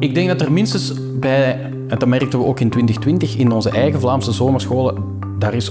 Ik 0.00 0.14
denk 0.14 0.28
dat 0.28 0.40
er 0.40 0.52
minstens 0.52 0.92
bij, 1.18 1.60
en 1.88 1.98
dat 1.98 2.08
merkten 2.08 2.38
we 2.38 2.44
ook 2.44 2.60
in 2.60 2.70
2020, 2.70 3.36
in 3.36 3.52
onze 3.52 3.70
eigen 3.70 4.00
Vlaamse 4.00 4.32
zomerscholen, 4.32 4.94
daar 5.38 5.54
is, 5.54 5.70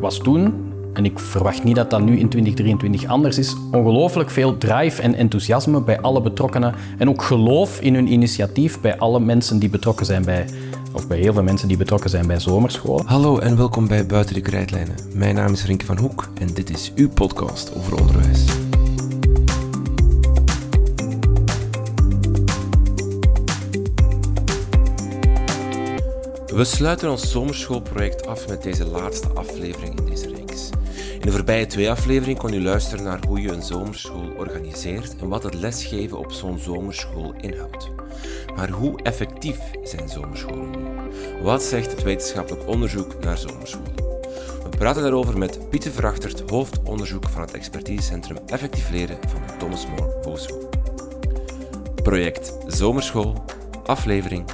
was 0.00 0.18
toen, 0.18 0.54
en 0.92 1.04
ik 1.04 1.18
verwacht 1.18 1.64
niet 1.64 1.76
dat 1.76 1.90
dat 1.90 2.00
nu 2.00 2.18
in 2.18 2.28
2023 2.28 3.06
anders 3.06 3.38
is, 3.38 3.56
ongelooflijk 3.72 4.30
veel 4.30 4.58
drive 4.58 5.02
en 5.02 5.14
enthousiasme 5.14 5.80
bij 5.80 6.00
alle 6.00 6.22
betrokkenen 6.22 6.74
en 6.98 7.08
ook 7.08 7.22
geloof 7.22 7.80
in 7.80 7.94
hun 7.94 8.12
initiatief 8.12 8.80
bij 8.80 8.98
alle 8.98 9.20
mensen 9.20 9.58
die 9.58 9.68
betrokken 9.68 10.06
zijn 10.06 10.24
bij, 10.24 10.44
of 10.92 11.06
bij 11.06 11.18
heel 11.18 11.32
veel 11.32 11.42
mensen 11.42 11.68
die 11.68 11.76
betrokken 11.76 12.10
zijn 12.10 12.26
bij 12.26 12.40
zomerscholen. 12.40 13.06
Hallo 13.06 13.38
en 13.38 13.56
welkom 13.56 13.88
bij 13.88 14.06
Buiten 14.06 14.34
de 14.34 14.40
Krijtlijnen. 14.40 14.94
Mijn 15.14 15.34
naam 15.34 15.52
is 15.52 15.64
Rinke 15.64 15.84
van 15.84 15.98
Hoek 15.98 16.28
en 16.40 16.48
dit 16.54 16.70
is 16.70 16.92
uw 16.94 17.08
podcast 17.08 17.76
over 17.76 18.00
onderwijs. 18.00 18.63
We 26.54 26.64
sluiten 26.64 27.10
ons 27.10 27.30
zomerschoolproject 27.30 28.26
af 28.26 28.48
met 28.48 28.62
deze 28.62 28.86
laatste 28.86 29.28
aflevering 29.28 29.98
in 29.98 30.06
deze 30.06 30.34
reeks. 30.34 30.70
In 31.14 31.20
de 31.20 31.32
voorbije 31.32 31.66
twee 31.66 31.90
afleveringen 31.90 32.40
kon 32.40 32.52
u 32.52 32.62
luisteren 32.62 33.04
naar 33.04 33.20
hoe 33.26 33.40
je 33.40 33.52
een 33.52 33.62
zomerschool 33.62 34.32
organiseert 34.36 35.16
en 35.16 35.28
wat 35.28 35.42
het 35.42 35.54
lesgeven 35.54 36.18
op 36.18 36.32
zo'n 36.32 36.58
zomerschool 36.58 37.34
inhoudt. 37.40 37.90
Maar 38.56 38.70
hoe 38.70 39.02
effectief 39.02 39.58
zijn 39.82 40.08
zomerscholen 40.08 40.70
nu? 40.70 40.78
Wat 41.42 41.62
zegt 41.62 41.90
het 41.90 42.02
wetenschappelijk 42.02 42.68
onderzoek 42.68 43.24
naar 43.24 43.38
zomerscholen? 43.38 43.94
We 44.62 44.76
praten 44.78 45.02
daarover 45.02 45.38
met 45.38 45.70
Pieter 45.70 45.90
Verachtert, 45.90 46.50
hoofdonderzoek 46.50 47.28
van 47.28 47.40
het 47.40 47.54
expertisecentrum 47.54 48.38
Effectief 48.46 48.90
Leren 48.90 49.18
van 49.28 49.40
de 49.46 49.56
Thomas 49.56 49.86
More 49.86 50.14
Hogeschool. 50.22 50.68
Project 52.02 52.52
Zomerschool, 52.66 53.44
aflevering 53.84 54.44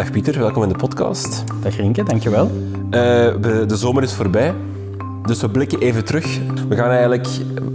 Dag 0.00 0.10
Pieter, 0.10 0.38
welkom 0.38 0.62
in 0.62 0.68
de 0.68 0.76
podcast. 0.76 1.44
Dag 1.62 1.76
Rinke, 1.76 2.02
dankjewel. 2.02 2.46
Uh, 2.46 2.50
we, 3.40 3.64
de 3.66 3.76
zomer 3.76 4.02
is 4.02 4.12
voorbij, 4.12 4.54
dus 5.26 5.40
we 5.40 5.50
blikken 5.50 5.80
even 5.80 6.04
terug. 6.04 6.38
We 6.68 6.76
gaan 6.76 6.90
eigenlijk 6.90 7.26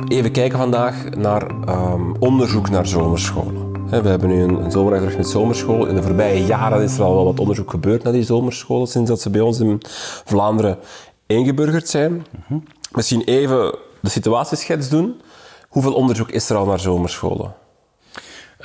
even 0.07 0.31
kijken 0.31 0.57
vandaag 0.57 1.09
naar 1.09 1.49
um, 1.69 2.15
onderzoek 2.19 2.69
naar 2.69 2.87
zomerscholen. 2.87 3.73
He, 3.89 4.01
we 4.01 4.09
hebben 4.09 4.29
nu 4.29 4.41
een, 4.41 4.77
een 4.77 5.17
met 5.17 5.27
zomerschool. 5.27 5.85
In 5.85 5.95
de 5.95 6.01
voorbije 6.01 6.45
jaren 6.45 6.81
is 6.81 6.97
er 6.97 7.03
al 7.03 7.15
wel 7.15 7.25
wat 7.25 7.39
onderzoek 7.39 7.69
gebeurd 7.69 8.03
naar 8.03 8.13
die 8.13 8.23
zomerscholen, 8.23 8.87
sinds 8.87 9.09
dat 9.09 9.21
ze 9.21 9.29
bij 9.29 9.41
ons 9.41 9.59
in 9.59 9.81
Vlaanderen 10.25 10.77
ingeburgerd 11.25 11.89
zijn. 11.89 12.11
Mm 12.11 12.23
-hmm. 12.47 12.63
Misschien 12.91 13.21
even 13.21 13.75
de 13.99 14.09
situatieschets 14.09 14.89
doen. 14.89 15.21
Hoeveel 15.69 15.93
onderzoek 15.93 16.29
is 16.29 16.49
er 16.49 16.55
al 16.55 16.65
naar 16.65 16.79
zomerscholen? 16.79 17.55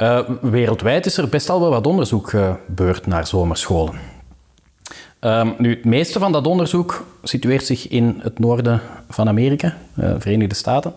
Uh, 0.00 0.20
wereldwijd 0.40 1.06
is 1.06 1.16
er 1.16 1.28
best 1.28 1.50
al 1.50 1.60
wel 1.60 1.70
wat 1.70 1.86
onderzoek 1.86 2.30
gebeurd 2.30 3.06
naar 3.06 3.26
zomerscholen. 3.26 4.19
Um, 5.20 5.54
nu, 5.58 5.70
het 5.70 5.84
meeste 5.84 6.18
van 6.18 6.32
dat 6.32 6.46
onderzoek 6.46 7.04
situeert 7.22 7.66
zich 7.66 7.88
in 7.88 8.20
het 8.22 8.38
noorden 8.38 8.80
van 9.08 9.28
Amerika, 9.28 9.76
uh, 9.98 10.14
Verenigde 10.18 10.54
Staten. 10.54 10.94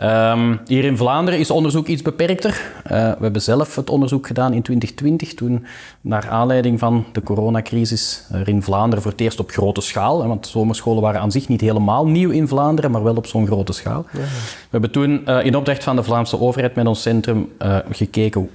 Um, 0.00 0.60
hier 0.66 0.84
in 0.84 0.96
Vlaanderen 0.96 1.40
is 1.40 1.50
onderzoek 1.50 1.86
iets 1.86 2.02
beperkter. 2.02 2.50
Uh, 2.50 2.90
we 2.90 3.16
hebben 3.20 3.42
zelf 3.42 3.76
het 3.76 3.90
onderzoek 3.90 4.26
gedaan 4.26 4.52
in 4.52 4.62
2020, 4.62 5.34
toen 5.34 5.66
naar 6.00 6.28
aanleiding 6.28 6.78
van 6.78 7.04
de 7.12 7.22
coronacrisis 7.22 8.24
er 8.32 8.48
in 8.48 8.62
Vlaanderen 8.62 9.02
voor 9.02 9.12
het 9.12 9.20
eerst 9.20 9.40
op 9.40 9.50
grote 9.50 9.80
schaal, 9.80 10.26
want 10.26 10.46
zomerscholen 10.46 11.02
waren 11.02 11.20
aan 11.20 11.32
zich 11.32 11.48
niet 11.48 11.60
helemaal 11.60 12.06
nieuw 12.06 12.30
in 12.30 12.48
Vlaanderen, 12.48 12.90
maar 12.90 13.02
wel 13.02 13.16
op 13.16 13.26
zo'n 13.26 13.46
grote 13.46 13.72
schaal. 13.72 14.06
Ja. 14.12 14.18
We 14.20 14.26
hebben 14.70 14.90
toen 14.90 15.22
uh, 15.28 15.44
in 15.44 15.56
opdracht 15.56 15.84
van 15.84 15.96
de 15.96 16.02
Vlaamse 16.02 16.40
overheid 16.40 16.74
met 16.74 16.86
ons 16.86 17.02
centrum 17.02 17.52
gekeken 17.90 18.50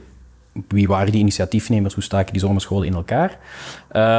wie 0.67 0.87
waren 0.87 1.11
die 1.11 1.21
initiatiefnemers, 1.21 1.93
hoe 1.93 2.03
staken 2.03 2.31
die 2.31 2.41
zomerscholen 2.41 2.87
in 2.87 2.93
elkaar. 2.93 3.37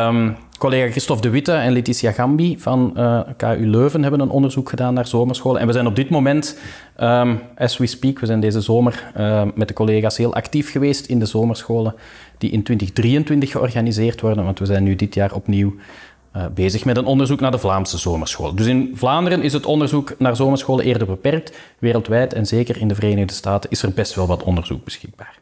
Um, 0.09 0.37
collega 0.63 0.91
Christophe 0.91 1.23
de 1.23 1.31
Witte 1.31 1.53
en 1.53 1.73
Letitia 1.73 2.13
Gambi 2.13 2.59
van 2.59 2.93
uh, 2.97 3.21
KU 3.37 3.67
Leuven 3.67 4.03
hebben 4.03 4.21
een 4.21 4.31
onderzoek 4.31 4.69
gedaan 4.69 4.95
naar 4.95 5.07
zomerscholen. 5.07 5.61
En 5.61 5.67
we 5.67 5.73
zijn 5.73 5.87
op 5.87 5.97
dit 5.97 6.11
moment, 6.11 6.59
um, 7.01 7.41
as 7.57 7.77
we 7.77 7.87
speak, 7.87 8.19
we 8.19 8.27
zijn 8.27 8.41
deze 8.41 8.61
zomer 8.61 9.13
uh, 9.17 9.43
met 9.55 9.69
de 9.69 9.75
collega's 9.75 10.17
heel 10.17 10.35
actief 10.35 10.71
geweest 10.71 11.07
in 11.07 11.19
de 11.19 11.27
zomerscholen 11.27 11.95
die 12.39 12.51
in 12.51 12.63
2023 12.63 13.51
georganiseerd 13.51 14.21
worden, 14.21 14.45
want 14.45 14.59
we 14.59 14.67
zijn 14.67 14.83
nu 14.83 14.97
dit 14.97 15.15
jaar 15.15 15.35
opnieuw 15.35 15.75
uh, 16.37 16.45
bezig 16.55 16.85
met 16.85 16.97
een 16.97 17.05
onderzoek 17.05 17.41
naar 17.41 17.51
de 17.51 17.59
Vlaamse 17.59 17.99
zomerscholen. 17.99 18.57
Dus 18.57 18.67
in 18.67 18.93
Vlaanderen 18.95 19.43
is 19.43 19.53
het 19.53 19.67
onderzoek 19.67 20.15
naar 20.19 20.37
zomerscholen 20.37 20.85
eerder 20.85 21.07
beperkt. 21.07 21.59
Wereldwijd 21.79 22.33
en 22.33 22.47
zeker 22.47 22.77
in 22.81 22.89
de 22.89 22.95
Verenigde 22.95 23.35
Staten 23.35 23.71
is 23.71 23.83
er 23.83 23.93
best 23.93 24.15
wel 24.15 24.27
wat 24.27 24.43
onderzoek 24.43 24.85
beschikbaar. 24.85 25.39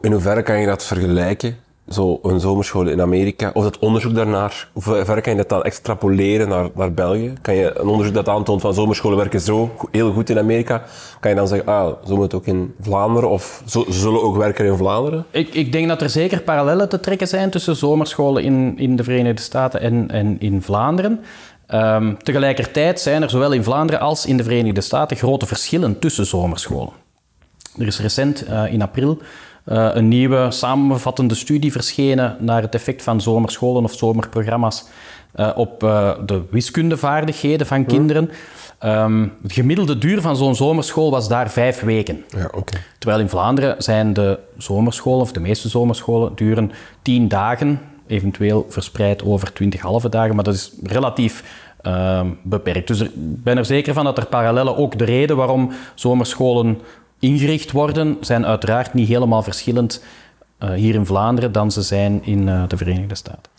in 0.00 0.12
hoeverre 0.12 0.42
kan 0.42 0.60
je 0.60 0.66
dat 0.66 0.84
vergelijken? 0.84 1.66
Zo 1.90 2.18
een 2.22 2.40
zomerschool 2.40 2.86
in 2.86 3.00
Amerika, 3.00 3.50
of 3.54 3.62
dat 3.62 3.78
onderzoek 3.78 4.14
daarnaar, 4.14 4.68
hoe 4.72 4.82
ver 4.82 5.20
kan 5.20 5.32
je 5.32 5.38
dat 5.38 5.48
dan 5.48 5.62
extrapoleren 5.62 6.48
naar, 6.48 6.68
naar 6.74 6.92
België? 6.92 7.32
Kan 7.42 7.54
je 7.54 7.78
een 7.78 7.86
onderzoek 7.86 8.14
dat 8.14 8.28
aantoont 8.28 8.60
van 8.60 8.74
zomerscholen 8.74 9.18
werken 9.18 9.40
zo 9.40 9.70
heel 9.90 10.12
goed 10.12 10.30
in 10.30 10.38
Amerika, 10.38 10.82
kan 11.20 11.30
je 11.30 11.36
dan 11.36 11.48
zeggen, 11.48 11.68
ah, 11.68 11.92
zo 12.06 12.14
moet 12.14 12.22
het 12.22 12.34
ook 12.34 12.46
in 12.46 12.74
Vlaanderen, 12.80 13.30
of 13.30 13.62
zo, 13.66 13.84
zullen 13.88 14.22
ook 14.22 14.36
werken 14.36 14.66
in 14.66 14.76
Vlaanderen? 14.76 15.24
Ik, 15.30 15.54
ik 15.54 15.72
denk 15.72 15.88
dat 15.88 16.02
er 16.02 16.10
zeker 16.10 16.42
parallellen 16.42 16.88
te 16.88 17.00
trekken 17.00 17.28
zijn 17.28 17.50
tussen 17.50 17.76
zomerscholen 17.76 18.42
in, 18.42 18.74
in 18.78 18.96
de 18.96 19.04
Verenigde 19.04 19.42
Staten 19.42 19.80
en, 19.80 20.10
en 20.10 20.40
in 20.40 20.62
Vlaanderen. 20.62 21.20
Um, 21.74 22.22
tegelijkertijd 22.22 23.00
zijn 23.00 23.22
er 23.22 23.30
zowel 23.30 23.52
in 23.52 23.64
Vlaanderen 23.64 24.00
als 24.00 24.26
in 24.26 24.36
de 24.36 24.42
Verenigde 24.42 24.80
Staten 24.80 25.16
grote 25.16 25.46
verschillen 25.46 25.98
tussen 25.98 26.26
zomerscholen. 26.26 26.92
Er 27.78 27.86
is 27.86 28.00
recent, 28.00 28.48
uh, 28.48 28.72
in 28.72 28.82
april, 28.82 29.18
uh, 29.68 29.88
een 29.92 30.08
nieuwe 30.08 30.50
samenvattende 30.50 31.34
studie 31.34 31.72
verschenen 31.72 32.36
naar 32.40 32.62
het 32.62 32.74
effect 32.74 33.02
van 33.02 33.20
zomerscholen 33.20 33.84
of 33.84 33.92
zomerprogramma's 33.92 34.84
uh, 35.36 35.50
op 35.54 35.82
uh, 35.82 36.10
de 36.26 36.42
wiskundevaardigheden 36.50 37.66
van 37.66 37.84
kinderen. 37.84 38.30
Um, 38.84 39.32
de 39.42 39.54
gemiddelde 39.54 39.98
duur 39.98 40.20
van 40.20 40.36
zo'n 40.36 40.54
zomerschool 40.54 41.10
was 41.10 41.28
daar 41.28 41.50
vijf 41.50 41.80
weken. 41.80 42.24
Ja, 42.28 42.44
okay. 42.44 42.80
Terwijl 42.98 43.20
in 43.20 43.28
Vlaanderen 43.28 43.82
zijn 43.82 44.12
de 44.12 44.38
zomerscholen, 44.56 45.20
of 45.20 45.32
de 45.32 45.40
meeste 45.40 45.68
zomerscholen, 45.68 46.32
duren 46.34 46.72
tien 47.02 47.28
dagen, 47.28 47.80
eventueel 48.06 48.66
verspreid 48.68 49.24
over 49.24 49.52
twintig 49.52 49.80
halve 49.80 50.08
dagen, 50.08 50.34
maar 50.34 50.44
dat 50.44 50.54
is 50.54 50.72
relatief 50.82 51.66
uh, 51.82 52.20
beperkt. 52.42 52.86
Dus 52.88 53.00
ik 53.00 53.10
ben 53.14 53.58
er 53.58 53.64
zeker 53.64 53.94
van 53.94 54.04
dat 54.04 54.18
er 54.18 54.26
parallellen 54.26 54.76
ook 54.76 54.98
de 54.98 55.04
reden 55.04 55.36
waarom 55.36 55.72
zomerscholen 55.94 56.80
ingericht 57.18 57.72
worden, 57.72 58.16
zijn 58.20 58.46
uiteraard 58.46 58.94
niet 58.94 59.08
helemaal 59.08 59.42
verschillend 59.42 60.02
uh, 60.62 60.70
hier 60.72 60.94
in 60.94 61.06
Vlaanderen 61.06 61.52
dan 61.52 61.72
ze 61.72 61.82
zijn 61.82 62.24
in 62.24 62.46
uh, 62.46 62.62
de 62.68 62.76
Verenigde 62.76 63.14
Staten. 63.14 63.50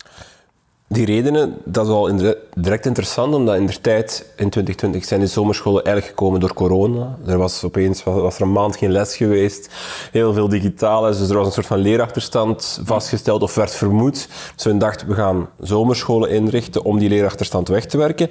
Die 0.92 1.04
redenen, 1.04 1.56
dat 1.64 1.84
is 1.84 1.90
wel 1.90 2.34
direct 2.54 2.86
interessant, 2.86 3.34
omdat 3.34 3.56
in 3.56 3.66
de 3.66 3.80
tijd, 3.80 4.26
in 4.36 4.50
2020, 4.50 5.04
zijn 5.04 5.20
de 5.20 5.26
zomerscholen 5.26 5.84
eigenlijk 5.84 6.16
gekomen 6.16 6.40
door 6.40 6.54
corona. 6.54 7.16
Er 7.26 7.38
was 7.38 7.64
opeens 7.64 8.04
was 8.04 8.36
er 8.36 8.42
een 8.42 8.52
maand 8.52 8.76
geen 8.76 8.90
les 8.92 9.16
geweest, 9.16 9.70
heel 10.12 10.32
veel 10.32 10.48
digitaal 10.48 11.02
dus 11.02 11.28
er 11.28 11.36
was 11.36 11.46
een 11.46 11.52
soort 11.52 11.66
van 11.66 11.78
leerachterstand 11.78 12.80
vastgesteld 12.84 13.42
of 13.42 13.54
werd 13.54 13.74
vermoed. 13.74 14.28
Dus 14.54 14.64
we 14.64 14.76
dachten, 14.76 15.08
we 15.08 15.14
gaan 15.14 15.48
zomerscholen 15.60 16.30
inrichten 16.30 16.84
om 16.84 16.98
die 16.98 17.08
leerachterstand 17.08 17.68
weg 17.68 17.86
te 17.86 17.96
werken. 17.96 18.28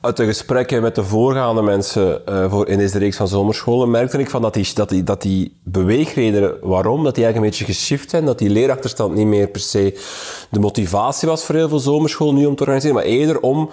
Uit 0.00 0.16
de 0.16 0.24
gesprekken 0.24 0.82
met 0.82 0.94
de 0.94 1.04
voorgaande 1.04 1.62
mensen 1.62 2.22
uh, 2.28 2.50
voor 2.50 2.68
in 2.68 2.78
deze 2.78 2.98
reeks 2.98 3.16
van 3.16 3.28
zomerscholen 3.28 3.90
merkte 3.90 4.18
ik 4.18 4.30
van 4.30 4.42
dat 4.42 4.54
die, 4.54 4.70
dat 4.74 4.88
die, 4.88 5.02
dat 5.02 5.22
die 5.22 5.56
beweegredenen 5.62 6.54
waarom, 6.60 7.04
dat 7.04 7.14
die 7.14 7.24
eigenlijk 7.24 7.36
een 7.36 7.58
beetje 7.58 7.74
geshift 7.74 8.10
zijn, 8.10 8.24
dat 8.24 8.38
die 8.38 8.50
leerachterstand 8.50 9.14
niet 9.14 9.26
meer 9.26 9.48
per 9.48 9.60
se 9.60 10.00
de 10.50 10.60
motivatie 10.60 11.28
was 11.28 11.44
voor 11.44 11.54
heel 11.54 11.68
veel 11.68 11.78
zomerschool 11.96 12.32
nu 12.32 12.46
om 12.46 12.54
te 12.54 12.62
organiseren, 12.62 12.96
maar 12.96 13.04
eerder 13.04 13.40
om 13.40 13.70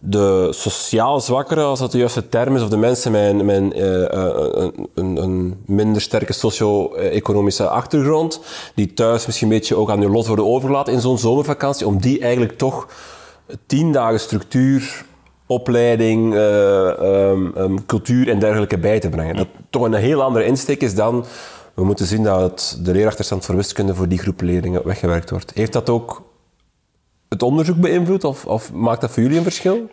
de 0.00 0.48
sociaal 0.50 1.20
zwakkeren, 1.20 1.64
als 1.64 1.78
dat 1.78 1.92
de 1.92 1.98
juiste 1.98 2.28
term 2.28 2.56
is, 2.56 2.62
of 2.62 2.68
de 2.68 2.76
mensen 2.76 3.12
met, 3.12 3.44
met 3.44 3.62
uh, 3.62 3.70
een, 3.72 4.88
een, 4.94 5.16
een, 5.16 5.56
minder 5.66 6.02
sterke 6.02 6.32
socio-economische 6.32 7.68
achtergrond, 7.68 8.40
die 8.74 8.92
thuis 8.92 9.26
misschien 9.26 9.48
een 9.48 9.54
beetje 9.54 9.76
ook 9.76 9.90
aan 9.90 10.00
hun 10.00 10.10
lot 10.10 10.26
worden 10.26 10.46
overgelaten 10.46 10.92
in 10.92 11.00
zo'n 11.00 11.18
zomervakantie, 11.18 11.86
om 11.86 12.00
die 12.00 12.20
eigenlijk 12.20 12.58
toch 12.58 12.88
tien 13.66 13.92
dagen 13.92 14.20
structuur 14.20 15.04
opleiding, 15.46 16.34
eh, 16.34 16.88
ehm, 16.88 17.46
ehm, 17.56 17.76
cultuur 17.86 18.28
en 18.28 18.38
dergelijke 18.38 18.78
bij 18.78 19.00
te 19.00 19.08
brengen. 19.08 19.36
Dat 19.36 19.48
toch 19.70 19.82
een 19.82 19.94
heel 19.94 20.22
andere 20.22 20.44
insteek 20.44 20.80
is 20.80 20.94
dan 20.94 21.24
we 21.74 21.84
moeten 21.84 22.06
zien 22.06 22.22
dat 22.22 22.78
de 22.82 22.92
leerachterstand 22.92 23.44
voor 23.44 23.56
wiskunde 23.56 23.94
voor 23.94 24.08
die 24.08 24.18
groep 24.18 24.40
leerlingen 24.40 24.86
weggewerkt 24.86 25.30
wordt. 25.30 25.52
Heeft 25.54 25.72
dat 25.72 25.90
ook 25.90 26.22
het 27.34 27.42
onderzoek 27.42 27.76
beïnvloed 27.76 28.24
of, 28.24 28.46
of 28.46 28.72
maakt 28.72 29.00
dat 29.00 29.10
voor 29.10 29.22
jullie 29.22 29.36
een 29.38 29.42
verschil? 29.42 29.90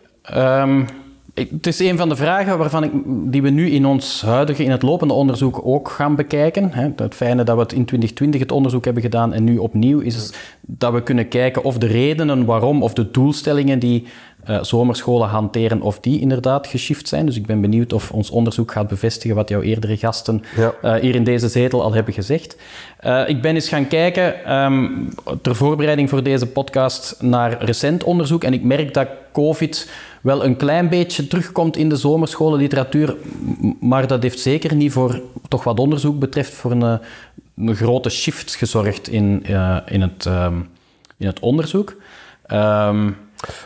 Ehm, 1.33 1.47
het 1.51 1.68
is 1.68 1.79
een 1.79 1.97
van 1.97 2.09
de 2.09 2.15
vragen 2.15 2.57
waarvan 2.57 2.83
ik, 2.83 2.91
die 3.06 3.41
we 3.41 3.50
nu 3.50 3.69
in 3.69 3.85
ons 3.85 4.21
huidige, 4.21 4.63
in 4.63 4.71
het 4.71 4.81
lopende 4.81 5.13
onderzoek 5.13 5.62
ook 5.63 5.89
gaan 5.89 6.15
bekijken. 6.15 6.71
Het 6.95 7.15
fijne 7.15 7.44
dat 7.44 7.56
we 7.56 7.62
het 7.62 7.73
in 7.73 7.85
2020 7.85 8.39
het 8.39 8.51
onderzoek 8.51 8.85
hebben 8.85 9.03
gedaan 9.03 9.33
en 9.33 9.44
nu 9.44 9.57
opnieuw, 9.57 10.00
is 10.00 10.33
dat 10.62 10.94
we 10.94 11.03
kunnen 11.03 11.27
kijken 11.27 11.63
of 11.63 11.77
de 11.77 11.88
redenen 11.88 12.45
waarom 12.45 12.83
of 12.83 12.94
de 12.94 13.12
doelstellingen 13.12 13.79
die 13.79 14.06
uh, 14.50 14.63
zomerscholen 14.63 15.27
hanteren, 15.27 15.81
of 15.81 16.00
die 16.00 16.19
inderdaad 16.19 16.68
geshift 16.68 17.07
zijn. 17.07 17.25
Dus 17.25 17.35
ik 17.35 17.45
ben 17.45 17.62
benieuwd 17.62 17.94
of 17.94 18.12
ons 18.12 18.29
onderzoek 18.29 18.71
gaat 18.71 18.88
bevestigen 18.88 19.35
wat 19.35 19.50
jouw 19.50 19.62
eerdere 19.62 19.97
gasten 19.97 20.44
uh, 20.57 20.94
hier 20.94 21.15
in 21.15 21.24
deze 21.24 21.47
zetel 21.47 21.83
al 21.83 21.94
hebben 21.94 22.13
gezegd. 22.13 22.57
Uh, 23.06 23.24
ik 23.27 23.41
ben 23.41 23.56
eens 23.56 23.69
gaan 23.69 23.88
kijken, 23.88 24.53
um, 24.56 25.09
ter 25.41 25.56
voorbereiding 25.56 26.09
voor 26.09 26.24
deze 26.24 26.47
podcast, 26.47 27.17
naar 27.19 27.63
recent 27.63 28.03
onderzoek. 28.03 28.44
En 28.44 28.53
ik 28.53 28.63
merk 28.63 28.94
dat 28.94 29.07
COVID 29.31 29.89
wel 30.21 30.45
een 30.45 30.56
klein 30.56 30.89
beetje 30.89 31.27
terugkomt 31.27 31.77
in 31.77 31.89
de 31.89 31.95
zomerscholenliteratuur, 31.95 33.15
maar 33.79 34.07
dat 34.07 34.21
heeft 34.21 34.39
zeker 34.39 34.75
niet 34.75 34.91
voor, 34.91 35.21
toch 35.47 35.63
wat 35.63 35.79
onderzoek 35.79 36.19
betreft, 36.19 36.53
voor 36.53 36.71
een, 36.71 37.00
een 37.57 37.75
grote 37.75 38.09
shift 38.09 38.56
gezorgd 38.56 39.07
in, 39.07 39.45
in, 39.85 40.01
het, 40.01 40.25
um, 40.25 40.69
in 41.18 41.27
het 41.27 41.39
onderzoek. 41.39 41.89
Um, 42.47 43.18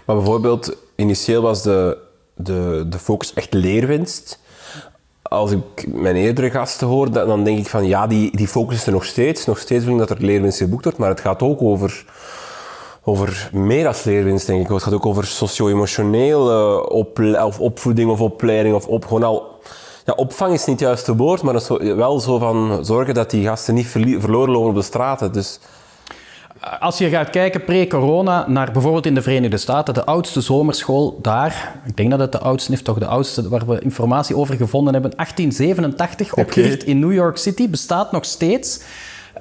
maar 0.05 0.15
bijvoorbeeld, 0.15 0.77
initieel 0.95 1.41
was 1.41 1.63
de, 1.63 1.97
de, 2.35 2.85
de 2.89 2.99
focus 2.99 3.33
echt 3.33 3.53
leerwinst. 3.53 4.39
Als 5.21 5.51
ik 5.51 5.87
mijn 5.87 6.15
eerdere 6.15 6.49
gasten 6.49 6.87
hoor, 6.87 7.11
dan 7.11 7.43
denk 7.43 7.59
ik 7.59 7.67
van 7.67 7.87
ja, 7.87 8.07
die, 8.07 8.37
die 8.37 8.47
focus 8.47 8.75
is 8.75 8.85
er 8.85 8.91
nog 8.91 9.05
steeds. 9.05 9.45
Nog 9.45 9.59
steeds 9.59 9.83
vind 9.83 10.01
ik 10.01 10.07
dat 10.07 10.17
er 10.17 10.25
leerwinst 10.25 10.57
geboekt 10.57 10.83
wordt, 10.83 10.99
maar 10.99 11.09
het 11.09 11.19
gaat 11.19 11.41
ook 11.41 11.61
over, 11.61 12.05
over 13.05 13.49
meer 13.51 13.87
als 13.87 14.03
leerwinst, 14.03 14.47
denk 14.47 14.61
ik. 14.61 14.69
Het 14.69 14.83
gaat 14.83 14.93
ook 14.93 15.05
over 15.05 15.25
socio-emotionele 15.25 16.89
op, 16.89 17.19
of 17.19 17.59
opvoeding 17.59 18.09
of 18.09 18.21
opleiding. 18.21 18.75
Of 18.75 18.87
op, 18.87 19.05
gewoon 19.05 19.23
al, 19.23 19.59
ja, 20.05 20.13
opvang 20.13 20.53
is 20.53 20.65
niet 20.65 20.79
juist 20.79 21.07
het 21.07 21.17
woord, 21.17 21.41
maar 21.41 21.61
wel 21.95 22.19
zo 22.19 22.37
van 22.37 22.85
zorgen 22.85 23.13
dat 23.13 23.29
die 23.29 23.45
gasten 23.45 23.73
niet 23.73 23.87
verloren 23.87 24.51
lopen 24.51 24.69
op 24.69 24.75
de 24.75 24.81
straten. 24.81 25.31
Dus 25.31 25.59
als 26.79 26.97
je 26.97 27.09
gaat 27.09 27.29
kijken 27.29 27.63
pre-corona 27.63 28.45
naar 28.47 28.71
bijvoorbeeld 28.71 29.05
in 29.05 29.15
de 29.15 29.21
Verenigde 29.21 29.57
Staten, 29.57 29.93
de 29.93 30.05
oudste 30.05 30.41
zomerschool 30.41 31.19
daar, 31.21 31.81
ik 31.85 31.97
denk 31.97 32.09
dat 32.09 32.19
het 32.19 32.31
de 32.31 32.39
oudste 32.39 32.71
is, 32.71 32.81
toch 32.81 32.97
de 32.97 33.05
oudste 33.05 33.49
waar 33.49 33.65
we 33.65 33.79
informatie 33.79 34.37
over 34.37 34.55
gevonden 34.55 34.93
hebben, 34.93 35.11
1887, 35.11 36.33
opgericht 36.33 36.83
in 36.83 36.99
New 36.99 37.13
York 37.13 37.37
City, 37.37 37.69
bestaat 37.69 38.11
nog 38.11 38.25
steeds. 38.25 38.79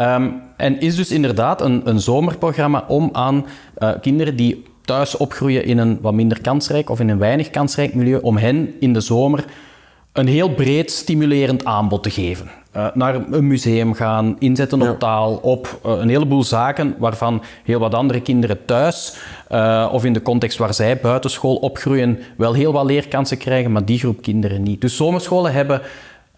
Um, 0.00 0.43
en 0.56 0.81
is 0.81 0.96
dus 0.96 1.11
inderdaad 1.11 1.61
een, 1.61 1.82
een 1.85 2.00
zomerprogramma 2.00 2.85
om 2.88 3.08
aan 3.12 3.46
uh, 3.79 3.91
kinderen 4.00 4.37
die 4.37 4.64
thuis 4.85 5.17
opgroeien 5.17 5.64
in 5.64 5.79
een 5.79 5.99
wat 6.00 6.14
minder 6.14 6.41
kansrijk 6.41 6.91
of 6.91 7.00
in 7.00 7.08
een 7.08 7.19
weinig 7.19 7.50
kansrijk 7.50 7.94
milieu, 7.94 8.19
om 8.23 8.37
hen 8.37 8.75
in 8.81 8.93
de 8.93 9.00
zomer 9.00 9.44
een 10.12 10.26
heel 10.26 10.50
breed 10.50 10.91
stimulerend 10.91 11.64
aanbod 11.64 12.02
te 12.02 12.11
geven. 12.11 12.50
Uh, 12.76 12.87
naar 12.94 13.14
een 13.14 13.46
museum 13.46 13.94
gaan, 13.94 14.37
inzetten 14.38 14.91
op 14.91 14.99
taal, 14.99 15.35
op 15.35 15.81
uh, 15.87 15.93
een 15.93 16.08
heleboel 16.08 16.43
zaken 16.43 16.94
waarvan 16.99 17.43
heel 17.64 17.79
wat 17.79 17.94
andere 17.94 18.20
kinderen 18.20 18.64
thuis 18.64 19.17
uh, 19.52 19.88
of 19.93 20.05
in 20.05 20.12
de 20.12 20.23
context 20.23 20.58
waar 20.58 20.75
zij 20.75 20.99
buitenschool 20.99 21.56
opgroeien 21.56 22.19
wel 22.37 22.52
heel 22.52 22.73
wat 22.73 22.85
leerkansen 22.85 23.38
krijgen, 23.38 23.73
maar 23.73 23.85
die 23.85 23.99
groep 23.99 24.23
kinderen 24.23 24.62
niet. 24.62 24.81
Dus 24.81 24.96
zomerscholen 24.96 25.52
hebben 25.52 25.81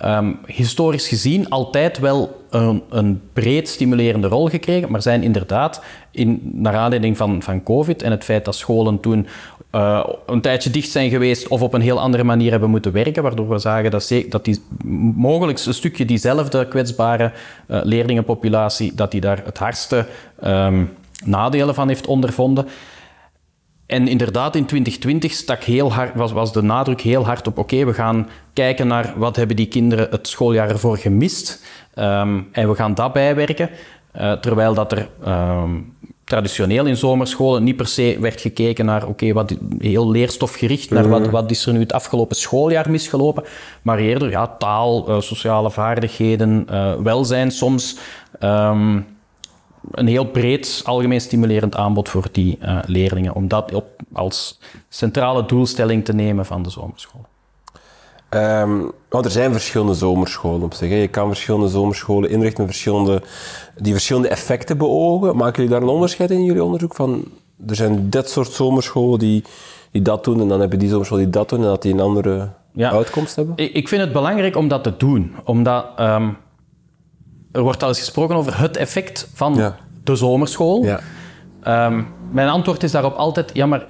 um, 0.04 0.38
historisch 0.46 1.08
gezien 1.08 1.48
altijd 1.48 1.98
wel 1.98 2.44
een, 2.50 2.82
een, 2.90 3.20
breed 3.32 3.69
stimulerende 3.69 4.28
rol 4.28 4.48
gekregen, 4.48 4.90
maar 4.90 5.02
zijn 5.02 5.22
inderdaad, 5.22 5.82
in, 6.10 6.40
naar 6.52 6.75
aanleiding 6.75 7.16
van, 7.16 7.43
van 7.43 7.62
COVID 7.62 8.02
en 8.02 8.10
het 8.10 8.25
feit 8.25 8.44
dat 8.44 8.54
scholen 8.54 9.00
toen 9.00 9.26
uh, 9.72 10.04
een 10.26 10.40
tijdje 10.40 10.70
dicht 10.70 10.90
zijn 10.90 11.10
geweest 11.10 11.48
of 11.48 11.62
op 11.62 11.75
een 11.75 11.81
heel 11.81 12.00
andere 12.00 12.25
manier 12.25 12.50
hebben 12.50 12.70
moeten 12.70 12.93
werken, 12.93 13.22
waardoor 13.22 13.48
we 13.48 13.58
zagen 13.58 13.90
dat, 13.90 14.12
dat 14.28 14.44
die 14.44 14.62
mogelijk 15.16 15.64
een 15.66 15.75
stukje 15.75 16.04
diezelfde 16.04 16.69
kwetsbare 16.69 17.32
uh, 17.69 17.81
leerlingenpopulatie, 17.82 18.94
dat 18.94 19.10
die 19.10 19.20
daar 19.20 19.40
het 19.44 19.58
hardste 19.58 20.06
um, 20.44 20.93
nadelen 21.25 21.75
van 21.75 21.88
heeft 21.88 22.06
ondervonden. 22.06 22.66
En 23.86 24.08
inderdaad, 24.08 24.56
in 24.56 24.66
2020 24.66 25.32
stak 25.32 25.62
heel 25.62 25.92
hard, 25.92 26.14
was, 26.14 26.32
was 26.32 26.52
de 26.52 26.62
nadruk 26.62 27.00
heel 27.00 27.24
hard 27.24 27.46
op: 27.46 27.58
oké, 27.58 27.84
we 27.84 27.94
gaan 27.94 28.28
kijken 28.52 28.86
naar 28.86 29.12
wat 29.16 29.36
hebben 29.36 29.56
die 29.56 29.68
kinderen 29.68 30.08
het 30.10 30.28
schooljaar 30.28 30.68
ervoor 30.68 30.98
gemist. 30.98 31.64
Um, 31.94 32.48
en 32.52 32.68
we 32.68 32.74
gaan 32.74 32.94
dat 32.94 33.12
bijwerken. 33.12 33.70
Uh, 34.16 34.32
terwijl 34.32 34.74
dat 34.74 34.92
er 34.92 35.08
um, 35.26 35.94
traditioneel 36.24 36.86
in 36.86 36.96
zomerscholen 36.96 37.64
niet 37.64 37.76
per 37.76 37.86
se 37.86 38.16
werd 38.20 38.40
gekeken 38.40 38.84
naar, 38.84 39.06
oké, 39.06 39.32
wat 39.32 39.56
heel 39.78 40.10
leerstofgericht, 40.10 40.90
naar 40.90 41.08
wat, 41.08 41.20
mhm. 41.20 41.30
wat 41.30 41.50
is 41.50 41.66
er 41.66 41.72
nu 41.72 41.78
het 41.78 41.92
afgelopen 41.92 42.36
schooljaar 42.36 42.90
misgelopen, 42.90 43.44
maar 43.82 43.98
eerder 43.98 44.30
ja, 44.30 44.46
taal, 44.58 45.10
uh, 45.10 45.20
sociale 45.20 45.70
vaardigheden, 45.70 46.66
uh, 46.70 46.94
welzijn 46.94 47.50
soms. 47.50 47.98
Um, 48.40 49.06
een 49.90 50.06
heel 50.06 50.24
breed, 50.30 50.82
algemeen 50.84 51.20
stimulerend 51.20 51.76
aanbod 51.76 52.08
voor 52.08 52.28
die 52.32 52.58
uh, 52.62 52.78
leerlingen, 52.86 53.34
om 53.34 53.48
dat 53.48 53.74
op, 53.74 53.86
als 54.12 54.60
centrale 54.88 55.46
doelstelling 55.46 56.04
te 56.04 56.12
nemen 56.12 56.46
van 56.46 56.62
de 56.62 56.70
zomerschool. 56.70 57.24
Um, 58.30 58.92
want 59.08 59.24
er 59.24 59.30
zijn 59.30 59.52
verschillende 59.52 59.94
zomerscholen 59.94 60.62
op 60.62 60.74
zich. 60.74 60.90
Hè. 60.90 60.96
Je 60.96 61.08
kan 61.08 61.26
verschillende 61.26 61.68
zomerscholen 61.68 62.30
inrichten 62.30 62.64
met 62.64 62.72
verschillende, 62.72 63.22
die 63.76 63.92
verschillende 63.92 64.28
effecten 64.28 64.78
beogen. 64.78 65.36
Maken 65.36 65.54
jullie 65.54 65.70
daar 65.70 65.82
een 65.82 65.94
onderscheid 65.94 66.30
in 66.30 66.44
jullie 66.44 66.64
onderzoek? 66.64 66.94
Van, 66.94 67.24
er 67.66 67.76
zijn 67.76 68.10
dit 68.10 68.30
soort 68.30 68.50
zomerscholen 68.50 69.18
die, 69.18 69.44
die 69.90 70.02
dat 70.02 70.24
doen 70.24 70.40
en 70.40 70.48
dan 70.48 70.60
hebben 70.60 70.78
die 70.78 70.88
zomerscholen 70.88 71.24
die 71.24 71.32
dat 71.32 71.48
doen 71.48 71.58
en 71.58 71.66
dat 71.66 71.82
die 71.82 71.92
een 71.92 72.00
andere 72.00 72.48
ja. 72.72 72.90
uitkomst 72.90 73.36
hebben? 73.36 73.54
Ik 73.56 73.88
vind 73.88 74.02
het 74.02 74.12
belangrijk 74.12 74.56
om 74.56 74.68
dat 74.68 74.82
te 74.82 74.96
doen. 74.96 75.34
Omdat 75.44 75.86
um, 76.00 76.36
er 77.56 77.62
wordt 77.62 77.82
al 77.82 77.88
eens 77.88 77.99
gesproken 77.99 78.37
over 78.37 78.61
het 78.61 78.76
effect 78.76 79.29
van 79.35 79.55
ja. 79.55 79.76
de 80.05 80.17
zomerschool. 80.17 80.85
Ja. 80.85 81.00
Um, 81.87 82.06
mijn 82.31 82.49
antwoord 82.49 82.82
is 82.82 82.91
daarop 82.91 83.14
altijd, 83.14 83.50
ja 83.53 83.67
maar 83.67 83.87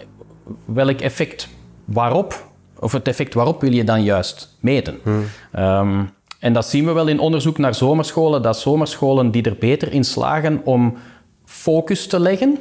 welk 0.65 1.01
effect? 1.01 1.49
Waarop? 1.85 2.45
of 2.79 2.93
het 2.93 3.09
effect 3.09 3.35
waarop 3.35 3.61
wil 3.61 3.73
je 3.73 3.85
dan 3.85 4.03
juist 4.03 4.57
meten. 4.61 4.99
Hmm. 5.03 5.25
Um, 5.59 6.11
en 6.39 6.53
dat 6.53 6.67
zien 6.67 6.85
we 6.85 6.93
wel 6.93 7.07
in 7.07 7.19
onderzoek 7.19 7.59
naar 7.59 7.75
zomerscholen, 7.75 8.43
dat 8.43 8.59
zomerscholen 8.59 9.31
die 9.31 9.43
er 9.43 9.57
beter 9.59 9.93
in 9.93 10.05
slagen 10.05 10.61
om 10.65 10.97
focus 11.45 12.07
te 12.07 12.21
leggen, 12.21 12.59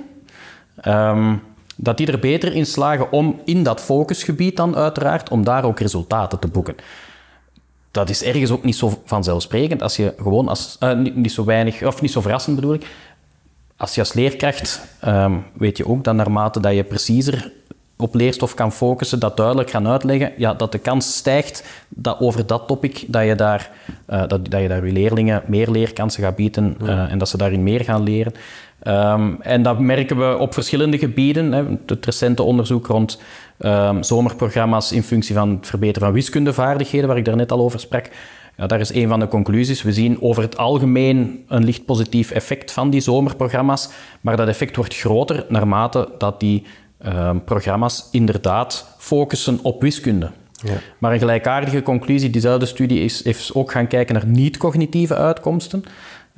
um, 0.87 1.41
dat 1.75 1.97
die 1.97 2.11
er 2.11 2.19
beter 2.19 2.53
in 2.53 2.65
slagen 2.65 3.11
om 3.11 3.41
in 3.45 3.63
dat 3.63 3.81
focusgebied 3.81 4.57
dan 4.57 4.75
uiteraard, 4.75 5.29
om 5.29 5.43
daar 5.43 5.63
ook 5.63 5.79
resultaten 5.79 6.39
te 6.39 6.47
boeken. 6.47 6.75
Dat 7.95 8.09
is 8.09 8.23
ergens 8.23 8.51
ook 8.51 8.63
niet 8.63 8.75
zo 8.75 9.01
vanzelfsprekend 9.05 9.81
als 9.81 9.95
je 9.95 10.13
gewoon 10.17 10.47
als, 10.47 10.77
uh, 10.79 10.93
niet, 10.93 11.15
niet, 11.15 11.31
zo 11.31 11.43
weinig, 11.43 11.83
of 11.83 12.01
niet 12.01 12.11
zo 12.11 12.21
verrassend 12.21 12.55
bedoel 12.55 12.73
ik, 12.73 12.85
als 13.77 13.95
je 13.95 13.99
als 13.99 14.13
leerkracht 14.13 14.81
um, 15.07 15.43
weet 15.53 15.77
je 15.77 15.87
ook 15.87 16.03
dat 16.03 16.15
naarmate 16.15 16.59
dat 16.59 16.73
je 16.73 16.83
preciezer 16.83 17.51
op 17.97 18.15
leerstof 18.15 18.53
kan 18.53 18.71
focussen, 18.71 19.19
dat 19.19 19.37
duidelijk 19.37 19.69
gaan 19.69 19.87
uitleggen, 19.87 20.31
ja, 20.37 20.53
dat 20.53 20.71
de 20.71 20.77
kans 20.77 21.15
stijgt 21.15 21.63
dat 21.89 22.19
over 22.19 22.47
dat 22.47 22.67
topic 22.67 23.03
dat 23.07 23.25
je 23.25 23.35
daar, 23.35 23.71
uh, 24.09 24.27
dat, 24.27 24.49
dat 24.49 24.61
je 24.61 24.67
daar 24.67 24.85
je 24.85 24.91
leerlingen 24.91 25.43
meer 25.45 25.69
leerkansen 25.69 26.23
gaat 26.23 26.35
bieden 26.35 26.77
uh, 26.81 27.11
en 27.11 27.17
dat 27.17 27.29
ze 27.29 27.37
daarin 27.37 27.63
meer 27.63 27.83
gaan 27.83 28.03
leren. 28.03 28.33
Um, 28.87 29.41
en 29.41 29.61
dat 29.61 29.79
merken 29.79 30.17
we 30.17 30.37
op 30.37 30.53
verschillende 30.53 30.97
gebieden. 30.97 31.51
Hè. 31.51 31.63
Het 31.85 32.05
recente 32.05 32.43
onderzoek 32.43 32.87
rond 32.87 33.21
um, 33.59 34.03
zomerprogramma's 34.03 34.91
in 34.91 35.03
functie 35.03 35.35
van 35.35 35.49
het 35.49 35.67
verbeteren 35.67 36.07
van 36.07 36.17
wiskundevaardigheden, 36.17 37.07
waar 37.07 37.17
ik 37.17 37.25
daar 37.25 37.35
net 37.35 37.51
al 37.51 37.59
over 37.59 37.79
sprak. 37.79 38.09
Ja, 38.57 38.67
daar 38.67 38.79
is 38.79 38.93
een 38.93 39.07
van 39.07 39.19
de 39.19 39.27
conclusies. 39.27 39.81
We 39.81 39.93
zien 39.93 40.21
over 40.21 40.43
het 40.43 40.57
algemeen 40.57 41.45
een 41.47 41.63
licht 41.63 41.85
positief 41.85 42.31
effect 42.31 42.71
van 42.71 42.89
die 42.89 43.01
zomerprogramma's, 43.01 43.89
maar 44.21 44.37
dat 44.37 44.47
effect 44.47 44.75
wordt 44.75 44.95
groter 44.95 45.45
naarmate 45.49 46.09
dat 46.17 46.39
die 46.39 46.63
Ehm, 47.05 47.39
programma's 47.39 48.07
inderdaad 48.11 48.95
focussen 48.97 49.59
op 49.61 49.81
wiskunde. 49.81 50.31
Ja. 50.51 50.73
Maar 50.97 51.13
een 51.13 51.19
gelijkaardige 51.19 51.81
conclusie, 51.81 52.29
diezelfde 52.29 52.65
studie 52.65 52.99
is, 52.99 53.23
heeft 53.23 53.53
ook 53.53 53.71
gaan 53.71 53.87
kijken 53.87 54.15
naar 54.15 54.25
niet-cognitieve 54.25 55.15
uitkomsten. 55.15 55.83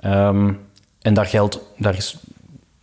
Um, 0.06 0.60
en 1.02 1.14
daar, 1.14 1.26
geldt, 1.26 1.60
daar 1.78 1.96
is, 1.96 2.18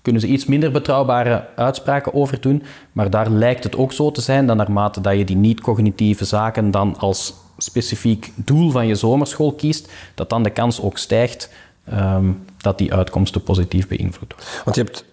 kunnen 0.04 0.22
ze 0.22 0.28
iets 0.28 0.44
minder 0.44 0.70
betrouwbare 0.70 1.44
uitspraken 1.56 2.14
over 2.14 2.40
doen, 2.40 2.62
maar 2.92 3.10
daar 3.10 3.30
lijkt 3.30 3.64
het 3.64 3.76
ook 3.76 3.92
zo 3.92 4.10
te 4.10 4.20
zijn 4.20 4.46
dat 4.46 4.56
naarmate 4.56 5.00
dat 5.00 5.18
je 5.18 5.24
die 5.24 5.36
niet-cognitieve 5.36 6.24
zaken 6.24 6.70
dan 6.70 6.98
als 6.98 7.34
specifiek 7.58 8.32
doel 8.36 8.70
van 8.70 8.86
je 8.86 8.94
zomerschool 8.94 9.52
kiest, 9.52 9.92
dat 10.14 10.30
dan 10.30 10.42
de 10.42 10.50
kans 10.50 10.80
ook 10.80 10.98
stijgt 10.98 11.50
um, 11.92 12.44
dat 12.56 12.78
die 12.78 12.94
uitkomsten 12.94 13.42
positief 13.42 13.88
beïnvloed 13.88 14.34
worden. 14.34 14.46
Want 14.64 14.76
je 14.76 14.82
hebt 14.82 15.04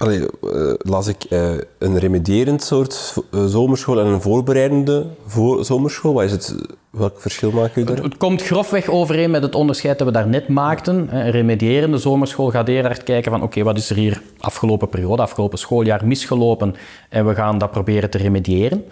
Allee, 0.00 0.26
eh, 0.42 0.72
las 0.78 1.06
ik 1.06 1.24
eh, 1.24 1.50
een 1.78 1.98
remedierend 1.98 2.62
soort 2.62 3.14
eh, 3.30 3.44
zomerschool 3.44 4.00
en 4.00 4.06
een 4.06 4.20
voorbereidende 4.20 5.06
voor 5.26 5.64
zomerschool. 5.64 6.12
Wat 6.12 6.24
is 6.24 6.30
het, 6.30 6.54
welk 6.90 7.20
verschil 7.20 7.50
maken 7.50 7.72
jullie 7.74 7.94
daar? 7.94 8.04
Het 8.04 8.16
komt 8.16 8.42
grofweg 8.42 8.88
overeen 8.88 9.30
met 9.30 9.42
het 9.42 9.54
onderscheid 9.54 9.98
dat 9.98 10.06
we 10.06 10.12
daarnet 10.12 10.48
maakten. 10.48 11.16
Een 11.16 11.30
remedierende 11.30 11.98
zomerschool 11.98 12.50
gaat 12.50 12.68
hard 12.68 13.02
kijken 13.02 13.30
van 13.30 13.42
oké, 13.42 13.62
wat 13.62 13.76
is 13.76 13.90
er 13.90 13.96
hier 13.96 14.22
afgelopen 14.38 14.88
periode, 14.88 15.22
afgelopen 15.22 15.58
schooljaar 15.58 16.06
misgelopen 16.06 16.74
en 17.08 17.26
we 17.26 17.34
gaan 17.34 17.58
dat 17.58 17.70
proberen 17.70 18.10
te 18.10 18.18
remediëren. 18.18 18.84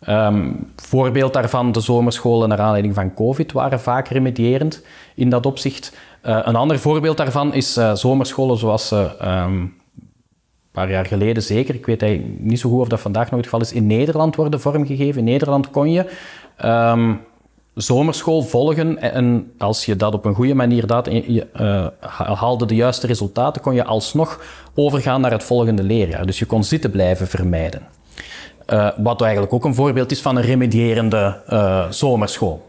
Ehm, 0.00 0.52
voorbeeld 0.76 1.32
daarvan, 1.32 1.72
de 1.72 1.80
zomerscholen 1.80 2.48
naar 2.48 2.60
aanleiding 2.60 2.94
van 2.94 3.14
COVID 3.14 3.52
waren 3.52 3.80
vaak 3.80 4.08
remedierend 4.08 4.82
in 5.14 5.30
dat 5.30 5.46
opzicht. 5.46 5.92
een 6.22 6.56
ander 6.56 6.78
voorbeeld 6.78 7.16
daarvan 7.16 7.54
is 7.54 7.72
zomerscholen 7.94 8.56
zoals 8.56 8.88
ze 8.88 9.16
ehm, 9.18 9.64
paar 10.78 10.90
jaar 10.90 11.06
geleden 11.06 11.42
zeker, 11.42 11.74
ik 11.74 11.86
weet 11.86 12.20
niet 12.38 12.60
zo 12.60 12.70
goed 12.70 12.80
of 12.80 12.88
dat 12.88 13.00
vandaag 13.00 13.30
nog 13.30 13.40
het 13.40 13.44
geval 13.44 13.60
is, 13.60 13.72
in 13.72 13.86
Nederland 13.86 14.36
worden 14.36 14.60
vormgegeven. 14.60 15.18
In 15.18 15.24
Nederland 15.24 15.70
kon 15.70 15.90
je 15.90 16.04
um, 16.64 17.20
zomerschool 17.74 18.42
volgen 18.42 18.98
en 18.98 19.52
als 19.58 19.84
je 19.84 19.96
dat 19.96 20.14
op 20.14 20.24
een 20.24 20.34
goede 20.34 20.54
manier 20.54 20.86
deed 20.86 21.24
je 21.26 21.46
uh, 21.60 21.86
haalde 22.34 22.66
de 22.66 22.74
juiste 22.74 23.06
resultaten, 23.06 23.62
kon 23.62 23.74
je 23.74 23.84
alsnog 23.84 24.44
overgaan 24.74 25.20
naar 25.20 25.30
het 25.30 25.42
volgende 25.42 25.82
leerjaar. 25.82 26.26
Dus 26.26 26.38
je 26.38 26.46
kon 26.46 26.64
zitten 26.64 26.90
blijven 26.90 27.26
vermijden. 27.26 27.82
Uh, 28.72 28.88
wat 28.96 29.22
eigenlijk 29.22 29.52
ook 29.52 29.64
een 29.64 29.74
voorbeeld 29.74 30.10
is 30.10 30.20
van 30.20 30.36
een 30.36 30.42
remedierende 30.42 31.40
uh, 31.50 31.90
zomerschool. 31.90 32.66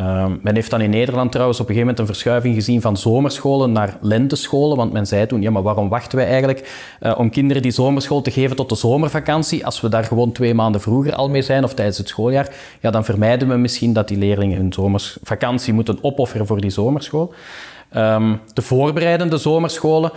Uh, 0.00 0.26
men 0.42 0.54
heeft 0.54 0.70
dan 0.70 0.80
in 0.80 0.90
Nederland 0.90 1.32
trouwens 1.32 1.60
op 1.60 1.68
een 1.68 1.74
gegeven 1.74 1.94
moment 1.94 2.08
een 2.08 2.14
verschuiving 2.14 2.54
gezien 2.54 2.80
van 2.80 2.96
zomerscholen 2.96 3.72
naar 3.72 3.96
lentescholen. 4.00 4.76
Want 4.76 4.92
men 4.92 5.06
zei 5.06 5.26
toen, 5.26 5.42
ja, 5.42 5.50
maar 5.50 5.62
waarom 5.62 5.88
wachten 5.88 6.18
wij 6.18 6.26
eigenlijk 6.26 6.94
uh, 7.00 7.14
om 7.18 7.30
kinderen 7.30 7.62
die 7.62 7.70
zomerschool 7.70 8.22
te 8.22 8.30
geven 8.30 8.56
tot 8.56 8.68
de 8.68 8.74
zomervakantie? 8.74 9.64
Als 9.64 9.80
we 9.80 9.88
daar 9.88 10.04
gewoon 10.04 10.32
twee 10.32 10.54
maanden 10.54 10.80
vroeger 10.80 11.14
al 11.14 11.28
mee 11.28 11.42
zijn 11.42 11.64
of 11.64 11.74
tijdens 11.74 11.98
het 11.98 12.08
schooljaar, 12.08 12.54
ja, 12.80 12.90
dan 12.90 13.04
vermijden 13.04 13.48
we 13.48 13.56
misschien 13.56 13.92
dat 13.92 14.08
die 14.08 14.18
leerlingen 14.18 14.56
hun 14.56 14.72
zomervakantie 14.72 15.72
moeten 15.72 15.98
opofferen 16.02 16.46
voor 16.46 16.60
die 16.60 16.70
zomerschool. 16.70 17.34
Um, 17.96 18.40
de 18.54 18.62
voorbereidende 18.62 19.38
zomerscholen, 19.38 20.10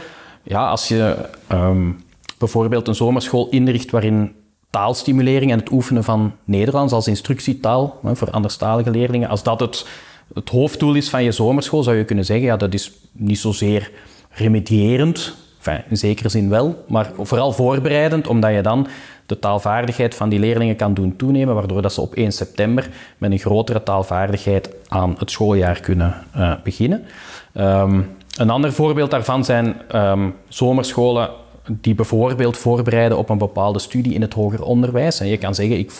ja, 0.43 0.69
als 0.69 0.88
je 0.88 1.15
um, 1.51 2.03
bijvoorbeeld 2.38 2.88
een 2.88 2.96
zomerschool 2.96 3.50
inricht 3.50 3.91
waarin 3.91 4.36
taalstimulering 4.69 5.51
en 5.51 5.59
het 5.59 5.71
oefenen 5.71 6.03
van 6.03 6.33
Nederlands 6.43 6.93
als 6.93 7.07
instructietaal 7.07 8.00
voor 8.03 8.31
anderstalige 8.31 8.91
leerlingen, 8.91 9.29
als 9.29 9.43
dat 9.43 9.59
het, 9.59 9.88
het 10.33 10.50
hoofddoel 10.50 10.93
is 10.93 11.09
van 11.09 11.24
je 11.24 11.31
zomerschool, 11.31 11.83
zou 11.83 11.97
je 11.97 12.05
kunnen 12.05 12.25
zeggen, 12.25 12.45
ja, 12.45 12.57
dat 12.57 12.74
is 12.74 12.91
niet 13.12 13.39
zozeer 13.39 13.91
remedierend, 14.29 15.36
enfin, 15.57 15.83
in 15.89 15.97
zekere 15.97 16.29
zin 16.29 16.50
wel, 16.50 16.83
maar 16.88 17.12
vooral 17.17 17.51
voorbereidend, 17.51 18.27
omdat 18.27 18.53
je 18.53 18.62
dan 18.62 18.88
de 19.25 19.39
taalvaardigheid 19.39 20.15
van 20.15 20.29
die 20.29 20.39
leerlingen 20.39 20.75
kan 20.75 20.93
doen 20.93 21.15
toenemen, 21.15 21.55
waardoor 21.55 21.81
dat 21.81 21.93
ze 21.93 22.01
op 22.01 22.13
1 22.13 22.31
september 22.31 22.89
met 23.17 23.31
een 23.31 23.39
grotere 23.39 23.83
taalvaardigheid 23.83 24.69
aan 24.88 25.15
het 25.17 25.31
schooljaar 25.31 25.79
kunnen 25.79 26.13
uh, 26.36 26.53
beginnen. 26.63 27.05
Um, 27.53 28.15
een 28.38 28.50
ander 28.50 28.74
voorbeeld 28.74 29.12
daarvan 29.12 29.45
zijn 29.45 29.75
um, 29.95 30.36
zomerscholen 30.47 31.29
die 31.67 31.95
bijvoorbeeld 31.95 32.57
voorbereiden 32.57 33.17
op 33.17 33.29
een 33.29 33.38
bepaalde 33.38 33.79
studie 33.79 34.13
in 34.13 34.21
het 34.21 34.33
hoger 34.33 34.63
onderwijs. 34.63 35.19
En 35.19 35.27
je 35.27 35.38
kan 35.38 35.55
zeggen, 35.55 35.77
ik 35.77 35.91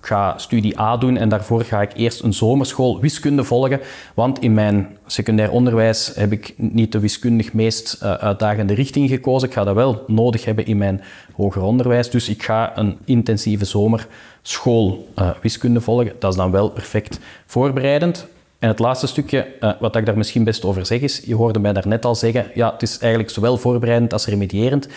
ga 0.00 0.38
studie 0.38 0.80
A 0.80 0.96
doen 0.96 1.16
en 1.16 1.28
daarvoor 1.28 1.64
ga 1.64 1.82
ik 1.82 1.90
eerst 1.94 2.22
een 2.22 2.32
zomerschool 2.32 3.00
wiskunde 3.00 3.44
volgen, 3.44 3.80
want 4.14 4.40
in 4.40 4.54
mijn 4.54 4.96
secundair 5.06 5.50
onderwijs 5.50 6.12
heb 6.14 6.32
ik 6.32 6.54
niet 6.56 6.92
de 6.92 7.00
wiskundig 7.00 7.52
meest 7.52 7.98
uh, 8.02 8.12
uitdagende 8.12 8.74
richting 8.74 9.08
gekozen. 9.08 9.48
Ik 9.48 9.54
ga 9.54 9.64
dat 9.64 9.74
wel 9.74 10.04
nodig 10.06 10.44
hebben 10.44 10.66
in 10.66 10.78
mijn 10.78 11.02
hoger 11.36 11.62
onderwijs, 11.62 12.10
dus 12.10 12.28
ik 12.28 12.42
ga 12.42 12.78
een 12.78 12.98
intensieve 13.04 13.64
zomerschool 13.64 15.08
uh, 15.18 15.30
wiskunde 15.42 15.80
volgen. 15.80 16.12
Dat 16.18 16.30
is 16.30 16.36
dan 16.36 16.50
wel 16.50 16.70
perfect 16.70 17.20
voorbereidend. 17.46 18.26
En 18.62 18.68
het 18.68 18.78
laatste 18.78 19.06
stukje, 19.06 19.46
uh, 19.60 19.70
wat 19.80 19.96
ik 19.96 20.06
daar 20.06 20.16
misschien 20.16 20.44
best 20.44 20.64
over 20.64 20.86
zeg, 20.86 21.00
is, 21.00 21.22
je 21.24 21.34
hoorde 21.34 21.58
mij 21.58 21.72
daarnet 21.72 22.04
al 22.04 22.14
zeggen, 22.14 22.46
ja, 22.54 22.72
het 22.72 22.82
is 22.82 22.98
eigenlijk 22.98 23.32
zowel 23.32 23.56
voorbereidend 23.56 24.12
als 24.12 24.26
remedierend. 24.26 24.88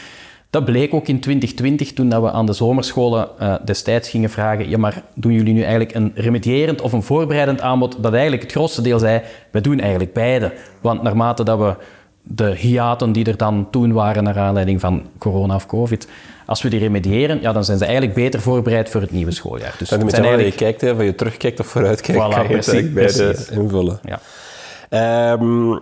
Dat 0.50 0.66
bleek 0.66 0.94
ook 0.94 1.08
in 1.08 1.20
2020 1.20 1.94
toen 1.94 2.10
dat 2.10 2.22
we 2.22 2.32
aan 2.32 2.46
de 2.46 2.54
zomerscholen 2.54 3.30
uh, 3.42 3.56
destijds 3.64 4.10
gingen 4.10 4.30
vragen, 4.30 4.70
ja, 4.70 4.78
maar 4.78 5.04
doen 5.16 5.34
jullie 5.34 5.54
nu 5.54 5.62
eigenlijk 5.62 5.94
een 5.96 6.12
remedierend 6.16 6.82
of 6.82 6.94
een 6.94 7.04
voorbereidend 7.04 7.62
aanbod? 7.62 8.04
Dat 8.04 8.14
eigenlijk 8.14 8.44
het 8.44 8.52
grootste 8.52 8.82
deel 8.82 9.00
zei, 9.00 9.22
we 9.52 9.62
doen 9.62 9.80
eigenlijk 9.80 10.14
beide. 10.14 10.54
Want 10.82 11.02
naarmate 11.02 11.44
dat 11.44 11.60
we 11.60 11.76
de 12.22 12.56
hiaten 12.56 13.12
die 13.12 13.26
er 13.26 13.38
dan 13.38 13.68
toen 13.72 13.94
waren 13.94 14.24
naar 14.24 14.40
aanleiding 14.40 14.80
van 14.80 15.04
corona 15.18 15.56
of 15.56 15.66
covid, 15.66 16.08
als 16.46 16.62
we 16.62 16.70
die 16.70 16.80
remediëren, 16.80 17.42
ja, 17.42 17.54
dan 17.54 17.66
zijn 17.66 17.78
ze 17.78 17.84
eigenlijk 17.86 18.16
beter 18.16 18.42
voorbereid 18.42 18.90
voor 18.90 19.02
het 19.02 19.12
nieuwe 19.12 19.32
schooljaar. 19.32 19.76
Dus 19.78 19.92
en 19.92 20.06
met 20.06 20.14
eigenlijk... 20.14 20.50
je 20.50 20.56
kijkt, 20.56 20.84
of 20.84 21.02
je 21.02 21.16
terugkijkt 21.16 21.60
of 21.60 21.68
vooruitkijkt, 21.68 22.22
voilà, 22.22 22.34
kan 22.34 22.48
je 22.48 22.92
precies, 22.94 23.18
het 23.18 23.50
invullen. 23.52 24.00
Ja. 24.04 25.34
Um, 25.34 25.82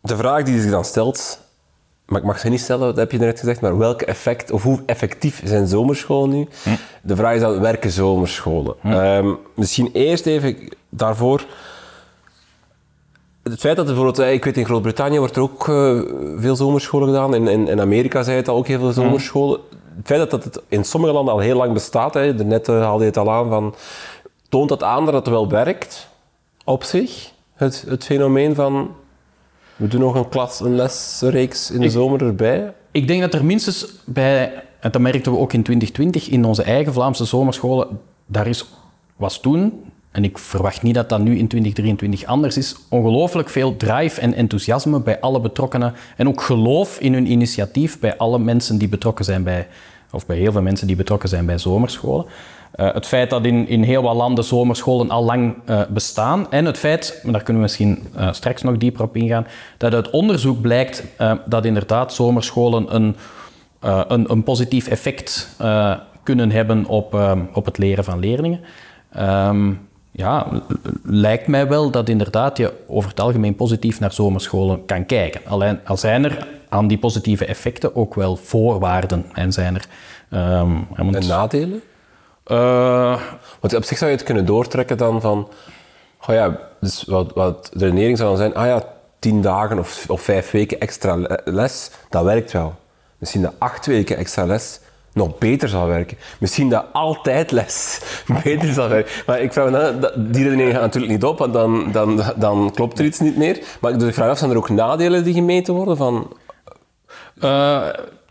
de 0.00 0.16
vraag 0.16 0.42
die 0.42 0.60
zich 0.60 0.70
dan 0.70 0.84
stelt, 0.84 1.40
maar 2.06 2.20
ik 2.20 2.26
mag 2.26 2.38
ze 2.38 2.48
niet 2.48 2.60
stellen, 2.60 2.86
dat 2.86 2.96
heb 2.96 3.12
je 3.12 3.18
net 3.18 3.38
gezegd, 3.38 3.60
maar 3.60 3.78
welke 3.78 4.04
effect, 4.04 4.50
of 4.50 4.62
hoe 4.62 4.82
effectief 4.86 5.42
zijn 5.44 5.66
zomerscholen 5.66 6.30
nu? 6.30 6.48
Hm. 6.62 6.70
De 7.02 7.16
vraag 7.16 7.34
is 7.34 7.40
dan, 7.40 7.60
werken 7.60 7.90
zomerscholen? 7.90 8.74
Hm. 8.80 8.92
Um, 8.92 9.38
misschien 9.54 9.90
eerst 9.92 10.26
even 10.26 10.56
daarvoor 10.88 11.44
het 13.42 13.60
feit 13.60 13.76
dat 13.76 13.88
er 13.88 13.94
bijvoorbeeld, 13.94 14.28
ik 14.28 14.44
weet 14.44 14.56
in 14.56 14.64
Groot-Brittannië 14.64 15.18
wordt 15.18 15.36
er 15.36 15.42
ook 15.42 15.66
uh, 15.66 16.02
veel 16.36 16.56
zomerscholen 16.56 17.08
gedaan. 17.08 17.34
In, 17.34 17.48
in, 17.48 17.68
in, 17.68 17.80
Amerika 17.80 18.22
zei 18.22 18.36
het 18.36 18.48
al 18.48 18.56
ook 18.56 18.66
heel 18.66 18.78
veel 18.78 18.92
zomerscholen. 18.92 19.60
Het 19.96 20.06
feit 20.06 20.30
dat 20.30 20.44
het 20.44 20.62
in 20.68 20.84
sommige 20.84 21.12
landen 21.12 21.34
al 21.34 21.40
heel 21.40 21.56
lang 21.56 21.72
bestaat, 21.72 22.14
hè, 22.14 22.34
net 22.34 22.68
uh, 22.68 22.80
haalde 22.80 23.04
je 23.04 23.08
het 23.08 23.18
al 23.18 23.30
aan, 23.30 23.48
van, 23.48 23.74
toont 24.48 24.68
dat 24.68 24.82
aan 24.82 25.04
dat 25.04 25.14
het 25.14 25.28
wel 25.28 25.48
werkt 25.48 26.08
op 26.64 26.84
zich. 26.84 27.32
Het, 27.54 27.84
het 27.88 28.04
fenomeen 28.04 28.54
van, 28.54 28.90
we 29.76 29.88
doen 29.88 30.00
nog 30.00 30.14
een 30.14 30.28
klas, 30.28 30.60
een 30.60 30.74
lesreeks 30.74 31.70
in 31.70 31.80
de 31.80 31.84
ik, 31.86 31.90
zomer 31.90 32.22
erbij. 32.22 32.74
Ik 32.90 33.06
denk 33.06 33.20
dat 33.20 33.34
er 33.34 33.44
minstens 33.44 33.86
bij, 34.04 34.64
en 34.80 34.90
dat 34.90 35.00
merkten 35.00 35.32
we 35.32 35.38
ook 35.38 35.52
in 35.52 35.62
2020, 35.62 36.28
in 36.28 36.44
onze 36.44 36.62
eigen 36.62 36.92
Vlaamse 36.92 37.24
zomerscholen, 37.24 38.00
daar 38.26 38.46
is, 38.46 38.66
was 39.16 39.40
toen 39.40 39.91
en 40.12 40.24
ik 40.24 40.38
verwacht 40.38 40.82
niet 40.82 40.94
dat 40.94 41.08
dat 41.08 41.20
nu 41.20 41.38
in 41.38 41.48
2023 41.48 42.24
anders 42.24 42.56
is, 42.56 42.76
ongelooflijk 42.88 43.48
veel 43.48 43.76
drive 43.76 44.20
en 44.20 44.34
enthousiasme 44.34 45.00
bij 45.00 45.20
alle 45.20 45.40
betrokkenen 45.40 45.94
en 46.16 46.28
ook 46.28 46.40
geloof 46.40 46.98
in 46.98 47.12
hun 47.12 47.30
initiatief 47.30 47.98
bij 47.98 48.16
alle 48.16 48.38
mensen 48.38 48.78
die 48.78 48.88
betrokken 48.88 49.24
zijn 49.24 49.42
bij, 49.42 49.66
of 50.10 50.26
bij 50.26 50.36
heel 50.36 50.52
veel 50.52 50.62
mensen 50.62 50.86
die 50.86 50.96
betrokken 50.96 51.28
zijn 51.28 51.46
bij 51.46 51.58
zomerscholen. 51.58 52.26
Uh, 52.76 52.94
het 52.94 53.06
feit 53.06 53.30
dat 53.30 53.44
in, 53.44 53.68
in 53.68 53.82
heel 53.82 54.02
wat 54.02 54.16
landen 54.16 54.44
zomerscholen 54.44 55.10
al 55.10 55.24
lang 55.24 55.54
uh, 55.66 55.80
bestaan 55.88 56.50
en 56.50 56.64
het 56.64 56.78
feit, 56.78 57.20
maar 57.22 57.32
daar 57.32 57.42
kunnen 57.42 57.62
we 57.62 57.68
misschien 57.68 58.02
uh, 58.16 58.32
straks 58.32 58.62
nog 58.62 58.76
dieper 58.76 59.02
op 59.02 59.16
ingaan, 59.16 59.46
dat 59.76 59.94
uit 59.94 60.10
onderzoek 60.10 60.60
blijkt 60.60 61.04
dat 61.46 61.64
inderdaad 61.64 62.14
zomerscholen 62.14 62.94
een, 62.94 63.16
een, 63.80 64.30
een 64.30 64.42
positief 64.42 64.86
effect 64.86 65.56
kunnen 66.22 66.50
hebben 66.50 66.86
op, 66.86 67.38
op 67.52 67.64
het 67.64 67.78
leren 67.78 68.04
van 68.04 68.18
leerlingen. 68.18 68.60
Um, 69.18 69.90
ja, 70.12 70.46
lijkt 71.02 71.46
mij 71.46 71.68
wel 71.68 71.90
dat 71.90 72.08
inderdaad 72.08 72.56
je 72.56 72.72
over 72.86 73.10
het 73.10 73.20
algemeen 73.20 73.54
positief 73.54 74.00
naar 74.00 74.12
zomerscholen 74.12 74.84
kan 74.84 75.06
kijken. 75.06 75.40
Alleen 75.46 75.80
al 75.84 75.96
zijn 75.96 76.24
er 76.24 76.48
aan 76.68 76.88
die 76.88 76.98
positieve 76.98 77.46
effecten 77.46 77.96
ook 77.96 78.14
wel 78.14 78.36
voorwaarden 78.36 79.24
en 79.32 79.52
zijn 79.52 79.74
er... 79.74 79.86
Um, 80.60 80.86
en 80.94 81.26
nadelen? 81.26 81.82
Uh, 82.46 83.20
Want 83.60 83.74
op 83.74 83.84
zich 83.84 83.98
zou 83.98 84.10
je 84.10 84.16
het 84.16 84.26
kunnen 84.26 84.46
doortrekken 84.46 84.96
dan 84.96 85.20
van... 85.20 85.48
Oh 86.26 86.34
ja, 86.34 86.58
dus 86.80 87.04
wat, 87.04 87.32
wat 87.34 87.70
de 87.72 87.84
redenering 87.84 88.18
zou 88.18 88.28
dan 88.28 88.38
zijn... 88.38 88.54
Ah 88.54 88.66
ja, 88.66 88.82
tien 89.18 89.42
dagen 89.42 89.78
of, 89.78 90.04
of 90.08 90.20
vijf 90.20 90.50
weken 90.50 90.80
extra 90.80 91.18
les, 91.44 91.90
dat 92.08 92.24
werkt 92.24 92.52
wel. 92.52 92.74
Misschien 93.18 93.42
de 93.42 93.52
acht 93.58 93.86
weken 93.86 94.16
extra 94.16 94.46
les, 94.46 94.80
nog 95.12 95.38
beter 95.38 95.68
zal 95.68 95.86
werken. 95.86 96.16
Misschien 96.38 96.68
dat 96.68 96.84
altijd 96.92 97.50
les 97.50 98.00
beter 98.44 98.72
zal 98.72 98.88
werken. 98.88 99.12
Maar 99.26 99.40
ik 99.40 99.52
vraag 99.52 99.70
me 99.70 99.98
dan, 100.00 100.10
die 100.32 100.42
redenering 100.42 100.72
gaat 100.72 100.82
natuurlijk 100.82 101.12
niet 101.12 101.24
op, 101.24 101.38
want 101.38 101.52
dan, 101.52 101.92
dan, 101.92 102.22
dan 102.36 102.70
klopt 102.74 102.98
er 102.98 103.04
iets 103.04 103.20
niet 103.20 103.36
meer. 103.36 103.62
Maar 103.80 103.98
dus 103.98 104.08
ik 104.08 104.14
vraag 104.14 104.26
me 104.26 104.32
af, 104.32 104.38
zijn 104.38 104.50
er 104.50 104.56
ook 104.56 104.68
nadelen 104.68 105.24
die 105.24 105.34
gemeten 105.34 105.74
worden? 105.74 105.96
Van, 105.96 106.36
uh, 107.42 107.86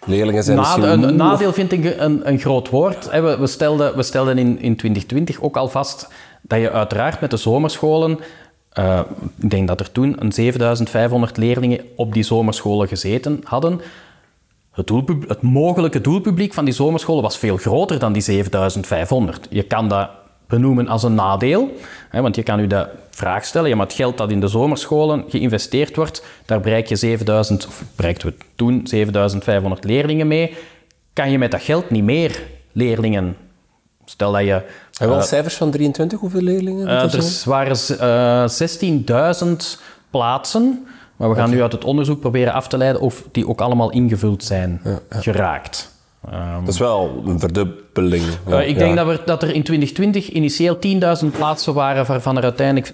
leerlingen 0.05 0.43
zijn 0.43 0.57
na, 0.57 0.77
een, 0.77 1.03
een, 1.03 1.15
nadeel 1.15 1.53
vind 1.53 1.71
ik 1.71 1.95
een, 1.97 2.29
een 2.29 2.39
groot 2.39 2.69
woord. 2.69 3.09
We, 3.09 3.38
we, 3.39 3.47
stelden, 3.47 3.95
we 3.95 4.03
stelden 4.03 4.38
in, 4.38 4.47
in 4.47 4.75
2020 4.75 5.41
ook 5.41 5.57
al 5.57 5.67
vast 5.67 6.07
dat 6.41 6.59
je 6.59 6.71
uiteraard 6.71 7.21
met 7.21 7.31
de 7.31 7.38
zomerscholen 7.38 8.19
uh, 8.79 9.00
ik 9.39 9.50
denk 9.50 9.67
dat 9.67 9.79
er 9.79 9.91
toen 9.91 10.15
een 10.19 10.31
7500 10.31 11.38
leerlingen 11.38 11.79
op 11.95 12.13
die 12.13 12.23
zomerscholen 12.23 12.88
gezeten 12.88 13.41
hadden. 13.43 13.81
Het, 14.71 14.87
doelpub 14.87 15.29
het, 15.29 15.41
mogelijke 15.41 16.01
doelpubliek 16.01 16.53
van 16.53 16.65
die 16.65 16.73
zomerscholen 16.73 17.23
was 17.23 17.37
veel 17.37 17.57
groter 17.57 17.99
dan 17.99 18.13
die 18.13 18.21
7500. 18.21 19.47
Je 19.49 19.63
kan 19.63 19.87
dat 19.87 20.09
benoemen 20.47 20.87
als 20.87 21.03
een 21.03 21.15
nadeel. 21.15 21.75
Hè, 22.09 22.21
want 22.21 22.35
je 22.35 22.43
kan 22.43 22.59
u 22.59 22.67
de 22.67 22.87
vraag 23.09 23.45
stellen, 23.45 23.69
ja, 23.69 23.75
maar 23.75 23.85
het 23.85 23.95
geld 23.95 24.17
dat 24.17 24.31
in 24.31 24.39
de 24.39 24.47
zomerscholen 24.47 25.23
geïnvesteerd 25.27 25.95
wordt, 25.95 26.25
daar 26.45 26.59
bereik 26.59 26.87
je 26.87 26.95
7000, 26.95 27.67
of 27.67 27.83
bereikten 27.95 28.27
we 28.27 28.35
toen 28.55 28.81
7500 28.83 29.83
leerlingen 29.83 30.27
mee. 30.27 30.53
Kan 31.13 31.31
je 31.31 31.37
met 31.37 31.51
dat 31.51 31.61
geld 31.61 31.89
niet 31.89 32.03
meer 32.03 32.43
leerlingen... 32.71 33.35
Stel 34.05 34.31
dat 34.31 34.41
je... 34.41 34.47
Hebben 34.47 35.17
we 35.17 35.23
al 35.23 35.27
cijfers 35.27 35.55
van 35.55 35.71
23, 35.71 36.19
hoeveel 36.19 36.41
leerlingen? 36.41 36.87
Uh, 36.87 36.93
er 36.93 37.15
er 37.15 37.21
zijn? 37.21 37.49
waren 37.49 37.77
uh, 39.07 39.43
16.000 39.43 39.55
plaatsen, 40.09 40.87
maar 41.21 41.29
we 41.29 41.35
gaan 41.35 41.49
nu 41.49 41.61
uit 41.61 41.71
het 41.71 41.83
onderzoek 41.83 42.19
proberen 42.19 42.53
af 42.53 42.67
te 42.67 42.77
leiden 42.77 43.01
of 43.01 43.23
die 43.31 43.47
ook 43.47 43.61
allemaal 43.61 43.91
ingevuld 43.91 44.43
zijn 44.43 44.81
geraakt. 45.09 45.91
Dat 46.63 46.67
is 46.73 46.79
wel 46.79 47.23
een 47.25 47.39
verdubbeling. 47.39 48.23
Ja, 48.47 48.61
Uh, 48.61 48.67
ik 48.67 48.77
denk 48.77 48.95
dat, 48.95 49.07
we, 49.07 49.19
dat 49.25 49.43
er 49.43 49.53
in 49.53 49.63
2020 49.63 50.29
initieel 50.29 50.77
10.000 51.23 51.27
plaatsen 51.37 51.73
waren, 51.73 52.05
waarvan 52.05 52.37
er 52.37 52.43
uiteindelijk 52.43 52.93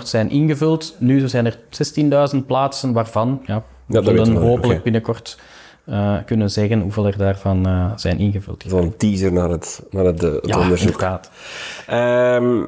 7.500 0.00 0.02
zijn 0.02 0.30
ingevuld. 0.30 0.94
Nu 0.98 1.28
zijn 1.28 1.46
er 1.46 1.58
16.000 2.34 2.46
plaatsen, 2.46 2.92
waarvan 2.92 3.42
ja, 3.46 3.62
we 3.86 4.02
zullen 4.04 4.34
we. 4.34 4.46
hopelijk 4.46 4.82
binnenkort 4.82 5.38
uh, 5.84 6.16
kunnen 6.26 6.50
zeggen 6.50 6.80
hoeveel 6.80 7.06
er 7.06 7.16
daarvan 7.18 7.68
uh, 7.68 7.90
zijn 7.96 8.18
ingevuld. 8.18 8.64
Zo'n 8.66 8.94
teaser 8.96 9.32
naar 9.32 9.50
het, 9.50 9.82
naar 9.90 10.04
het, 10.04 10.20
het 10.20 10.46
Ja, 10.46 10.58
onderzoek. 10.58 10.88
inderdaad. 10.90 11.30
Ehm, 11.86 12.62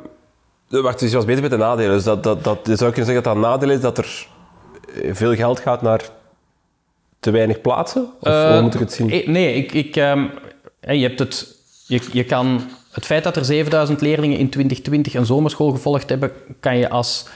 wacht, 0.69 0.99
dus 0.99 1.11
je 1.11 1.17
was 1.17 1.25
bezig 1.25 1.43
met 1.43 1.51
de 1.51 1.57
nadelen. 1.57 1.91
Dus 1.95 2.05
dat, 2.05 2.23
dat, 2.23 2.45
dat, 2.45 2.59
je 2.65 2.77
zou 2.77 2.93
kunnen 2.93 3.07
zeggen 3.13 3.15
dat 3.15 3.25
dat 3.25 3.35
een 3.35 3.41
nadeel 3.41 3.71
is 3.71 3.81
dat 3.81 3.99
er 3.99 4.27
veel 5.13 5.35
geld 5.35 5.61
gaat 5.61 5.83
naar 5.83 6.01
te 7.21 7.31
weinig 7.31 7.61
plaatsen? 7.61 8.09
Of 8.21 8.29
Uh, 8.29 8.53
hoe 8.53 8.63
moet 8.63 8.75
ik 8.75 8.81
het 8.81 8.93
zien? 8.93 9.11
eh, 9.11 9.29
Nee, 9.29 9.55
ik, 9.55 9.73
ik, 9.73 9.97
um, 9.97 10.31
je 10.81 11.03
hebt 11.03 11.19
het... 11.19 11.57
Je, 11.87 12.01
je 12.13 12.25
kan, 12.25 12.61
het 12.91 13.07
feit 13.07 13.25
dat 13.25 13.37
er 13.37 13.45
7000 13.45 14.01
leerlingen 14.01 14.39
in 14.39 14.49
2020 14.49 15.15
een 15.15 15.27
zomerschool 15.27 15.71
gevolgd 15.71 16.09
hebben, 16.09 16.31
kan 16.61 16.79
je 16.79 16.89
als... 16.89 17.27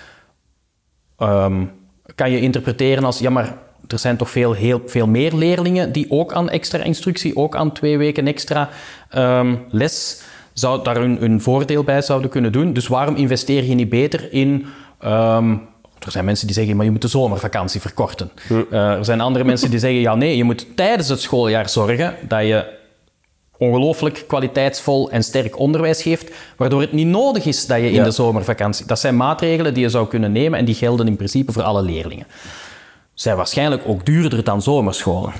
Um, 1.18 1.70
kan 2.14 2.30
je 2.30 2.40
interpreteren 2.40 3.04
als... 3.04 3.18
Ja, 3.18 3.30
maar 3.30 3.56
er 3.88 3.98
zijn 3.98 4.16
toch 4.16 4.30
veel, 4.30 4.52
heel, 4.52 4.82
veel 4.86 5.06
meer 5.06 5.34
leerlingen 5.34 5.92
die 5.92 6.06
ook 6.10 6.32
aan 6.32 6.50
extra 6.50 6.82
instructie, 6.82 7.36
ook 7.36 7.56
aan 7.56 7.72
twee 7.72 7.98
weken 7.98 8.26
extra 8.26 8.68
um, 9.16 9.64
les, 9.70 10.22
zou 10.52 10.84
daar 10.84 10.96
hun, 10.96 11.16
hun 11.16 11.40
voordeel 11.40 11.84
bij 11.84 12.02
zouden 12.02 12.30
kunnen 12.30 12.52
doen. 12.52 12.72
Dus 12.72 12.86
waarom 12.86 13.14
investeer 13.14 13.64
je 13.64 13.74
niet 13.74 13.88
beter 13.88 14.32
in... 14.32 14.66
Um, 15.04 15.70
er 16.04 16.10
zijn 16.10 16.24
mensen 16.24 16.46
die 16.46 16.56
zeggen, 16.56 16.76
maar 16.76 16.84
je 16.84 16.90
moet 16.90 17.02
de 17.02 17.08
zomervakantie 17.08 17.80
verkorten. 17.80 18.30
Hm. 18.46 18.54
Uh, 18.70 18.90
er 18.90 19.04
zijn 19.04 19.20
andere 19.20 19.44
mensen 19.44 19.70
die 19.70 19.78
zeggen, 19.78 20.00
ja 20.00 20.14
nee, 20.14 20.36
je 20.36 20.44
moet 20.44 20.76
tijdens 20.76 21.08
het 21.08 21.20
schooljaar 21.20 21.68
zorgen 21.68 22.14
dat 22.28 22.40
je 22.46 22.80
ongelooflijk 23.58 24.24
kwaliteitsvol 24.26 25.10
en 25.10 25.22
sterk 25.22 25.58
onderwijs 25.58 26.02
geeft, 26.02 26.32
waardoor 26.56 26.80
het 26.80 26.92
niet 26.92 27.06
nodig 27.06 27.44
is 27.44 27.66
dat 27.66 27.78
je 27.78 27.86
in 27.86 27.92
Ja. 27.92 28.04
de 28.04 28.10
zomervakantie... 28.10 28.86
Dat 28.86 28.98
zijn 28.98 29.16
maatregelen 29.16 29.74
die 29.74 29.82
je 29.82 29.88
zou 29.88 30.08
kunnen 30.08 30.32
nemen 30.32 30.58
en 30.58 30.64
die 30.64 30.74
gelden 30.74 31.06
in 31.06 31.16
principe 31.16 31.52
voor 31.52 31.62
alle 31.62 31.82
leerlingen. 31.82 32.26
Zijn 33.14 33.36
waarschijnlijk 33.36 33.82
ook 33.86 34.06
duurder 34.06 34.44
dan 34.44 34.62
zomerscholen. 34.62 35.32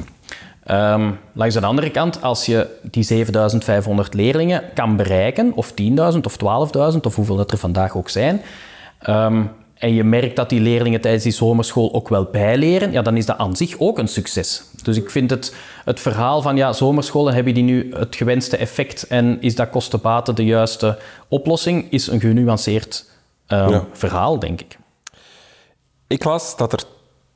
Um, 0.71 1.19
langs 1.33 1.55
de 1.55 1.67
andere 1.67 1.91
kant, 1.91 2.23
als 2.23 2.47
je 2.47 2.67
die 2.83 3.03
7500 3.03 4.15
leerlingen 4.15 4.63
kan 4.75 4.97
bereiken, 4.97 5.53
of 5.55 5.71
10.000 5.71 5.77
of 6.23 6.37
12.000, 6.95 7.01
of 7.01 7.15
hoeveel 7.17 7.37
dat 7.37 7.51
er 7.51 7.59
vandaag 7.59 7.97
ook 7.97 8.09
zijn, 8.09 8.43
um, 9.09 9.51
en 9.83 9.95
je 9.95 10.05
merkt 10.05 10.37
dat 10.37 10.49
die 10.49 10.61
leerlingen 10.61 11.01
tijdens 11.01 11.23
die 11.23 11.33
zomerschool 11.33 11.95
ook 11.95 12.09
wel 12.09 12.25
bijleren, 12.25 12.93
ja, 12.93 13.03
dan 13.03 13.17
is 13.17 13.27
dat 13.27 13.39
aan 13.39 13.57
zich 13.57 13.79
ook 13.79 13.99
een 13.99 14.09
succes. 14.09 14.63
Dus 14.83 14.97
ik 14.97 15.11
vind 15.11 15.31
het, 15.31 15.55
het 15.85 16.01
verhaal 16.01 16.43
van 16.43 16.57
ja, 16.57 16.73
zomerscholen 16.73 17.35
hebben 17.35 17.55
die 17.55 17.63
nu 17.63 17.95
het 17.95 18.17
gewenste 18.17 18.57
effect 18.57 19.07
en 19.07 19.41
is 19.41 19.55
dat 19.55 19.71
kostenbaten 19.71 20.35
de 20.35 20.45
juiste 20.45 20.99
oplossing, 21.29 21.87
is 21.91 22.07
een 22.07 22.21
genuanceerd 22.21 23.05
um, 23.49 23.69
Ja. 23.69 23.85
verhaal, 23.93 24.39
denk 24.39 24.61
ik. 24.61 24.79
Ik 26.07 26.25
las 26.25 26.57
dat 26.57 26.73
er, 26.73 26.83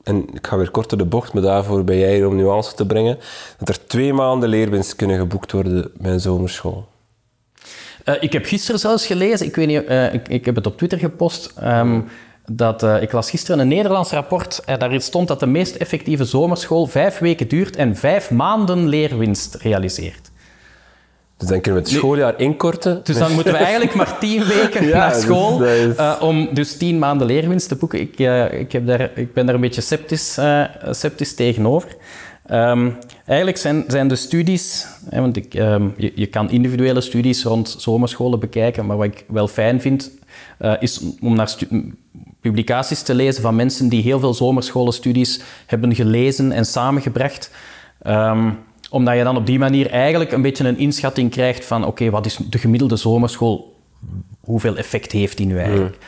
en 0.02 0.24
ik 0.32 0.46
ga 0.46 0.56
weer 0.56 0.70
korter 0.70 0.98
de 0.98 1.04
bocht, 1.04 1.32
maar 1.32 1.42
daarvoor 1.42 1.84
ben 1.84 1.98
jij 1.98 2.14
hier 2.14 2.26
om 2.26 2.36
nuance 2.36 2.74
te 2.74 2.86
brengen, 2.86 3.18
dat 3.58 3.68
er 3.68 3.86
twee 3.86 4.12
maanden 4.12 4.48
leerwinst 4.48 4.96
kunnen 4.96 5.18
geboekt 5.18 5.52
worden 5.52 5.90
bij 5.98 6.12
een 6.12 6.20
zomerschool. 6.20 6.88
Uh, 8.04 8.14
ik 8.20 8.32
heb 8.32 8.44
gisteren 8.44 8.80
zelfs 8.80 9.06
gelezen, 9.06 9.46
ik, 9.46 9.56
weet 9.56 9.66
niet, 9.66 9.82
uh, 9.88 10.14
ik, 10.14 10.28
ik 10.28 10.44
heb 10.44 10.54
het 10.54 10.66
op 10.66 10.76
Twitter 10.76 10.98
gepost, 10.98 11.54
um, 11.62 12.08
dat, 12.46 12.82
uh, 12.82 13.02
ik 13.02 13.12
las 13.12 13.30
gisteren 13.30 13.58
een 13.60 13.68
Nederlands 13.68 14.10
rapport, 14.10 14.62
uh, 14.68 14.78
daarin 14.78 15.00
stond 15.00 15.28
dat 15.28 15.40
de 15.40 15.46
meest 15.46 15.74
effectieve 15.74 16.24
zomerschool 16.24 16.86
vijf 16.86 17.18
weken 17.18 17.48
duurt 17.48 17.76
en 17.76 17.96
vijf 17.96 18.30
maanden 18.30 18.88
leerwinst 18.88 19.54
realiseert. 19.54 20.30
Dus 21.36 21.48
dan 21.48 21.60
kunnen 21.60 21.82
we 21.82 21.88
het 21.88 21.96
schooljaar 21.98 22.34
inkorten. 22.40 23.00
Dus 23.04 23.18
dan 23.18 23.32
moeten 23.32 23.52
we 23.52 23.58
eigenlijk 23.58 23.94
maar 23.94 24.18
tien 24.18 24.44
weken 24.60 24.86
Ja, 24.86 24.96
naar 24.98 25.12
dus 25.12 25.22
school 25.22 25.64
is- 25.64 25.96
uh, 25.96 26.14
om 26.20 26.48
dus 26.52 26.76
tien 26.76 26.98
maanden 26.98 27.26
leerwinst 27.26 27.68
te 27.68 27.76
boeken. 27.76 28.00
Ik, 28.00 28.18
ik, 28.52 28.72
heb 28.72 28.86
daar, 28.86 29.10
ik 29.14 29.32
ben 29.32 29.46
daar 29.46 29.54
een 29.54 29.60
beetje 29.60 29.80
sceptisch, 29.80 30.38
sceptisch 30.90 31.34
tegenover. 31.34 31.88
Um, 32.50 32.98
eigenlijk 33.26 33.58
zijn, 33.58 33.84
zijn 33.86 34.08
de 34.08 34.16
studies, 34.16 34.86
hè, 35.08 35.20
want 35.20 35.36
ik, 35.36 35.54
um, 35.54 35.94
je, 35.96 36.12
je 36.14 36.26
kan 36.26 36.50
individuele 36.50 37.00
studies 37.00 37.44
rond 37.44 37.74
zomerscholen 37.78 38.40
bekijken, 38.40 38.86
maar 38.86 38.96
wat 38.96 39.06
ik 39.06 39.24
wel 39.28 39.48
fijn 39.48 39.80
vind, 39.80 40.10
uh, 40.60 40.74
is 40.80 41.00
om 41.20 41.34
naar 41.34 41.54
publicaties 42.40 43.02
te 43.02 43.14
lezen 43.14 43.42
van 43.42 43.56
mensen 43.56 43.88
die 43.88 44.02
heel 44.02 44.20
veel 44.20 44.34
zomerscholenstudies 44.34 45.40
hebben 45.66 45.94
gelezen 45.94 46.52
en 46.52 46.66
samengebracht. 46.66 47.50
Um, 48.06 48.58
omdat 48.90 49.16
je 49.16 49.24
dan 49.24 49.36
op 49.36 49.46
die 49.46 49.58
manier 49.58 49.90
eigenlijk 49.90 50.32
een 50.32 50.42
beetje 50.42 50.68
een 50.68 50.78
inschatting 50.78 51.30
krijgt 51.30 51.64
van 51.64 51.84
oké, 51.84 52.10
wat 52.10 52.26
is 52.26 52.36
de 52.50 52.58
gemiddelde 52.58 52.96
zomerschool, 52.96 53.76
hoeveel 54.40 54.76
effect 54.76 55.12
heeft 55.12 55.36
die 55.36 55.46
nu 55.46 55.58
eigenlijk? 55.58 55.98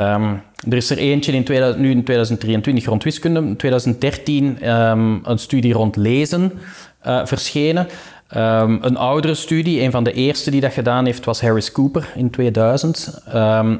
Um, 0.00 0.42
er 0.68 0.76
is 0.76 0.90
er 0.90 0.98
eentje 0.98 1.32
in 1.32 1.44
2000, 1.44 1.82
nu 1.82 1.90
in 1.90 2.04
2023 2.04 2.84
rond 2.84 3.04
wiskunde, 3.04 3.40
in 3.40 3.56
2013 3.56 4.70
um, 4.70 5.20
een 5.24 5.38
studie 5.38 5.72
rond 5.72 5.96
lezen 5.96 6.52
uh, 7.06 7.26
verschenen. 7.26 7.88
Um, 8.36 8.78
een 8.82 8.96
oudere 8.96 9.34
studie, 9.34 9.82
een 9.82 9.90
van 9.90 10.04
de 10.04 10.12
eerste 10.12 10.50
die 10.50 10.60
dat 10.60 10.72
gedaan 10.72 11.04
heeft, 11.04 11.24
was 11.24 11.40
Harris 11.40 11.72
Cooper 11.72 12.12
in 12.14 12.30
2000. 12.30 13.22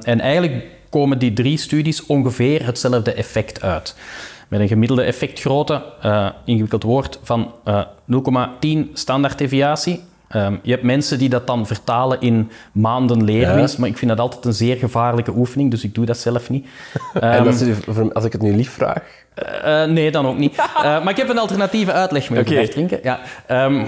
en 0.03 0.21
eigenlijk 0.21 0.65
komen 0.91 1.19
die 1.19 1.33
drie 1.33 1.59
studies 1.59 2.07
ongeveer 2.07 2.67
hetzelfde 2.67 3.13
effect 3.13 3.63
uit. 3.63 3.95
Met 4.49 4.61
een 4.61 4.69
gemiddelde 4.69 5.03
effectgrootte, 5.03 5.83
uh, 6.05 6.29
ingewikkeld 6.45 6.83
woord, 6.83 7.19
van 7.23 7.53
uh, 7.65 7.85
0,10 8.87 8.93
standaarddeviatie. 8.93 10.01
Um, 10.37 10.61
je 10.63 10.71
hebt 10.71 10.83
mensen 10.83 11.19
die 11.19 11.29
dat 11.29 11.47
dan 11.47 11.67
vertalen 11.67 12.21
in 12.21 12.51
maanden 12.73 13.25
leerwinst, 13.25 13.75
ja. 13.75 13.81
maar 13.81 13.89
ik 13.89 13.99
vind 13.99 14.11
dat 14.11 14.21
altijd 14.21 14.45
een 14.45 14.53
zeer 14.53 14.77
gevaarlijke 14.77 15.33
oefening, 15.37 15.71
dus 15.71 15.85
ik 15.85 15.95
doe 15.95 16.07
dat 16.07 16.19
zelf 16.19 16.51
niet. 16.51 16.67
Um, 17.15 17.23
en 17.23 17.47
als, 17.47 17.59
je, 17.59 18.11
als, 18.13 18.25
ik 18.25 18.33
het 18.33 18.43
nu 18.43 18.55
lief 18.55 18.71
vraag? 18.71 19.03
Uh, 19.65 19.85
nee, 19.85 20.11
dan 20.11 20.27
ook 20.27 20.39
niet. 20.39 20.57
Uh, 20.57 20.83
maar 21.03 21.11
ik 21.11 21.17
heb 21.17 21.29
een 21.29 21.39
alternatieve 21.39 21.93
uitleg 21.93 22.31
mee 22.31 22.41
okay. 22.41 22.69
drinken. 22.69 23.01
Ja. 23.03 23.21
Um, 23.65 23.87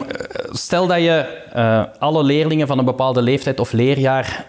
stel 0.51 0.87
dat 0.87 0.99
je 0.99 1.43
uh, 1.57 1.85
alle 1.99 2.23
leerlingen 2.23 2.67
van 2.67 2.79
een 2.79 2.85
bepaalde 2.85 3.23
leeftijd 3.23 3.61
of 3.61 3.73
leerjaar 3.73 4.47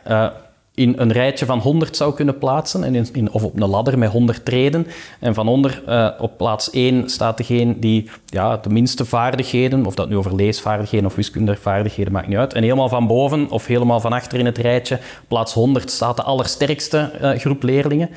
in 0.81 0.93
een 0.97 1.11
rijtje 1.11 1.45
van 1.45 1.59
100 1.59 1.95
zou 1.95 2.13
kunnen 2.13 2.37
plaatsen, 2.37 2.83
en 2.83 2.95
in, 2.95 3.07
in, 3.13 3.31
of 3.31 3.43
op 3.43 3.61
een 3.61 3.69
ladder 3.69 3.97
met 3.97 4.09
100 4.09 4.45
treden. 4.45 4.87
En 5.19 5.33
van 5.33 5.47
onder 5.47 5.83
uh, 5.87 6.09
op 6.19 6.37
plaats 6.37 6.69
1 6.69 7.09
staat 7.09 7.37
degene 7.37 7.79
die 7.79 8.09
ja, 8.25 8.57
de 8.57 8.69
minste 8.69 9.05
vaardigheden, 9.05 9.85
of 9.85 9.95
dat 9.95 10.09
nu 10.09 10.17
over 10.17 10.35
leesvaardigheden 10.35 11.05
of 11.05 11.15
wiskundevaardigheden, 11.15 12.13
maakt 12.13 12.27
niet 12.27 12.37
uit. 12.37 12.53
En 12.53 12.63
helemaal 12.63 12.89
van 12.89 13.07
boven 13.07 13.49
of 13.49 13.65
helemaal 13.65 13.99
van 13.99 14.13
achter 14.13 14.39
in 14.39 14.45
het 14.45 14.57
rijtje, 14.57 14.99
plaats 15.27 15.53
100, 15.53 15.91
staat 15.91 16.15
de 16.15 16.23
allersterkste 16.23 17.11
uh, 17.21 17.31
groep 17.31 17.63
leerlingen. 17.63 18.09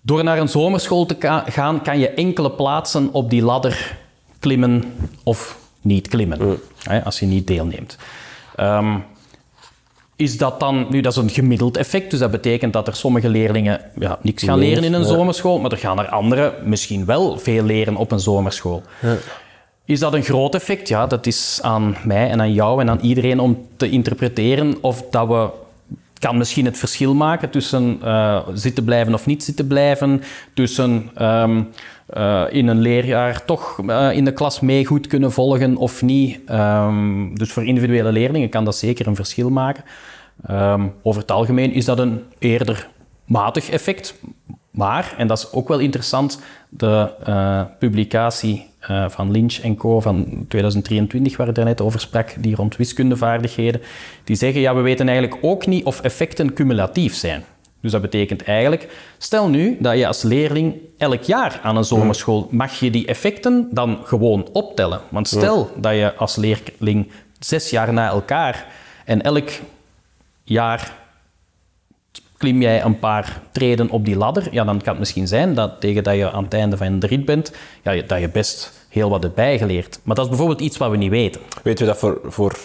Door 0.00 0.24
naar 0.24 0.38
een 0.38 0.48
zomerschool 0.48 1.06
te 1.06 1.42
gaan, 1.46 1.82
kan 1.82 1.98
je 1.98 2.10
enkele 2.10 2.50
plaatsen 2.50 3.08
op 3.12 3.30
die 3.30 3.42
ladder 3.42 3.96
klimmen 4.38 4.84
of 5.22 5.58
niet 5.80 6.08
klimmen, 6.08 6.38
mm. 6.42 6.58
hè, 6.82 7.04
als 7.04 7.18
je 7.18 7.26
niet 7.26 7.46
deelneemt. 7.46 7.96
Um, 8.60 9.04
is 10.16 10.38
dat 10.38 10.60
dan, 10.60 10.86
nu 10.90 11.00
dat 11.00 11.12
is 11.12 11.18
een 11.18 11.30
gemiddeld 11.30 11.76
effect, 11.76 12.10
dus 12.10 12.18
dat 12.18 12.30
betekent 12.30 12.72
dat 12.72 12.86
er 12.86 12.96
sommige 12.96 13.28
leerlingen 13.28 13.80
ja, 13.98 14.18
niks 14.22 14.42
gaan 14.42 14.58
leren 14.58 14.84
in 14.84 14.92
een 14.92 15.00
ja. 15.00 15.06
zomerschool, 15.06 15.58
maar 15.58 15.72
er 15.72 15.78
gaan 15.78 15.98
er 15.98 16.08
anderen 16.08 16.54
misschien 16.64 17.04
wel 17.04 17.38
veel 17.38 17.64
leren 17.64 17.96
op 17.96 18.12
een 18.12 18.20
zomerschool. 18.20 18.82
Ja. 19.02 19.16
Is 19.84 20.00
dat 20.00 20.14
een 20.14 20.22
groot 20.22 20.54
effect? 20.54 20.88
Ja, 20.88 21.06
dat 21.06 21.26
is 21.26 21.58
aan 21.62 21.96
mij 22.04 22.30
en 22.30 22.40
aan 22.40 22.52
jou 22.52 22.80
en 22.80 22.90
aan 22.90 23.00
iedereen 23.00 23.40
om 23.40 23.66
te 23.76 23.90
interpreteren 23.90 24.76
of 24.80 25.04
dat 25.10 25.28
we 25.28 25.48
kan 26.18 26.36
misschien 26.36 26.64
het 26.64 26.78
verschil 26.78 27.14
maken 27.14 27.50
tussen 27.50 28.00
uh, 28.04 28.38
zitten 28.52 28.84
blijven 28.84 29.14
of 29.14 29.26
niet 29.26 29.44
zitten 29.44 29.66
blijven, 29.66 30.22
tussen 30.54 31.10
um, 31.22 31.68
uh, 32.14 32.44
in 32.50 32.66
een 32.66 32.78
leerjaar 32.78 33.44
toch 33.44 33.78
uh, 33.86 34.12
in 34.12 34.24
de 34.24 34.32
klas 34.32 34.60
mee 34.60 34.86
goed 34.86 35.06
kunnen 35.06 35.32
volgen 35.32 35.76
of 35.76 36.02
niet. 36.02 36.40
Um, 36.50 37.38
dus 37.38 37.52
voor 37.52 37.64
individuele 37.64 38.12
leerlingen 38.12 38.48
kan 38.48 38.64
dat 38.64 38.76
zeker 38.76 39.06
een 39.06 39.14
verschil 39.14 39.50
maken. 39.50 39.84
Um, 40.50 40.92
over 41.02 41.20
het 41.20 41.30
algemeen 41.30 41.72
is 41.72 41.84
dat 41.84 41.98
een 41.98 42.22
eerder 42.38 42.88
matig 43.24 43.70
effect, 43.70 44.20
Maar, 44.70 45.14
en 45.16 45.26
dat 45.26 45.38
is 45.38 45.52
ook 45.52 45.68
wel 45.68 45.78
interessant, 45.78 46.40
de 46.68 47.12
uh, 47.28 47.62
publicatie 47.78 48.66
van 49.08 49.30
Lynch 49.30 49.58
en 49.58 49.76
Co. 49.76 50.00
van 50.00 50.44
2023, 50.48 51.36
waar 51.36 51.48
ik 51.48 51.56
net 51.56 51.80
over 51.80 52.00
sprak, 52.00 52.34
die 52.38 52.54
rond 52.54 52.76
wiskundevaardigheden, 52.76 53.80
die 54.24 54.36
zeggen, 54.36 54.60
ja, 54.60 54.74
we 54.74 54.80
weten 54.80 55.08
eigenlijk 55.08 55.38
ook 55.42 55.66
niet 55.66 55.84
of 55.84 56.00
effecten 56.00 56.52
cumulatief 56.52 57.14
zijn. 57.14 57.44
Dus 57.86 57.94
dat 57.94 58.10
betekent 58.10 58.42
eigenlijk, 58.42 58.88
stel 59.18 59.48
nu 59.48 59.76
dat 59.80 59.98
je 59.98 60.06
als 60.06 60.22
leerling 60.22 60.74
elk 60.98 61.22
jaar 61.22 61.60
aan 61.62 61.76
een 61.76 61.84
zomerschool, 61.84 62.48
mag 62.50 62.78
je 62.78 62.90
die 62.90 63.06
effecten 63.06 63.68
dan 63.70 63.98
gewoon 64.04 64.48
optellen. 64.52 65.00
Want 65.08 65.28
stel 65.28 65.70
dat 65.76 65.92
je 65.92 66.14
als 66.14 66.36
leerling 66.36 67.10
zes 67.38 67.70
jaar 67.70 67.92
na 67.92 68.08
elkaar 68.08 68.66
en 69.04 69.22
elk 69.22 69.48
jaar 70.44 70.92
klim 72.36 72.60
jij 72.60 72.84
een 72.84 72.98
paar 72.98 73.42
treden 73.52 73.90
op 73.90 74.04
die 74.04 74.16
ladder, 74.16 74.48
ja, 74.50 74.64
dan 74.64 74.78
kan 74.78 74.88
het 74.88 74.98
misschien 74.98 75.28
zijn 75.28 75.54
dat 75.54 75.80
tegen 75.80 76.04
dat 76.04 76.16
je 76.16 76.30
aan 76.30 76.44
het 76.44 76.54
einde 76.54 76.76
van 76.76 76.98
de 76.98 77.06
rit 77.06 77.24
bent, 77.24 77.52
ja, 77.82 78.02
dat 78.02 78.20
je 78.20 78.28
best 78.28 78.86
heel 78.88 79.10
wat 79.10 79.22
hebt 79.22 79.34
bijgeleerd. 79.34 80.00
Maar 80.02 80.14
dat 80.14 80.24
is 80.24 80.30
bijvoorbeeld 80.30 80.60
iets 80.60 80.76
wat 80.76 80.90
we 80.90 80.96
niet 80.96 81.10
weten. 81.10 81.40
Weten 81.62 81.86
we 81.86 81.90
dat 81.92 82.00
voor, 82.00 82.20
voor 82.24 82.58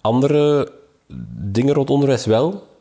andere 0.00 0.72
dingen 1.40 1.74
rond 1.74 1.90
onderwijs 1.90 2.26
wel? 2.26 2.74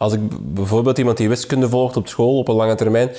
Als 0.00 0.12
ik 0.12 0.20
bijvoorbeeld 0.54 0.98
iemand 0.98 1.16
die 1.16 1.28
wiskunde 1.28 1.68
volgt 1.68 1.96
op 1.96 2.08
school 2.08 2.38
op 2.38 2.48
een 2.48 2.54
lange 2.54 2.74
termijn, 2.74 3.10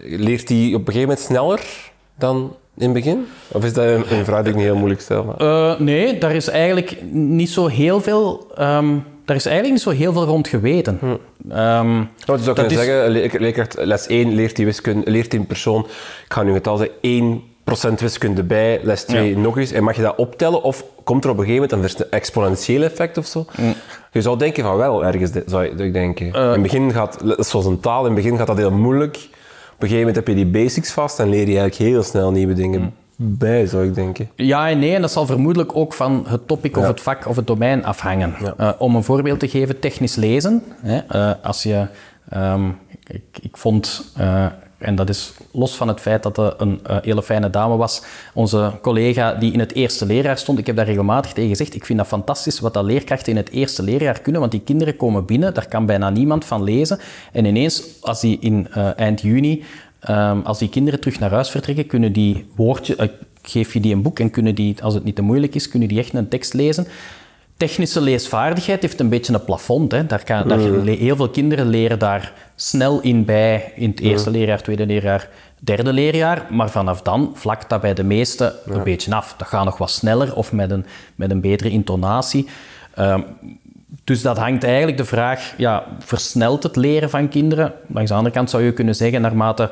leert 0.00 0.48
hij 0.48 0.66
op 0.74 0.88
een 0.88 0.92
gegeven 0.92 1.00
moment 1.00 1.18
sneller 1.18 1.90
dan 2.18 2.56
in 2.76 2.84
het 2.84 2.92
begin? 2.92 3.26
Of 3.48 3.64
is 3.64 3.72
dat 3.72 3.84
een, 3.84 4.18
een 4.18 4.24
vraag 4.24 4.42
die 4.42 4.50
ik 4.50 4.56
niet 4.56 4.64
heel 4.64 4.76
moeilijk 4.76 5.00
stel? 5.00 5.24
Maar... 5.24 5.42
Uh, 5.42 5.78
nee, 5.78 6.18
daar 6.18 6.34
is 6.34 6.48
eigenlijk 6.48 7.02
niet 7.12 7.50
zo 7.50 7.66
heel 7.66 8.00
veel... 8.00 8.46
Um, 8.60 9.04
daar 9.24 9.36
is 9.36 9.46
eigenlijk 9.46 9.74
niet 9.74 9.82
zo 9.82 9.90
heel 9.90 10.12
veel 10.12 10.24
rond 10.24 10.48
geweten. 10.48 10.98
Hm. 11.00 11.06
Um, 11.58 12.08
zou 12.24 12.42
kunnen 12.42 12.70
is... 12.70 12.78
zeggen, 12.78 13.10
leerkracht 13.40 13.76
les 13.78 14.06
1 14.06 14.34
leert 14.34 14.56
die, 14.56 14.64
wiskunde, 14.64 15.10
leert 15.10 15.30
die 15.30 15.44
persoon, 15.44 15.80
ik 16.24 16.32
ga 16.32 16.42
nu 16.42 16.54
het 16.54 16.66
al 16.66 16.76
zeggen, 16.76 17.42
1% 17.70 17.92
wiskunde 17.98 18.42
bij, 18.42 18.80
les 18.82 19.04
2 19.04 19.30
ja. 19.30 19.38
nog 19.38 19.58
eens. 19.58 19.72
En 19.72 19.84
mag 19.84 19.96
je 19.96 20.02
dat 20.02 20.16
optellen 20.16 20.62
of 20.62 20.84
komt 21.04 21.24
er 21.24 21.30
op 21.30 21.38
een 21.38 21.44
gegeven 21.44 21.68
moment 21.76 22.00
een 22.00 22.10
exponentieel 22.10 22.82
effect 22.82 23.18
of 23.18 23.26
zo? 23.26 23.46
Hm. 23.54 23.62
Je 24.12 24.22
zou 24.22 24.38
denken 24.38 24.64
van 24.64 24.76
wel, 24.76 25.04
ergens, 25.04 25.30
zou 25.46 25.64
ik 25.64 25.92
denken. 25.92 26.26
Uh, 26.26 26.32
in 26.32 26.40
het 26.40 26.62
begin 26.62 26.92
gaat, 26.92 27.18
zoals 27.38 27.66
een 27.66 27.80
taal, 27.80 28.06
in 28.06 28.14
het 28.14 28.22
begin 28.22 28.36
gaat 28.36 28.46
dat 28.46 28.56
heel 28.56 28.70
moeilijk. 28.70 29.16
Op 29.16 29.88
een 29.88 29.88
gegeven 29.88 29.98
moment 29.98 30.16
heb 30.16 30.28
je 30.28 30.34
die 30.34 30.46
basics 30.46 30.92
vast 30.92 31.18
en 31.18 31.28
leer 31.28 31.48
je 31.48 31.58
eigenlijk 31.58 31.90
heel 31.90 32.02
snel 32.02 32.30
nieuwe 32.30 32.54
dingen 32.54 32.80
hm. 32.80 32.88
bij, 33.16 33.66
zou 33.66 33.86
ik 33.86 33.94
denken. 33.94 34.30
Ja 34.34 34.68
en 34.68 34.78
nee, 34.78 34.94
en 34.94 35.00
dat 35.00 35.12
zal 35.12 35.26
vermoedelijk 35.26 35.76
ook 35.76 35.92
van 35.92 36.24
het 36.28 36.48
topic 36.48 36.76
of 36.76 36.86
het 36.86 37.00
vak 37.00 37.28
of 37.28 37.36
het 37.36 37.46
domein 37.46 37.84
afhangen. 37.84 38.34
Ja. 38.40 38.54
Uh, 38.60 38.70
om 38.78 38.96
een 38.96 39.04
voorbeeld 39.04 39.40
te 39.40 39.48
geven, 39.48 39.78
technisch 39.78 40.14
lezen. 40.14 40.62
Hè, 40.82 41.00
uh, 41.14 41.32
als 41.42 41.62
je, 41.62 41.86
um, 42.36 42.78
ik, 43.06 43.22
ik, 43.42 43.56
vond 43.56 44.12
en 44.82 44.94
dat 44.94 45.08
is 45.08 45.32
los 45.50 45.76
van 45.76 45.88
het 45.88 46.00
feit 46.00 46.22
dat 46.22 46.36
het 46.36 46.54
een 46.58 46.80
uh, 46.90 46.96
hele 47.02 47.22
fijne 47.22 47.50
dame 47.50 47.76
was. 47.76 48.02
Onze 48.34 48.72
collega 48.82 49.34
die 49.34 49.52
in 49.52 49.58
het 49.58 49.74
eerste 49.74 50.06
leerjaar 50.06 50.38
stond, 50.38 50.58
ik 50.58 50.66
heb 50.66 50.76
daar 50.76 50.86
regelmatig 50.86 51.32
tegen 51.32 51.48
gezegd, 51.48 51.74
ik 51.74 51.84
vind 51.84 51.98
dat 51.98 52.06
fantastisch 52.08 52.60
wat 52.60 52.74
dat 52.74 52.84
leerkrachten 52.84 53.32
in 53.32 53.38
het 53.38 53.50
eerste 53.50 53.82
leerjaar 53.82 54.20
kunnen, 54.20 54.40
want 54.40 54.52
die 54.52 54.60
kinderen 54.60 54.96
komen 54.96 55.24
binnen, 55.24 55.54
daar 55.54 55.68
kan 55.68 55.86
bijna 55.86 56.10
niemand 56.10 56.44
van 56.44 56.62
lezen. 56.62 56.98
En 57.32 57.44
ineens, 57.44 57.82
als 58.00 58.20
die 58.20 58.38
in 58.40 58.68
uh, 58.76 58.98
eind 58.98 59.20
juni, 59.20 59.64
um, 60.08 60.42
als 60.42 60.58
die 60.58 60.68
kinderen 60.68 61.00
terug 61.00 61.18
naar 61.18 61.30
huis 61.30 61.50
vertrekken, 61.50 61.86
kunnen 61.86 62.12
die 62.12 62.46
woordjes, 62.56 62.96
uh, 62.96 63.06
geef 63.42 63.72
je 63.72 63.80
die 63.80 63.94
een 63.94 64.02
boek 64.02 64.18
en 64.18 64.30
kunnen 64.30 64.54
die, 64.54 64.76
als 64.82 64.94
het 64.94 65.04
niet 65.04 65.16
te 65.16 65.22
moeilijk 65.22 65.54
is, 65.54 65.68
kunnen 65.68 65.88
die 65.88 65.98
echt 65.98 66.14
een 66.14 66.28
tekst 66.28 66.54
lezen 66.54 66.86
technische 67.66 68.00
leesvaardigheid 68.00 68.82
heeft 68.82 69.00
een 69.00 69.08
beetje 69.08 69.32
een 69.32 69.44
plafond. 69.44 69.92
Hè. 69.92 70.06
Daar 70.06 70.24
kan, 70.24 70.48
daar, 70.48 70.58
mm. 70.58 70.86
heel 70.86 71.16
veel 71.16 71.28
kinderen 71.28 71.66
leren 71.66 71.98
daar 71.98 72.32
snel 72.56 73.00
in 73.00 73.24
bij 73.24 73.72
in 73.76 73.90
het 73.90 74.00
eerste 74.00 74.28
mm. 74.28 74.36
leerjaar, 74.36 74.62
tweede 74.62 74.86
leerjaar, 74.86 75.28
derde 75.60 75.92
leerjaar. 75.92 76.46
Maar 76.50 76.70
vanaf 76.70 77.02
dan 77.02 77.30
vlakt 77.34 77.68
dat 77.68 77.80
bij 77.80 77.94
de 77.94 78.04
meesten 78.04 78.52
een 78.64 78.82
beetje 78.82 79.14
af. 79.14 79.34
Dat 79.36 79.48
gaat 79.48 79.64
nog 79.64 79.78
wat 79.78 79.90
sneller 79.90 80.34
of 80.34 80.52
met 80.52 80.70
een, 80.70 80.86
met 81.14 81.30
een 81.30 81.40
betere 81.40 81.70
intonatie. 81.70 82.48
Um, 82.98 83.24
dus 84.04 84.22
dat 84.22 84.38
hangt 84.38 84.64
eigenlijk 84.64 84.96
de 84.96 85.04
vraag, 85.04 85.54
ja, 85.56 85.84
versnelt 85.98 86.62
het 86.62 86.76
leren 86.76 87.10
van 87.10 87.28
kinderen? 87.28 87.72
Langs 87.86 88.10
de 88.10 88.16
andere 88.16 88.34
kant 88.34 88.50
zou 88.50 88.62
je 88.62 88.72
kunnen 88.72 88.94
zeggen, 88.94 89.20
naarmate 89.20 89.70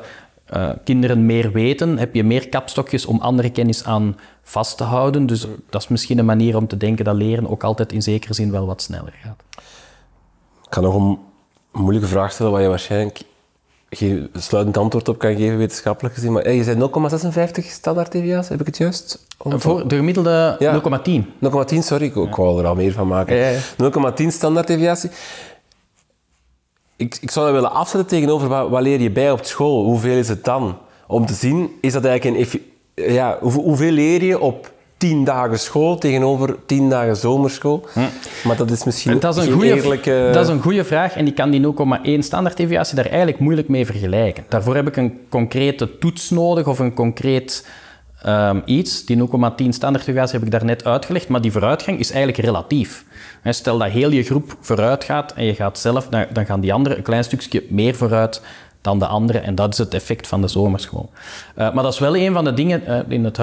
uh, 0.53 0.69
kinderen 0.83 1.25
meer 1.25 1.51
weten, 1.51 1.97
heb 1.97 2.15
je 2.15 2.23
meer 2.23 2.49
kapstokjes 2.49 3.05
om 3.05 3.19
andere 3.19 3.49
kennis 3.49 3.83
aan 3.83 4.17
vast 4.43 4.77
te 4.77 4.83
houden. 4.83 5.25
Dus 5.25 5.47
dat 5.69 5.81
is 5.81 5.87
misschien 5.87 6.17
een 6.17 6.25
manier 6.25 6.57
om 6.57 6.67
te 6.67 6.77
denken 6.77 7.05
dat 7.05 7.15
leren 7.15 7.49
ook 7.49 7.63
altijd 7.63 7.91
in 7.91 8.01
zekere 8.01 8.33
zin 8.33 8.51
wel 8.51 8.65
wat 8.65 8.81
sneller 8.81 9.13
gaat. 9.23 9.43
Ik 10.63 10.69
kan 10.69 10.83
nog 10.83 10.95
een 10.95 11.19
moeilijke 11.71 12.07
vraag 12.07 12.31
stellen 12.31 12.51
waar 12.51 12.61
je 12.61 12.67
waarschijnlijk 12.67 13.21
geen 13.89 14.29
sluitend 14.33 14.77
antwoord 14.77 15.09
op 15.09 15.17
kan 15.17 15.35
geven, 15.35 15.57
wetenschappelijk 15.57 16.15
gezien. 16.15 16.31
Maar 16.31 16.51
je 16.51 16.63
zei 16.63 16.89
0,56 17.63 17.65
standaard 17.65 18.11
deviatie, 18.11 18.51
heb 18.51 18.59
ik 18.59 18.65
het 18.65 18.77
juist? 18.77 19.25
Voor 19.37 19.87
de 19.87 19.95
gemiddelde 19.95 20.55
ja. 20.59 20.81
0,10. 20.81 21.25
0,10, 21.73 21.77
sorry, 21.77 22.05
ik, 22.05 22.35
wou 22.35 22.59
er 22.59 22.67
al 22.67 22.75
meer 22.75 22.91
van 22.91 23.07
maken. 23.07 23.35
Ja, 23.35 23.49
ja. 23.49 24.21
0,10 24.21 24.27
standaard 24.27 24.67
deviatie. 24.67 25.09
Ik, 27.01 27.17
ik 27.21 27.31
zou 27.31 27.45
dat 27.45 27.55
willen 27.55 27.71
afzetten 27.71 28.09
tegenover 28.09 28.47
wat, 28.47 28.69
wat 28.69 28.81
leer 28.81 29.01
je 29.01 29.11
bij 29.11 29.31
op 29.31 29.45
school? 29.45 29.83
Hoeveel 29.83 30.17
is 30.17 30.27
het 30.27 30.43
dan? 30.43 30.77
Om 31.07 31.25
te 31.25 31.33
zien, 31.33 31.69
is 31.81 31.93
dat 31.93 32.05
eigenlijk 32.05 32.45
een 32.45 32.61
ja, 32.95 33.37
hoeveel 33.41 33.91
leer 33.91 34.23
je 34.23 34.39
op 34.39 34.71
tien 34.97 35.23
dagen 35.23 35.59
school 35.59 35.97
tegenover 35.97 36.55
tien 36.65 36.89
dagen 36.89 37.15
zomerschool? 37.15 37.85
Hm. 37.93 37.99
Maar 38.43 38.57
dat 38.57 38.71
is 38.71 38.83
misschien 38.83 39.19
dat 39.19 39.37
is 39.37 39.45
een 39.45 39.51
goede, 39.51 39.75
eerlijke... 39.75 40.29
Dat 40.33 40.43
is 40.43 40.49
een 40.49 40.61
goede 40.61 40.83
vraag 40.83 41.15
en 41.15 41.27
ik 41.27 41.35
kan 41.35 41.49
die 41.49 41.73
0,1 42.17 42.19
standaarddeviatie 42.19 42.95
daar 42.95 43.05
eigenlijk 43.05 43.39
moeilijk 43.39 43.67
mee 43.67 43.85
vergelijken. 43.85 44.45
Daarvoor 44.49 44.75
heb 44.75 44.87
ik 44.87 44.97
een 44.97 45.19
concrete 45.29 45.97
toets 45.97 46.29
nodig 46.29 46.67
of 46.67 46.79
een 46.79 46.93
concreet 46.93 47.67
um, 48.27 48.61
iets. 48.65 49.05
Die 49.05 49.17
0,10 49.17 49.23
standaarddeviatie 49.69 50.33
heb 50.33 50.43
ik 50.43 50.51
daar 50.51 50.65
net 50.65 50.85
uitgelegd, 50.85 51.27
maar 51.27 51.41
die 51.41 51.51
vooruitgang 51.51 51.99
is 51.99 52.11
eigenlijk 52.11 52.45
relatief. 52.45 53.05
Stel 53.43 53.77
dat 53.77 53.89
heel 53.89 54.11
je 54.11 54.23
groep 54.23 54.57
vooruit 54.59 55.03
gaat 55.03 55.33
en 55.33 55.45
je 55.45 55.55
gaat 55.55 55.79
zelf, 55.79 56.07
dan 56.07 56.45
gaan 56.45 56.59
die 56.59 56.73
anderen 56.73 56.97
een 56.97 57.03
klein 57.03 57.23
stukje 57.23 57.63
meer 57.69 57.95
vooruit 57.95 58.41
dan 58.81 58.99
de 58.99 59.05
andere. 59.05 59.39
En 59.39 59.55
dat 59.55 59.73
is 59.73 59.77
het 59.77 59.93
effect 59.93 60.27
van 60.27 60.41
de 60.41 60.47
zomerschool. 60.47 61.09
Uh, 61.57 61.73
maar 61.73 61.83
dat 61.83 61.93
is 61.93 61.99
wel 61.99 62.15
een 62.15 62.33
van 62.33 62.43
de 62.43 62.53
dingen. 62.53 62.81
Uh, 62.87 62.99
in 63.07 63.23
het, 63.23 63.39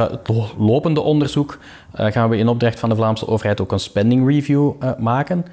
lopende 0.58 1.00
onderzoek 1.00 1.58
uh, 2.00 2.06
gaan 2.06 2.28
we 2.28 2.36
in 2.36 2.48
opdracht 2.48 2.78
van 2.78 2.88
de 2.88 2.94
Vlaamse 2.94 3.28
overheid 3.28 3.60
ook 3.60 3.72
een 3.72 3.80
spending 3.80 4.28
review 4.28 4.72
maken. 4.98 5.44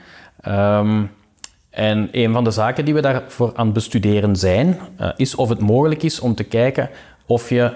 Um, 0.47 1.11
en 1.69 2.09
een 2.11 2.33
van 2.33 2.43
de 2.43 2.51
zaken 2.51 2.85
die 2.85 2.93
we 2.93 3.01
daarvoor 3.01 3.51
aan 3.55 3.65
het 3.65 3.73
bestuderen 3.73 4.35
zijn, 4.35 4.79
is 5.15 5.35
of 5.35 5.49
het 5.49 5.59
mogelijk 5.59 6.03
is 6.03 6.19
om 6.19 6.35
te 6.35 6.43
kijken 6.43 6.89
of 7.25 7.49
je 7.49 7.71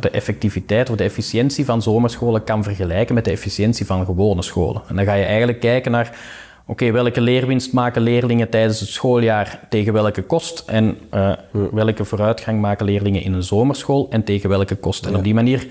de 0.00 0.10
effectiviteit 0.10 0.90
of 0.90 0.96
de 0.96 1.04
efficiëntie 1.04 1.64
van 1.64 1.82
zomerscholen 1.82 2.44
kan 2.44 2.62
vergelijken 2.62 3.14
met 3.14 3.24
de 3.24 3.30
efficiëntie 3.30 3.86
van 3.86 4.04
gewone 4.04 4.42
scholen. 4.42 4.82
En 4.88 4.96
dan 4.96 5.04
ga 5.04 5.14
je 5.14 5.24
eigenlijk 5.24 5.60
kijken 5.60 5.90
naar 5.90 6.18
oké, 6.66 6.90
welke 6.90 7.20
leerwinst 7.20 7.72
maken 7.72 8.02
leerlingen 8.02 8.48
tijdens 8.48 8.80
het 8.80 8.88
schooljaar 8.88 9.60
tegen 9.68 9.92
welke 9.92 10.22
kost 10.22 10.62
en 10.66 10.98
uh, 11.14 11.32
welke 11.72 12.04
vooruitgang 12.04 12.60
maken 12.60 12.86
leerlingen 12.86 13.22
in 13.22 13.32
een 13.32 13.42
zomerschool 13.42 14.06
en 14.10 14.24
tegen 14.24 14.48
welke 14.48 14.76
kost. 14.76 15.06
En 15.06 15.16
op 15.16 15.24
die 15.24 15.34
manier 15.34 15.66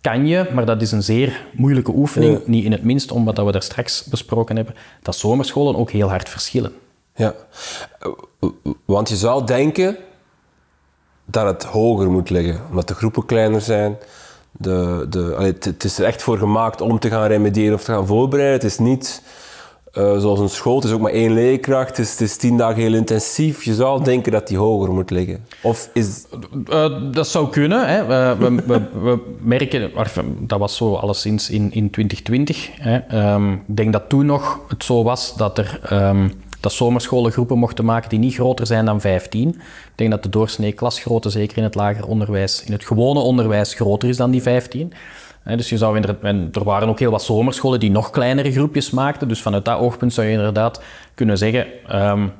kan 0.00 0.26
je, 0.26 0.46
maar 0.54 0.66
dat 0.66 0.82
is 0.82 0.92
een 0.92 1.02
zeer 1.02 1.46
moeilijke 1.52 1.92
oefening, 1.94 2.46
niet 2.46 2.64
in 2.64 2.72
het 2.72 2.82
minst 2.82 3.10
omdat 3.10 3.44
we 3.44 3.52
daar 3.52 3.62
straks 3.62 4.04
besproken 4.04 4.56
hebben, 4.56 4.74
dat 5.02 5.16
zomerscholen 5.16 5.76
ook 5.76 5.90
heel 5.90 6.08
hard 6.08 6.28
verschillen. 6.28 6.72
Ja, 7.14 7.34
want 8.84 9.08
je 9.08 9.16
zou 9.16 9.46
denken 9.46 9.96
dat 11.30 11.46
het 11.46 11.64
hoger 11.64 12.10
moet 12.10 12.30
liggen, 12.30 12.60
omdat 12.68 12.88
de 12.88 12.94
groepen 12.94 13.26
kleiner 13.26 13.60
zijn. 13.60 13.96
De, 14.52 15.06
de, 15.10 15.52
het 15.66 15.84
is 15.84 15.98
er 15.98 16.04
echt 16.04 16.22
voor 16.22 16.38
gemaakt 16.38 16.80
om 16.80 16.98
te 16.98 17.08
gaan 17.08 17.26
remediëren 17.26 17.74
of 17.74 17.84
te 17.84 17.92
gaan 17.92 18.06
voorbereiden. 18.06 18.56
Het 18.56 18.70
is 18.70 18.78
niet 18.78 19.22
uh, 19.94 20.18
zoals 20.18 20.40
een 20.40 20.48
school, 20.48 20.74
het 20.74 20.84
is 20.84 20.92
ook 20.92 21.00
maar 21.00 21.12
één 21.12 21.32
leerkracht, 21.32 21.88
het 21.88 21.98
is, 21.98 22.10
het 22.10 22.20
is, 22.20 22.36
tien 22.36 22.56
dagen 22.56 22.82
heel 22.82 22.94
intensief. 22.94 23.62
Je 23.62 23.74
zou 23.74 24.04
denken 24.04 24.32
dat 24.32 24.48
die 24.48 24.56
hoger 24.56 24.92
moet 24.92 25.10
liggen. 25.10 25.44
Of 25.62 25.90
is... 25.92 26.24
Uh, 26.70 27.12
dat 27.12 27.28
zou 27.28 27.48
kunnen. 27.48 27.88
Hè. 27.88 28.06
We, 28.36 28.62
we, 28.66 28.82
we, 29.02 29.18
merken, 29.40 29.90
dat 30.40 30.58
was 30.58 30.76
zo 30.76 30.94
alleszins 30.94 31.50
in, 31.50 31.72
in 31.72 31.90
2020. 31.90 32.70
Hè. 32.72 33.32
Um, 33.34 33.52
ik 33.52 33.76
denk 33.76 33.92
dat 33.92 34.08
toen 34.08 34.26
nog 34.26 34.60
het 34.68 34.84
zo 34.84 35.02
was 35.02 35.36
dat 35.36 35.58
er... 35.58 35.80
Um, 35.92 36.32
dat 36.60 36.72
zomerscholen 36.72 37.32
groepen 37.32 37.58
mochten 37.58 37.84
maken 37.84 38.08
die 38.08 38.18
niet 38.18 38.34
groter 38.34 38.66
zijn 38.66 38.84
dan 38.84 39.00
15. 39.00 39.48
Ik 39.48 39.58
denk 39.94 40.10
dat 40.10 40.22
de 40.22 40.28
doorsnee 40.28 40.72
klasgrootte, 40.72 41.30
zeker 41.30 41.56
in 41.56 41.62
het 41.62 41.74
lager 41.74 42.06
onderwijs, 42.06 42.64
in 42.64 42.72
het 42.72 42.84
gewone 42.84 43.20
onderwijs, 43.20 43.74
groter 43.74 44.08
is 44.08 44.16
dan 44.16 44.30
die 44.30 44.42
15 44.42 44.92
dus 45.56 45.68
je 45.68 45.76
zou 45.76 46.00
er 46.52 46.64
waren 46.64 46.88
ook 46.88 46.98
heel 46.98 47.10
wat 47.10 47.22
zomerscholen 47.22 47.80
die 47.80 47.90
nog 47.90 48.10
kleinere 48.10 48.52
groepjes 48.52 48.90
maakten. 48.90 49.28
Dus 49.28 49.42
vanuit 49.42 49.64
dat 49.64 49.78
oogpunt 49.78 50.12
zou 50.12 50.26
je 50.26 50.32
inderdaad 50.32 50.82
kunnen 51.14 51.38
zeggen. 51.38 51.66
Um, 51.94 52.32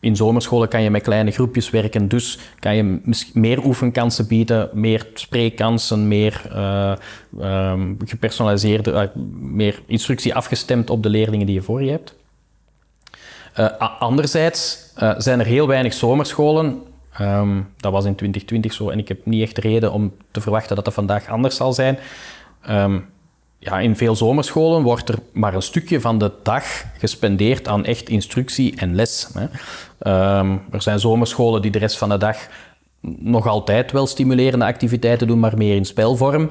in 0.00 0.16
zomerscholen 0.16 0.68
kan 0.68 0.82
je 0.82 0.90
met 0.90 1.02
kleine 1.02 1.30
groepjes 1.30 1.70
werken, 1.70 2.08
dus 2.08 2.38
kan 2.58 2.76
je 2.76 3.00
meer 3.32 3.64
oefenkansen 3.64 4.26
bieden, 4.26 4.68
meer 4.72 5.06
spreekkansen, 5.14 6.08
meer 6.08 6.42
uh, 6.52 7.72
gepersonaliseerde, 8.04 8.90
uh, 8.90 9.22
meer 9.38 9.82
instructie 9.86 10.34
afgestemd 10.34 10.90
op 10.90 11.02
de 11.02 11.08
leerlingen 11.08 11.46
die 11.46 11.54
je 11.54 11.62
voor 11.62 11.82
je 11.82 11.90
hebt. 11.90 12.14
Uh, 13.58 13.68
anderzijds 13.98 14.92
zijn 15.16 15.40
er 15.40 15.46
heel 15.46 15.66
weinig 15.66 15.94
zomerscholen 15.94 16.82
Ehm, 17.18 17.60
dat 17.76 17.92
was 17.92 18.04
in 18.04 18.14
2020 18.14 18.72
zo 18.72 18.90
en 18.90 18.98
ik 18.98 19.08
heb 19.08 19.26
niet 19.26 19.42
echt 19.42 19.58
reden 19.58 19.92
om 19.92 20.12
te 20.30 20.40
verwachten 20.40 20.76
dat 20.76 20.84
dat 20.84 20.94
vandaag 20.94 21.28
anders 21.28 21.56
zal 21.56 21.72
zijn. 21.72 21.98
Ehm, 22.62 22.98
ja, 23.58 23.78
in 23.78 23.96
veel 23.96 24.16
zomerscholen 24.16 24.82
wordt 24.82 25.08
er 25.08 25.18
maar 25.32 25.54
een 25.54 25.62
stukje 25.62 26.00
van 26.00 26.18
de 26.18 26.32
dag 26.42 26.64
gespendeerd 26.98 27.68
aan 27.68 27.84
echt 27.84 28.08
instructie 28.08 28.76
en 28.76 28.94
les. 28.94 29.28
Hè. 29.34 29.46
Ehm, 29.98 30.56
er 30.70 30.82
zijn 30.82 31.00
zomerscholen 31.00 31.62
die 31.62 31.70
de 31.70 31.78
rest 31.78 31.98
van 31.98 32.08
de 32.08 32.16
dag 32.16 32.36
nog 33.18 33.46
altijd 33.46 33.92
wel 33.92 34.06
stimulerende 34.06 34.64
activiteiten 34.64 35.26
doen, 35.26 35.38
maar 35.38 35.56
meer 35.56 35.76
in 35.76 35.84
spelvorm. 35.84 36.50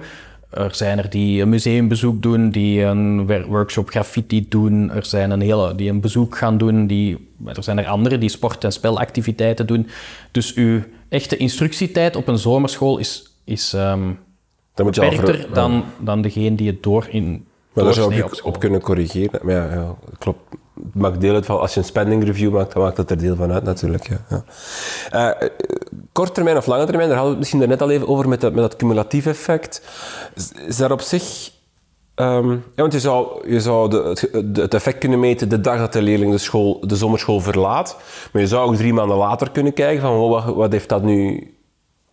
Er 0.56 0.76
zijn 0.76 0.98
er 0.98 1.10
die 1.10 1.42
een 1.42 1.50
museumbezoek 1.50 2.22
doen, 2.22 2.50
die 2.50 2.82
een 2.82 3.28
workshop 3.48 3.90
graffiti 3.90 4.46
doen. 4.50 4.92
Er 4.92 5.06
zijn 5.06 5.32
een 5.32 5.42
hele 5.42 5.76
die 5.76 5.90
een 5.90 6.02
bezoek 6.02 6.38
gaan 6.38 6.58
doen. 6.58 6.88
Die, 6.88 7.32
er 7.46 7.64
zijn 7.64 7.78
er 7.78 7.88
anderen 7.88 8.20
die 8.20 8.30
sport- 8.30 8.64
en 8.64 8.72
spelactiviteiten 8.72 9.68
doen. 9.68 9.88
Dus 10.32 10.54
uw 10.54 10.82
echte 11.10 11.38
instructietijd 11.38 12.16
op 12.16 12.28
een 12.28 12.38
zomerschool 12.38 12.98
is, 12.98 13.40
is 13.44 13.74
um, 13.74 14.20
beperkter 14.76 15.48
dan, 15.54 15.84
dan 16.00 16.22
degene 16.22 16.56
die 16.56 16.68
het 16.68 16.84
door 16.84 17.08
in 17.10 17.46
maar 17.76 17.84
daar 17.84 17.94
zou 17.94 18.16
ik 18.16 18.46
op, 18.46 18.60
kunnen 18.60 18.82
corrigeren. 18.82 19.40
Maar 19.44 19.54
ja, 19.54 19.74
ja, 19.74 19.96
klopt. 20.18 20.40
Het 20.76 20.96
maakt 20.96 21.22
deel 21.22 21.34
uit 21.34 21.46
van, 21.46 21.60
als 21.60 21.74
je 21.74 21.80
een 21.80 21.86
spending 21.86 22.24
review 22.24 22.54
maakt, 22.54 22.74
dan 22.74 22.84
maakt 22.84 22.96
dat 22.96 23.12
er 23.12 23.18
deel 23.18 23.36
van 23.36 23.52
uit 23.52 23.64
natuurlijk. 23.64 24.08
Ja. 24.08 24.44
ja. 25.10 25.42
Uh, 25.42 25.50
kort 26.16 26.34
termijn 26.34 26.58
of 26.58 26.66
lange 26.66 26.86
termijn, 26.86 27.10
daar 27.10 27.18
hadden 27.18 27.36
we 27.36 27.42
het 27.42 27.52
misschien 27.52 27.70
net 27.70 27.82
al 27.82 27.90
even 27.90 28.08
over 28.08 28.30
met 28.30 28.42
dat, 28.42 28.54
met 28.54 28.62
dat 28.62 28.76
cumulatief 28.76 29.26
effect. 29.26 29.82
Is, 30.68 30.78
daar 30.78 30.92
op 30.92 31.02
zich... 31.02 31.52
Um, 32.16 32.52
ja, 32.52 32.82
want 32.82 32.94
je 32.94 33.00
zou, 33.00 33.50
je 33.52 33.62
zou 33.62 33.90
de, 33.90 34.30
het 34.54 34.74
effect 34.74 34.98
kunnen 34.98 35.20
meten 35.20 35.50
de 35.50 35.62
dag 35.62 35.78
dat 35.78 35.94
de 35.94 36.02
leerling 36.02 36.32
de, 36.32 36.38
school, 36.38 36.80
de 36.88 36.96
zomerschool 36.96 37.40
verlaat. 37.40 37.98
Maar 38.32 38.42
je 38.42 38.48
zou 38.48 38.70
ook 38.70 38.76
drie 38.76 38.94
maanden 38.94 39.18
later 39.18 39.52
kunnen 39.52 39.74
kijken 39.74 40.02
van 40.02 40.30
wat, 40.30 40.44
wat 40.44 40.72
heeft 40.72 40.90
dat 40.90 41.04
nu... 41.04 41.36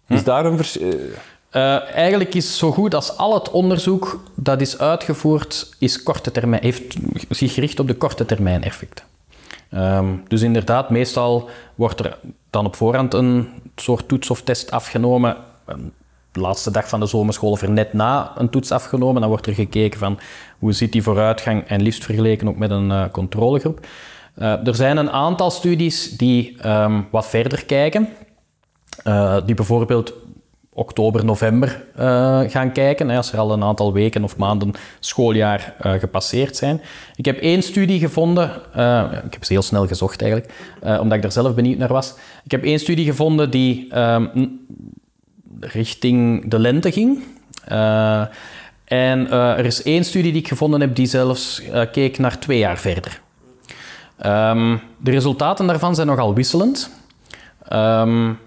Is 0.09 0.19
hm. 0.19 0.25
daar 0.25 0.45
een 0.45 0.57
verschil? 0.57 0.89
Uh, 0.89 1.91
eigenlijk 1.95 2.35
is 2.35 2.59
zo 2.59 2.73
goed 2.73 2.95
als 2.95 3.17
al 3.17 3.35
het 3.35 3.51
onderzoek 3.51 4.23
dat 4.35 4.61
is 4.61 4.79
uitgevoerd, 4.79 5.75
is 5.79 6.03
korte 6.03 6.31
termijn, 6.31 6.63
heeft 6.63 6.97
zich 7.29 7.55
gericht 7.55 7.81
op 7.81 7.87
de 7.87 7.95
korte 7.95 8.25
termijn 8.25 8.63
effecten. 8.63 9.05
Um, 9.75 10.23
dus 10.29 10.43
inderdaad, 10.43 10.91
meestal 10.91 11.49
wordt 11.75 12.01
er 12.01 12.19
dan 12.51 12.67
op 12.67 12.77
voorhand 12.77 13.15
een 13.15 13.49
soort 13.77 14.09
toets 14.09 14.31
of 14.31 14.43
test 14.43 14.71
afgenomen. 14.71 15.37
De 16.33 16.41
laatste 16.41 16.71
dag 16.71 16.89
van 16.89 17.01
de 17.01 17.07
zomerschool 17.07 17.51
of 17.51 17.63
er 17.63 17.71
net 17.71 17.93
na 17.93 18.33
een 18.37 18.51
toets 18.51 18.73
afgenomen. 18.73 19.21
Dan 19.21 19.31
wordt 19.31 19.47
er 19.47 19.55
gekeken 19.55 19.99
van 19.99 20.19
hoe 20.59 20.73
zit 20.73 20.93
die 20.93 21.03
vooruitgang 21.03 21.65
en 21.67 21.83
liefst 21.83 22.05
vergeleken 22.05 22.49
ook 22.49 22.57
met 22.57 22.71
een 22.71 22.91
uh, 22.91 23.05
controlegroep. 23.13 23.87
Uh, 24.39 24.67
er 24.67 24.75
zijn 24.75 24.97
een 24.97 25.11
aantal 25.11 25.51
studies 25.51 26.11
die 26.17 26.69
um, 26.69 27.09
wat 27.11 27.27
verder 27.27 27.65
kijken. 27.65 28.09
Uh, 29.05 29.37
die 29.47 29.55
bijvoorbeeld 29.55 30.15
oktober, 30.75 31.25
november 31.25 31.85
uh, 31.99 32.41
gaan 32.47 32.73
kijken, 32.73 33.11
als 33.11 33.33
er 33.33 33.39
al 33.39 33.53
een 33.53 33.63
aantal 33.63 33.93
weken 33.93 34.25
of 34.25 34.37
maanden 34.37 34.73
schooljaar 35.01 35.75
uh, 35.87 35.93
gepasseerd 35.93 36.57
zijn. 36.57 36.81
Ik 37.15 37.25
heb 37.25 37.39
één 37.39 37.63
studie 37.63 37.99
gevonden, 37.99 38.51
uh, 38.77 39.05
ik 39.25 39.33
heb 39.33 39.45
ze 39.45 39.53
heel 39.53 39.63
snel 39.63 39.87
gezocht 39.87 40.23
eigenlijk, 40.23 40.53
omdat 40.83 41.13
ik 41.13 41.23
daar 41.23 41.33
zelf 41.33 41.55
benieuwd 41.55 41.79
naar 41.79 41.93
was. 41.93 42.15
Ik 42.45 42.51
heb 42.51 42.65
één 42.65 42.79
studie 42.79 43.05
gevonden 43.05 43.51
die 43.51 43.99
um, 43.99 44.61
richting 45.61 46.51
de 46.51 46.59
lente 46.59 46.93
ging. 46.93 47.23
en 48.85 49.31
er 49.31 49.65
is 49.65 49.83
één 49.83 50.05
studie 50.05 50.33
die 50.33 50.41
ik 50.41 50.49
gevonden 50.49 50.81
heb 50.81 50.95
die 50.97 51.07
zelfs 51.07 51.63
keek 51.93 52.19
naar 52.19 52.39
twee 52.39 52.59
jaar 52.59 52.79
verder. 52.79 53.21
Um, 54.27 54.81
de 54.99 55.11
resultaten 55.11 55.67
daarvan 55.67 55.95
zijn 55.95 56.07
nogal 56.07 56.35
wisselend. 56.35 56.91
Um, 57.73 58.39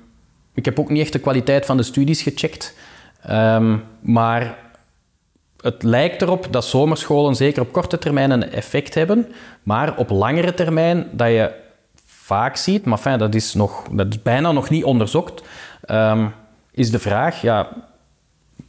ik 0.56 0.66
heb 0.66 0.80
ook 0.80 0.90
niet 0.90 1.02
echt 1.02 1.14
de 1.14 1.20
kwaliteit 1.20 1.66
van 1.66 1.78
de 1.78 1.84
studies 1.84 2.22
gecheckt. 2.22 2.76
Um, 3.30 3.84
maar 4.02 4.58
het 5.62 5.84
lijkt 5.84 6.22
erop 6.22 6.48
dat 6.52 6.66
zomerscholen 6.66 7.36
zeker 7.36 7.62
op 7.62 7.72
korte 7.72 7.98
termijn 7.98 8.32
een 8.32 8.52
effect 8.52 8.94
hebben. 8.94 9.28
Maar 9.64 9.98
op 9.98 10.10
langere 10.10 10.54
termijn 10.54 11.08
dat 11.12 11.28
je 11.28 11.52
vaak 12.06 12.56
ziet, 12.56 12.86
maar 12.86 12.98
fijn, 12.98 13.20
dat, 13.20 13.36
is 13.36 13.54
nog, 13.54 13.84
dat 13.92 14.08
is 14.10 14.22
bijna 14.22 14.52
nog 14.52 14.70
niet 14.70 14.84
onderzocht, 14.84 15.44
um, 15.92 16.34
is 16.72 16.92
de 16.92 17.00
vraag, 17.00 17.42
ja, 17.42 17.70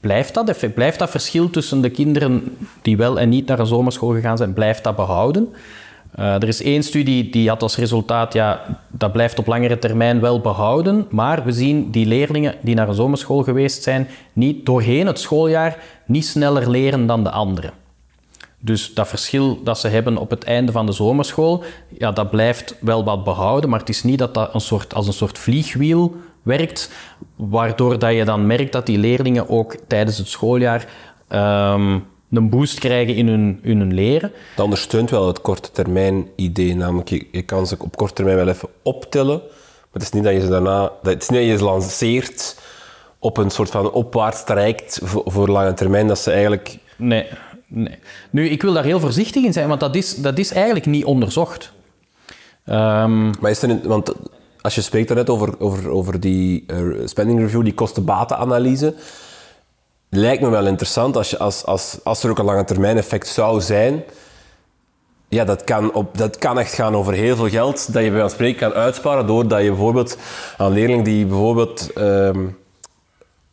blijft 0.00 0.34
dat 0.34 0.48
effect, 0.48 0.74
blijft 0.74 0.98
dat 0.98 1.10
verschil 1.10 1.50
tussen 1.50 1.80
de 1.80 1.90
kinderen 1.90 2.56
die 2.82 2.96
wel 2.96 3.20
en 3.20 3.28
niet 3.28 3.46
naar 3.46 3.58
een 3.58 3.66
zomerschool 3.66 4.12
gegaan 4.12 4.36
zijn, 4.36 4.52
blijft 4.52 4.84
dat 4.84 4.96
behouden? 4.96 5.54
Uh, 6.18 6.34
er 6.34 6.48
is 6.48 6.62
één 6.62 6.82
studie 6.82 7.30
die 7.30 7.48
had 7.48 7.62
als 7.62 7.76
resultaat, 7.76 8.32
ja, 8.32 8.80
dat 8.88 9.12
blijft 9.12 9.38
op 9.38 9.46
langere 9.46 9.78
termijn 9.78 10.20
wel 10.20 10.40
behouden, 10.40 11.06
maar 11.10 11.44
we 11.44 11.52
zien 11.52 11.90
die 11.90 12.06
leerlingen 12.06 12.54
die 12.62 12.74
naar 12.74 12.88
een 12.88 12.94
zomerschool 12.94 13.42
geweest 13.42 13.82
zijn, 13.82 14.08
niet 14.32 14.66
doorheen 14.66 15.06
het 15.06 15.20
schooljaar 15.20 15.78
niet 16.06 16.26
sneller 16.26 16.70
leren 16.70 17.06
dan 17.06 17.24
de 17.24 17.30
anderen. 17.30 17.70
Dus 18.58 18.94
dat 18.94 19.08
verschil 19.08 19.62
dat 19.62 19.78
ze 19.78 19.88
hebben 19.88 20.16
op 20.16 20.30
het 20.30 20.44
einde 20.44 20.72
van 20.72 20.86
de 20.86 20.92
zomerschool, 20.92 21.64
ja, 21.98 22.12
dat 22.12 22.30
blijft 22.30 22.76
wel 22.80 23.04
wat 23.04 23.24
behouden, 23.24 23.70
maar 23.70 23.78
het 23.78 23.88
is 23.88 24.02
niet 24.02 24.18
dat 24.18 24.34
dat 24.34 24.54
een 24.54 24.60
soort, 24.60 24.94
als 24.94 25.06
een 25.06 25.12
soort 25.12 25.38
vliegwiel 25.38 26.16
werkt, 26.42 26.90
waardoor 27.36 27.98
dat 27.98 28.14
je 28.14 28.24
dan 28.24 28.46
merkt 28.46 28.72
dat 28.72 28.86
die 28.86 28.98
leerlingen 28.98 29.48
ook 29.48 29.76
tijdens 29.86 30.18
het 30.18 30.28
schooljaar 30.28 30.86
um, 31.28 32.04
een 32.36 32.48
boost 32.48 32.78
krijgen 32.78 33.14
in 33.14 33.28
hun, 33.28 33.58
in 33.62 33.78
hun 33.78 33.94
leren. 33.94 34.32
Dat 34.56 34.64
ondersteunt 34.64 35.10
wel 35.10 35.26
het 35.26 35.40
korte 35.40 35.70
termijn 35.70 36.26
idee. 36.36 36.76
Namelijk, 36.76 37.08
je, 37.08 37.26
je 37.30 37.42
kan 37.42 37.66
ze 37.66 37.76
op 37.78 37.96
korte 37.96 38.14
termijn 38.14 38.36
wel 38.36 38.48
even 38.48 38.68
optillen. 38.82 39.38
Maar 39.38 39.92
het 39.92 40.02
is 40.02 40.10
niet 40.10 40.24
dat 40.24 40.32
je 40.32 40.40
ze 40.40 40.48
daarna... 40.48 40.80
Dat, 40.80 41.12
het 41.12 41.22
is 41.22 41.28
niet 41.28 41.40
dat 41.40 41.48
je 41.48 41.56
ze 41.56 41.64
lanceert 41.64 42.58
op 43.18 43.36
een 43.36 43.50
soort 43.50 43.70
van 43.70 43.90
opwaarts 43.90 44.44
traject 44.44 45.00
voor, 45.02 45.22
voor 45.26 45.48
lange 45.48 45.74
termijn. 45.74 46.06
Dat 46.06 46.18
ze 46.18 46.30
eigenlijk... 46.30 46.78
Nee, 46.96 47.26
nee. 47.66 47.98
Nu, 48.30 48.48
ik 48.48 48.62
wil 48.62 48.72
daar 48.72 48.84
heel 48.84 49.00
voorzichtig 49.00 49.44
in 49.44 49.52
zijn, 49.52 49.68
want 49.68 49.80
dat 49.80 49.94
is, 49.94 50.14
dat 50.16 50.38
is 50.38 50.52
eigenlijk 50.52 50.86
niet 50.86 51.04
onderzocht. 51.04 51.72
Um... 52.66 53.30
Maar 53.40 53.50
is 53.50 53.62
er... 53.62 53.88
Want 53.88 54.12
als 54.60 54.74
je 54.74 54.80
spreekt 54.80 55.08
daarnet 55.08 55.30
over, 55.30 55.60
over, 55.60 55.88
over 55.88 56.20
die 56.20 56.64
uh, 56.66 57.06
spending 57.06 57.40
review, 57.40 57.64
die 57.64 57.74
kosten-batenanalyse 57.74 58.94
lijkt 60.08 60.42
me 60.42 60.48
wel 60.48 60.66
interessant 60.66 61.16
als, 61.16 61.30
je, 61.30 61.38
als, 61.38 61.64
als, 61.64 61.98
als 62.04 62.22
er 62.22 62.30
ook 62.30 62.38
een 62.38 62.44
lange 62.44 62.64
termijn 62.64 62.96
effect 62.96 63.28
zou 63.28 63.60
zijn. 63.60 64.04
Ja, 65.28 65.44
dat 65.44 65.64
kan, 65.64 65.92
op, 65.92 66.18
dat 66.18 66.38
kan 66.38 66.58
echt 66.58 66.72
gaan 66.72 66.96
over 66.96 67.12
heel 67.12 67.36
veel 67.36 67.48
geld 67.48 67.92
dat 67.92 68.02
je 68.02 68.08
bij 68.08 68.18
wijze 68.18 68.34
spreken 68.34 68.58
kan 68.58 68.72
uitsparen 68.72 69.26
doordat 69.26 69.62
je 69.62 69.68
bijvoorbeeld 69.68 70.18
aan 70.56 70.66
een 70.66 70.72
leerling 70.72 71.04
die 71.04 71.26
bijvoorbeeld 71.26 71.90
um, 71.98 72.56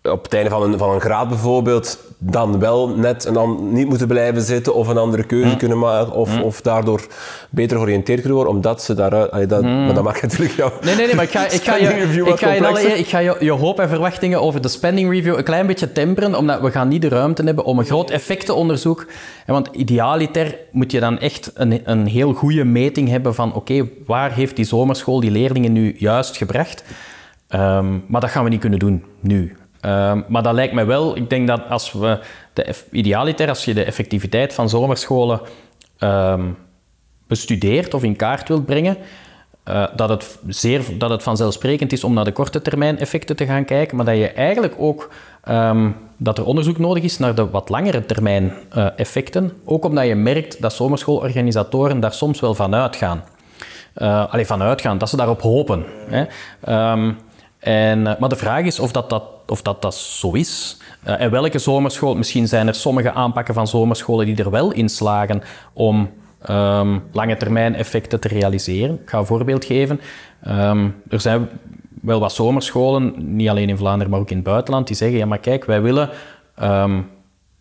op 0.03 0.23
het 0.23 0.33
einde 0.33 0.49
van 0.49 0.63
een, 0.63 0.77
van 0.77 0.93
een 0.93 1.01
graad 1.01 1.29
bijvoorbeeld 1.29 1.99
dan 2.17 2.59
wel 2.59 2.89
net 2.89 3.25
een, 3.25 3.73
niet 3.73 3.87
moeten 3.87 4.07
blijven 4.07 4.41
zitten 4.41 4.75
of 4.75 4.87
een 4.87 4.97
andere 4.97 5.23
keuze 5.23 5.49
hm. 5.49 5.57
kunnen 5.57 5.79
maken 5.79 6.13
of, 6.13 6.35
hm. 6.35 6.41
of 6.41 6.61
daardoor 6.61 7.07
beter 7.49 7.77
georiënteerd 7.77 8.19
kunnen 8.19 8.37
worden 8.37 8.55
omdat 8.55 8.83
ze 8.83 8.93
daaruit... 8.93 9.49
Dat, 9.49 9.61
hm. 9.61 9.85
Maar 9.85 9.93
dat 9.93 10.03
mag 10.03 10.21
natuurlijk 10.21 10.51
jou... 10.51 10.71
Nee, 10.81 10.95
nee, 10.95 11.05
nee, 11.05 11.15
maar 11.15 11.23
ik 11.23 11.29
ga, 11.29 11.49
ik 11.59 11.61
ga, 11.61 11.75
je, 11.75 11.85
ik 12.25 12.39
ga, 12.39 12.51
je, 12.51 12.67
alle, 12.67 12.81
ik 12.81 13.07
ga 13.07 13.19
je, 13.19 13.35
je 13.39 13.51
hoop 13.51 13.79
en 13.79 13.89
verwachtingen 13.89 14.41
over 14.41 14.61
de 14.61 14.67
spending 14.67 15.11
review 15.11 15.37
een 15.37 15.43
klein 15.43 15.67
beetje 15.67 15.91
temperen, 15.91 16.35
omdat 16.35 16.61
we 16.61 16.71
gaan 16.71 16.87
niet 16.87 17.01
de 17.01 17.07
ruimte 17.07 17.43
hebben 17.43 17.65
om 17.65 17.79
een 17.79 17.85
groot 17.85 18.09
effectenonderzoek... 18.09 19.05
Want 19.45 19.69
idealiter 19.71 20.57
moet 20.71 20.91
je 20.91 20.99
dan 20.99 21.19
echt 21.19 21.51
een, 21.53 21.81
een 21.83 22.05
heel 22.05 22.33
goede 22.33 22.63
meting 22.63 23.09
hebben 23.09 23.35
van 23.35 23.53
oké, 23.53 23.89
waar 24.05 24.31
heeft 24.31 24.55
die 24.55 24.65
zomerschool 24.65 25.19
die 25.19 25.31
leerlingen 25.31 25.71
nu 25.71 25.95
juist 25.97 26.37
gebracht? 26.37 26.83
Um, 27.49 28.03
maar 28.07 28.21
dat 28.21 28.29
gaan 28.29 28.43
we 28.43 28.49
niet 28.49 28.59
kunnen 28.59 28.79
doen 28.79 29.03
nu. 29.19 29.55
Ehm, 29.83 30.21
maar 30.27 30.43
dat 30.43 30.53
lijkt 30.53 30.73
me 30.73 30.85
wel, 30.85 31.15
ik 31.15 31.29
denk 31.29 31.47
dat 31.47 31.61
als 31.69 31.91
we 31.91 32.19
de 32.53 32.75
idealiter, 32.91 33.49
als 33.49 33.65
je 33.65 33.73
de 33.73 33.83
effectiviteit 33.83 34.53
van 34.53 34.69
zomerscholen 34.69 35.41
um, 35.99 36.57
bestudeert 37.27 37.93
of 37.93 38.03
in 38.03 38.15
kaart 38.15 38.47
wilt 38.47 38.65
brengen, 38.65 38.97
uh, 39.67 39.85
dat, 39.95 40.09
het 40.09 40.39
zeer, 40.47 40.83
dat 40.97 41.09
het 41.09 41.23
vanzelfsprekend 41.23 41.91
is 41.91 42.03
om 42.03 42.13
naar 42.13 42.23
de 42.23 42.31
korte 42.31 42.61
termijn 42.61 42.99
effecten 42.99 43.35
te 43.35 43.45
gaan 43.45 43.65
kijken, 43.65 43.95
maar 43.97 44.05
dat 44.05 44.17
je 44.17 44.29
eigenlijk 44.29 44.73
ook 44.77 45.09
um, 45.49 45.95
dat 46.17 46.37
er 46.37 46.45
onderzoek 46.45 46.77
nodig 46.77 47.03
is 47.03 47.17
naar 47.17 47.35
de 47.35 47.49
wat 47.49 47.69
langere 47.69 48.05
termijn 48.05 48.53
uh, 48.77 48.87
effecten, 48.95 49.51
ook 49.65 49.85
omdat 49.85 50.07
je 50.07 50.15
merkt 50.15 50.61
dat 50.61 50.73
zomerschoolorganisatoren 50.73 51.99
daar 51.99 52.13
soms 52.13 52.39
wel 52.39 52.55
van 52.55 52.75
uitgaan. 52.75 53.23
Uh, 53.97 54.33
alleen 54.33 54.45
van 54.45 54.61
uitgaan, 54.61 54.97
dat 54.97 55.09
ze 55.09 55.17
daarop 55.17 55.41
hopen. 55.41 55.85
Hè. 56.09 56.25
En, 57.63 58.01
maar 58.01 58.29
de 58.29 58.35
vraag 58.35 58.65
is 58.65 58.79
of 58.79 58.91
dat, 58.91 59.09
dat, 59.09 59.23
of 59.47 59.61
dat, 59.61 59.81
dat 59.81 59.95
zo 59.95 60.31
is. 60.31 60.77
Uh, 61.07 61.21
en 61.21 61.31
welke 61.31 61.59
zomerschool, 61.59 62.15
misschien 62.15 62.47
zijn 62.47 62.67
er 62.67 62.75
sommige 62.75 63.11
aanpakken 63.11 63.53
van 63.53 63.67
zomerscholen 63.67 64.25
die 64.25 64.35
er 64.35 64.51
wel 64.51 64.71
in 64.71 64.89
slagen 64.89 65.41
om 65.73 66.09
um, 66.49 67.03
lange 67.11 67.37
termijn 67.37 67.75
effecten 67.75 68.19
te 68.19 68.27
realiseren. 68.27 68.95
Ik 69.01 69.09
ga 69.09 69.17
een 69.17 69.25
voorbeeld 69.25 69.65
geven. 69.65 70.01
Um, 70.47 70.95
er 71.09 71.21
zijn 71.21 71.49
wel 72.01 72.19
wat 72.19 72.33
zomerscholen, 72.33 73.13
niet 73.35 73.49
alleen 73.49 73.69
in 73.69 73.77
Vlaanderen, 73.77 74.11
maar 74.11 74.19
ook 74.19 74.29
in 74.29 74.35
het 74.35 74.45
buitenland, 74.45 74.87
die 74.87 74.95
zeggen, 74.95 75.17
ja 75.17 75.25
maar 75.25 75.37
kijk, 75.37 75.65
wij 75.65 75.81
willen 75.81 76.09
um, 76.61 77.09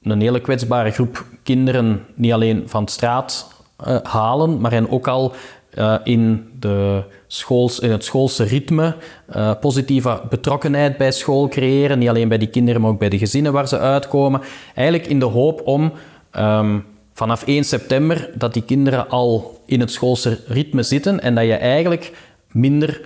een 0.02 0.20
hele 0.20 0.40
kwetsbare 0.40 0.90
groep 0.90 1.24
kinderen 1.42 2.04
niet 2.14 2.32
alleen 2.32 2.62
van 2.66 2.88
straat 2.88 3.54
uh, 3.86 3.96
halen, 4.02 4.60
maar 4.60 4.70
hen 4.70 4.90
ook 4.90 5.08
al 5.08 5.34
uh, 5.74 5.94
in, 6.04 6.50
de 6.58 7.02
schools, 7.26 7.78
in 7.78 7.90
het 7.90 8.04
schoolse 8.04 8.44
ritme, 8.44 8.96
uh, 9.36 9.52
positieve 9.60 10.20
betrokkenheid 10.30 10.96
bij 10.96 11.12
school 11.12 11.48
creëren. 11.48 11.98
Niet 11.98 12.08
alleen 12.08 12.28
bij 12.28 12.38
die 12.38 12.48
kinderen, 12.48 12.80
maar 12.80 12.90
ook 12.90 12.98
bij 12.98 13.08
de 13.08 13.18
gezinnen 13.18 13.52
waar 13.52 13.68
ze 13.68 13.78
uitkomen. 13.78 14.40
Eigenlijk 14.74 15.08
in 15.08 15.18
de 15.18 15.24
hoop 15.24 15.60
om 15.64 15.92
um, 16.36 16.84
vanaf 17.12 17.42
1 17.46 17.64
september 17.64 18.30
dat 18.34 18.52
die 18.52 18.62
kinderen 18.62 19.08
al 19.08 19.60
in 19.66 19.80
het 19.80 19.92
schoolse 19.92 20.38
ritme 20.46 20.82
zitten 20.82 21.20
en 21.20 21.34
dat 21.34 21.44
je 21.44 21.54
eigenlijk 21.54 22.12
minder 22.50 23.00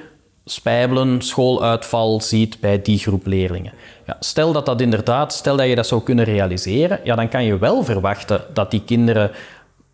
spijbelen, 0.48 1.22
schooluitval 1.22 2.20
ziet 2.20 2.60
bij 2.60 2.82
die 2.82 2.98
groep 2.98 3.26
leerlingen. 3.26 3.72
Ja, 4.06 4.16
stel 4.20 4.52
dat 4.52 4.66
dat 4.66 4.80
inderdaad, 4.80 5.32
stel 5.32 5.56
dat 5.56 5.68
je 5.68 5.74
dat 5.74 5.86
zou 5.86 6.02
kunnen 6.02 6.24
realiseren, 6.24 7.00
ja, 7.04 7.14
dan 7.14 7.28
kan 7.28 7.44
je 7.44 7.58
wel 7.58 7.84
verwachten 7.84 8.40
dat 8.52 8.70
die 8.70 8.82
kinderen 8.84 9.30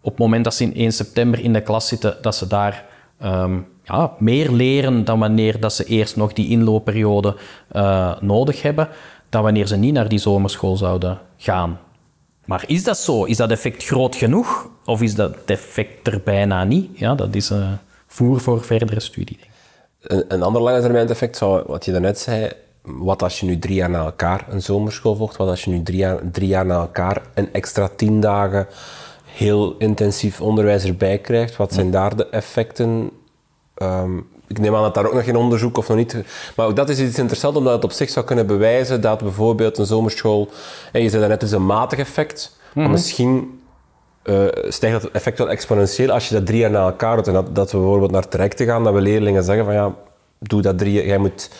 op 0.02 0.10
het 0.10 0.18
moment 0.18 0.44
dat 0.44 0.54
ze 0.54 0.64
in 0.64 0.74
1 0.74 0.92
september 0.92 1.40
in 1.40 1.52
de 1.52 1.60
klas 1.60 1.88
zitten, 1.88 2.16
dat 2.20 2.36
ze 2.36 2.46
daar 2.46 2.84
um, 3.24 3.66
ja, 3.84 4.12
meer 4.18 4.50
leren 4.50 5.04
dan 5.04 5.18
wanneer 5.18 5.60
dat 5.60 5.72
ze 5.72 5.84
eerst 5.84 6.16
nog 6.16 6.32
die 6.32 6.48
inloopperiode 6.48 7.36
uh, 7.72 8.20
nodig 8.20 8.62
hebben, 8.62 8.88
dan 9.28 9.42
wanneer 9.42 9.66
ze 9.66 9.76
niet 9.76 9.92
naar 9.92 10.08
die 10.08 10.18
zomerschool 10.18 10.76
zouden 10.76 11.18
gaan. 11.36 11.78
Maar 12.44 12.64
is 12.66 12.84
dat 12.84 12.98
zo? 12.98 13.24
Is 13.24 13.36
dat 13.36 13.50
effect 13.50 13.84
groot 13.84 14.16
genoeg? 14.16 14.68
Of 14.84 15.02
is 15.02 15.14
dat 15.14 15.36
effect 15.46 16.06
er 16.06 16.20
bijna 16.24 16.64
niet? 16.64 16.98
Ja, 16.98 17.14
dat 17.14 17.34
is 17.34 17.50
uh, 17.50 17.68
voer 18.06 18.40
voor 18.40 18.64
verdere 18.64 19.00
studie. 19.00 19.38
Een, 20.00 20.24
een 20.28 20.42
ander 20.42 20.62
lange 20.62 20.80
termijn 20.80 21.08
effect 21.08 21.36
zou, 21.36 21.62
wat 21.66 21.84
je 21.84 21.92
daarnet 21.92 22.18
zei, 22.18 22.50
wat 22.82 23.22
als 23.22 23.40
je 23.40 23.46
nu 23.46 23.58
drie 23.58 23.74
jaar 23.74 23.90
na 23.90 24.04
elkaar 24.04 24.46
een 24.50 24.62
zomerschool 24.62 25.16
volgt, 25.16 25.36
wat 25.36 25.48
als 25.48 25.64
je 25.64 25.70
nu 25.70 25.82
jaar, 25.84 26.18
drie 26.32 26.48
jaar 26.48 26.66
na 26.66 26.74
elkaar 26.74 27.22
een 27.34 27.52
extra 27.52 27.88
tien 27.96 28.20
dagen 28.20 28.66
heel 29.32 29.74
intensief 29.78 30.40
onderwijs 30.40 30.84
erbij 30.84 31.18
krijgt, 31.18 31.56
wat 31.56 31.72
zijn 31.72 31.90
daar 31.90 32.16
de 32.16 32.26
effecten? 32.26 33.10
Um, 33.82 34.26
ik 34.46 34.58
neem 34.58 34.74
aan 34.74 34.82
dat 34.82 34.94
daar 34.94 35.06
ook 35.06 35.14
nog 35.14 35.24
geen 35.24 35.36
onderzoek 35.36 35.78
of 35.78 35.88
nog 35.88 35.96
niet. 35.96 36.24
Maar 36.56 36.66
ook 36.66 36.76
dat 36.76 36.88
is 36.88 37.00
iets 37.00 37.18
interessants, 37.18 37.58
omdat 37.58 37.74
het 37.74 37.84
op 37.84 37.92
zich 37.92 38.10
zou 38.10 38.26
kunnen 38.26 38.46
bewijzen 38.46 39.00
dat 39.00 39.22
bijvoorbeeld 39.22 39.78
een 39.78 39.86
zomerschool. 39.86 40.48
En 40.92 41.02
je 41.02 41.08
zei 41.08 41.22
net, 41.22 41.30
het 41.30 41.42
is 41.42 41.52
een 41.52 41.66
matig 41.66 41.98
effect. 41.98 42.56
Maar 42.74 42.84
mhm. 42.84 42.92
misschien 42.92 43.60
uh, 44.24 44.44
stijgt 44.68 45.02
dat 45.02 45.10
effect 45.10 45.38
wel 45.38 45.50
exponentieel 45.50 46.10
als 46.10 46.28
je 46.28 46.34
dat 46.34 46.46
drie 46.46 46.58
jaar 46.58 46.70
na 46.70 46.84
elkaar 46.84 47.16
doet. 47.16 47.26
En 47.26 47.32
dat, 47.32 47.54
dat 47.54 47.72
we 47.72 47.78
bijvoorbeeld 47.78 48.10
naar 48.10 48.28
traject 48.28 48.62
gaan, 48.62 48.84
dat 48.84 48.94
we 48.94 49.00
leerlingen 49.00 49.44
zeggen 49.44 49.64
van 49.64 49.74
ja, 49.74 49.94
doe 50.38 50.62
dat 50.62 50.78
drie 50.78 51.06
Jij 51.06 51.18
moet 51.18 51.50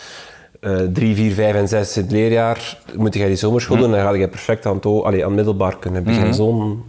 uh, 0.61 0.77
drie, 0.77 1.15
vier, 1.15 1.33
vijf 1.33 1.55
en 1.55 1.67
zes 1.67 1.97
in 1.97 2.03
het 2.03 2.11
leerjaar, 2.11 2.77
moet 2.95 3.13
jij 3.13 3.27
die 3.27 3.35
zomerschool 3.35 3.77
doen, 3.77 3.91
dan 3.91 3.99
ga 3.99 4.13
je 4.13 4.27
perfect 4.27 4.65
aan, 4.65 4.75
het, 4.75 4.85
allee, 4.85 5.25
aan 5.25 5.33
middelbaar 5.33 5.77
kunnen 5.79 6.03
beginnen. 6.03 6.29
Mm 6.29 6.33
Zo'n 6.33 6.83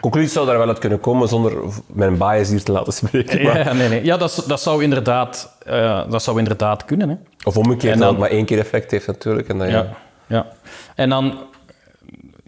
conclusie 0.00 0.30
zou 0.30 0.46
daar 0.46 0.58
wel 0.58 0.68
uit 0.68 0.78
kunnen 0.78 1.00
komen 1.00 1.28
zonder 1.28 1.52
mijn 1.86 2.18
bias 2.18 2.48
hier 2.48 2.62
te 2.62 2.72
laten 2.72 2.92
spreken. 2.92 3.42
Maar... 3.42 3.58
Ja, 3.58 3.72
nee, 3.72 3.88
nee. 3.88 4.04
ja 4.04 4.16
dat, 4.16 4.44
dat, 4.46 4.60
zou 4.60 4.82
inderdaad, 4.82 5.56
uh, 5.68 6.10
dat 6.10 6.22
zou 6.22 6.38
inderdaad 6.38 6.84
kunnen. 6.84 7.08
Hè. 7.08 7.16
Of 7.44 7.56
omgekeerd, 7.56 7.98
dat 7.98 8.10
het 8.10 8.18
maar 8.18 8.30
één 8.30 8.44
keer 8.44 8.58
effect 8.58 8.90
heeft 8.90 9.06
natuurlijk. 9.06 9.48
En 9.48 9.58
dan, 9.58 9.68
ja. 9.68 9.76
Ja, 9.76 9.96
ja. 10.26 10.46
En 10.94 11.08
dan 11.08 11.38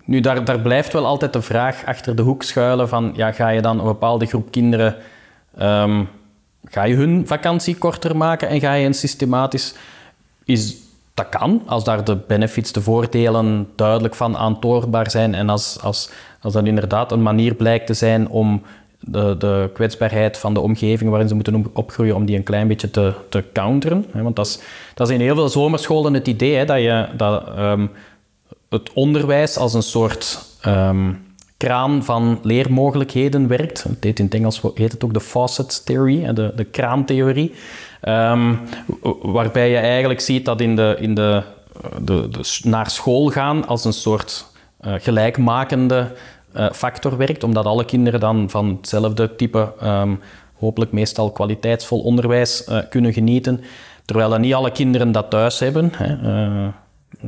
nu, 0.05 0.21
daar, 0.21 0.45
daar 0.45 0.61
blijft 0.61 0.93
wel 0.93 1.07
altijd 1.07 1.33
de 1.33 1.43
vraag 1.43 1.85
achter 1.85 2.17
de 2.17 2.23
hoek 2.23 2.43
schuilen 2.43 2.89
van, 2.89 3.13
ja, 3.17 3.33
ga 3.33 3.49
je 3.49 3.61
dan 3.61 3.79
een 3.79 3.85
bepaalde 3.85 4.27
groep 4.27 4.51
kinderen, 4.51 4.97
um, 5.61 6.09
ga 6.65 6.85
je 6.85 6.95
hun 6.95 7.27
vakantie 7.27 7.77
korter 7.77 8.17
maken 8.17 8.49
en 8.49 8.61
ga 8.61 8.73
je 8.73 8.87
een 8.87 8.95
systematisch... 8.95 9.75
Is, 10.45 10.77
dat 11.15 11.29
kan, 11.29 11.63
als 11.67 11.85
daar 11.85 12.05
de 12.05 12.17
benefits, 12.27 12.73
de 12.73 12.83
voordelen 12.83 13.69
duidelijk 13.77 14.15
van 14.15 14.37
aantoonbaar 14.37 15.11
zijn 15.11 15.35
en 15.35 15.49
als, 15.49 15.79
als, 15.83 16.11
als 16.41 16.53
dat 16.53 16.67
inderdaad 16.67 17.13
een 17.13 17.23
manier 17.23 17.55
blijkt 17.55 17.87
te 17.87 17.95
zijn 17.95 18.29
om 18.29 18.63
de, 19.01 19.37
de 19.39 19.71
kwetsbaarheid 19.75 20.39
van 20.39 20.55
de 20.55 20.61
omgeving 20.61 21.11
waarin 21.11 21.29
ze 21.29 21.35
moeten 21.35 21.67
opgroeien, 21.73 22.15
om 22.15 22.25
die 22.25 22.37
een 22.37 22.43
klein 22.43 22.69
beetje 22.69 22.91
te, 22.91 23.13
te 23.29 23.45
counteren. 23.53 24.07
Want 24.13 24.37
dat 24.37 24.47
is, 24.47 24.59
dat 24.95 25.09
is 25.09 25.15
in 25.15 25.21
heel 25.21 25.35
veel 25.35 25.49
zomerscholen 25.49 26.15
het 26.15 26.29
idee, 26.29 26.57
hè, 26.57 26.65
dat 26.65 26.79
je... 26.79 27.07
Dat, 27.17 27.59
um, 27.59 27.91
het 28.69 28.93
onderwijs 28.93 29.57
als 29.57 29.75
een 29.75 29.83
soort 29.83 30.45
um, 30.67 31.25
kraan 31.57 32.05
van 32.05 32.39
leermogelijkheden 32.43 33.49
werkt. 33.49 33.87
Heet 34.01 34.19
in 34.19 34.25
het 34.25 34.35
Engels 34.35 34.63
heet 34.75 34.93
het 34.93 35.05
ook 35.05 35.15
de 35.15 35.21
faucet 35.21 35.87
theory, 35.87 36.33
de, 36.33 36.53
de 36.57 36.65
kraantheorie. 36.65 37.55
Um, 38.09 38.61
waarbij 39.23 39.71
je 39.71 39.77
eigenlijk 39.77 40.21
ziet 40.21 40.45
dat 40.45 40.61
in 40.61 40.77
de, 40.77 40.97
in 40.99 41.15
de, 41.15 41.43
de, 42.01 42.29
naar 42.63 42.91
school 42.91 43.31
gaan 43.31 43.67
als 43.67 43.85
een 43.85 43.93
soort 43.93 44.47
uh, 44.81 44.95
gelijkmakende 44.99 46.11
uh, 46.57 46.71
factor 46.73 47.17
werkt, 47.17 47.45
omdat 47.45 47.65
alle 47.65 47.85
kinderen 47.85 48.21
dan 48.21 48.51
van 48.51 48.69
hetzelfde 48.69 49.37
type, 49.37 49.73
um, 49.83 50.21
hopelijk 50.59 50.93
meestal 50.93 51.31
kwaliteitsvol 51.31 52.01
onderwijs 52.01 52.69
uh, 52.69 52.79
kunnen 52.91 53.13
genieten. 53.13 53.61
Terwijl 54.05 54.31
dan 54.31 54.41
niet 54.41 54.55
alle 54.55 54.73
kinderen 54.73 55.13
dat 55.13 55.31
thuis 55.31 55.59
hebben. 55.59 55.93
Hè. 55.95 56.71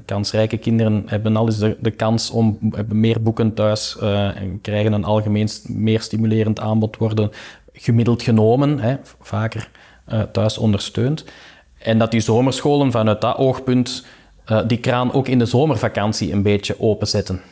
Kansrijke 0.05 0.57
kinderen 0.57 1.03
hebben 1.07 1.37
al 1.37 1.47
eens 1.47 1.59
de, 1.59 1.91
kans 1.97 2.31
om 2.31 2.59
meer 2.89 3.23
boeken 3.23 3.55
thuis 3.55 3.99
en 4.35 4.59
krijgen 4.63 4.93
een 4.93 5.05
algemeen 5.05 5.49
meer 5.67 6.01
stimulerend 6.01 6.61
aanbod, 6.61 6.97
worden 6.97 7.31
gemiddeld 7.73 8.23
genomen, 8.23 8.79
hè, 8.79 8.97
vaker 9.21 9.69
uh, 10.09 10.23
thuis 10.23 10.59
ondersteund. 10.59 11.25
En 11.79 11.99
dat 11.99 12.11
die 12.11 12.21
zomerscholen 12.21 12.93
vanuit 12.93 13.21
dat 13.21 13.37
oogpunt 13.37 14.07
uh, 14.47 14.61
die 14.67 14.79
kraan 14.79 15.13
ook 15.13 15.29
in 15.29 15.39
de 15.39 15.47
zomervakantie 15.47 16.33
een 16.33 16.43
beetje 16.43 16.81
openzetten. 16.81 17.43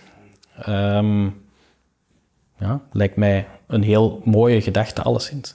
Um, 0.68 1.42
ja, 2.58 2.80
lijkt 2.92 3.16
mij 3.16 3.48
een 3.66 3.82
heel 3.82 4.20
mooie 4.24 4.60
gedachte, 4.60 5.02
alleszins. 5.02 5.54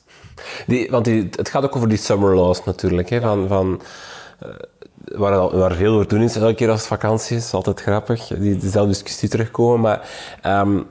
Die, 0.68 0.90
want 0.90 1.06
het 1.06 1.50
gaat 1.50 1.64
ook 1.64 1.76
over 1.76 1.90
die 1.90 1.98
summer 1.98 2.36
laws 2.36 2.64
natuurlijk. 2.64 3.10
Hè, 3.10 3.22
van, 3.22 3.48
van, 3.48 3.82
waar, 5.16 5.58
waar 5.58 5.76
veel 5.76 5.94
over 5.94 6.08
doen 6.08 6.22
is, 6.22 6.36
elke 6.36 6.54
keer 6.54 6.70
als 6.70 6.80
het 6.80 6.88
vakantie 6.88 7.38
is, 7.38 7.54
altijd 7.54 7.82
grappig, 7.82 8.28
die, 8.28 8.58
dezelfde 8.58 8.92
discussie 8.92 9.30
terugkomen. 9.30 9.80
Maar 9.80 10.10
um, 10.62 10.88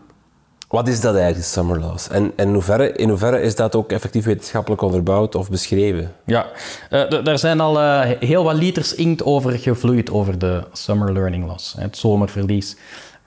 wat 0.68 0.88
is 0.88 1.00
dat 1.00 1.14
eigenlijk, 1.14 1.44
summer 1.44 1.80
loss? 1.80 2.08
En, 2.08 2.32
en 2.36 2.48
in, 2.96 3.08
hoeverre, 3.08 3.40
is 3.42 3.56
dat 3.56 3.76
ook 3.76 3.92
effectief 3.92 4.24
wetenschappelijk 4.24 4.82
onderbouwd 4.82 5.34
of 5.34 5.50
beschreven? 5.50 6.12
Ja, 6.24 6.46
uh, 6.90 7.26
er 7.26 7.38
zijn 7.38 7.60
al 7.60 7.82
uh, 7.82 8.00
heel 8.20 8.44
wat 8.44 8.54
liters 8.54 8.94
inkt 8.94 9.24
over 9.24 9.58
gevloeid 9.58 10.10
over 10.10 10.38
de 10.38 10.64
summer 10.72 11.12
learning 11.12 11.46
loss, 11.46 11.74
het 11.78 11.96
zomerverlies. 11.96 12.76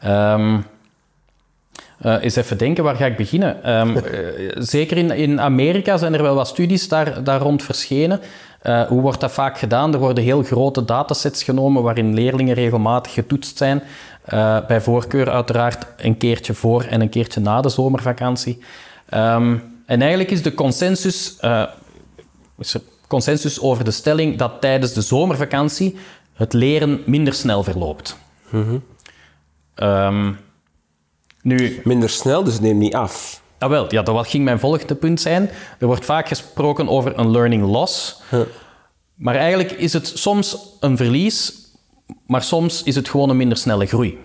Um, 0.05 0.65
eens 2.01 2.35
even 2.35 2.57
denken, 2.57 2.83
waar 2.83 2.95
ga 2.95 3.05
ik 3.05 3.17
beginnen? 3.17 3.79
Um, 3.79 3.95
zeker 4.75 4.97
in, 4.97 5.11
in 5.11 5.41
Amerika 5.41 5.97
zijn 5.97 6.13
er 6.13 6.21
wel 6.21 6.35
wat 6.35 6.47
studies 6.47 6.87
daar, 6.87 7.23
daar 7.23 7.41
rond 7.41 7.63
verschenen. 7.63 8.19
Hoe 8.87 9.01
wordt 9.01 9.19
dat 9.19 9.31
vaak 9.31 9.57
gedaan? 9.57 9.93
Er 9.93 9.99
worden 9.99 10.23
heel 10.23 10.43
grote 10.43 10.85
datasets 10.85 11.43
genomen 11.43 11.83
waarin 11.83 12.13
leerlingen 12.13 12.55
regelmatig 12.55 13.13
getoetst 13.13 13.57
zijn. 13.57 13.83
Uh, 14.33 14.65
bij 14.67 14.81
voorkeur 14.81 15.29
uiteraard 15.29 15.85
een 15.97 16.17
keertje 16.17 16.53
voor 16.53 16.83
en 16.83 17.01
een 17.01 17.09
keertje 17.09 17.39
na 17.39 17.61
de 17.61 17.69
zomervakantie. 17.69 18.57
Um, 19.13 19.81
en 19.85 19.99
eigenlijk 19.99 20.31
is 20.31 20.41
de 20.41 20.53
consensus, 20.53 21.37
uh, 21.41 21.65
is 22.57 22.73
er 22.73 22.81
consensus 23.07 23.61
over 23.61 23.83
de 23.83 23.91
stelling 23.91 24.37
dat 24.37 24.51
tijdens 24.61 24.93
de 24.93 25.01
zomervakantie 25.01 25.95
het 26.33 26.53
leren 26.53 27.01
minder 27.05 27.33
snel 27.33 27.63
verloopt. 27.63 28.17
Mm 28.49 28.63
-hmm. 28.63 28.83
um, 29.87 30.37
nu, 31.41 31.81
minder 31.83 32.09
snel, 32.09 32.43
dus 32.43 32.59
neem 32.59 32.77
niet 32.77 32.95
af. 32.95 33.41
Ah, 33.57 33.69
wel, 33.69 33.93
ja, 33.93 34.01
dat 34.01 34.27
ging 34.27 34.43
mijn 34.43 34.59
volgende 34.59 34.95
punt 34.95 35.21
zijn. 35.21 35.49
Er 35.79 35.87
wordt 35.87 36.05
vaak 36.05 36.27
gesproken 36.27 36.87
over 36.87 37.19
een 37.19 37.31
learning 37.31 37.63
loss. 37.63 38.21
Maar 39.15 39.35
eigenlijk 39.35 39.71
is 39.71 39.93
het 39.93 40.11
soms 40.15 40.57
een 40.79 40.97
verlies, 40.97 41.58
maar 42.29 42.41
soms 42.41 42.83
is 42.83 42.95
het 42.95 43.09
gewoon 43.09 43.29
een 43.29 43.37
minder 43.37 43.57
snelle 43.57 43.85
groei. 43.85 44.17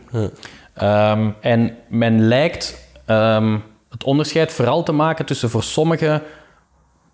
Um, 0.83 1.35
en 1.41 1.77
men 1.89 2.29
lijkt 2.29 2.89
um, 3.07 3.63
het 3.91 4.05
onderscheid 4.05 4.53
vooral 4.53 4.83
te 4.83 4.93
maken 4.93 5.25
tussen 5.25 5.51
voor 5.51 5.63
sommige 5.63 6.23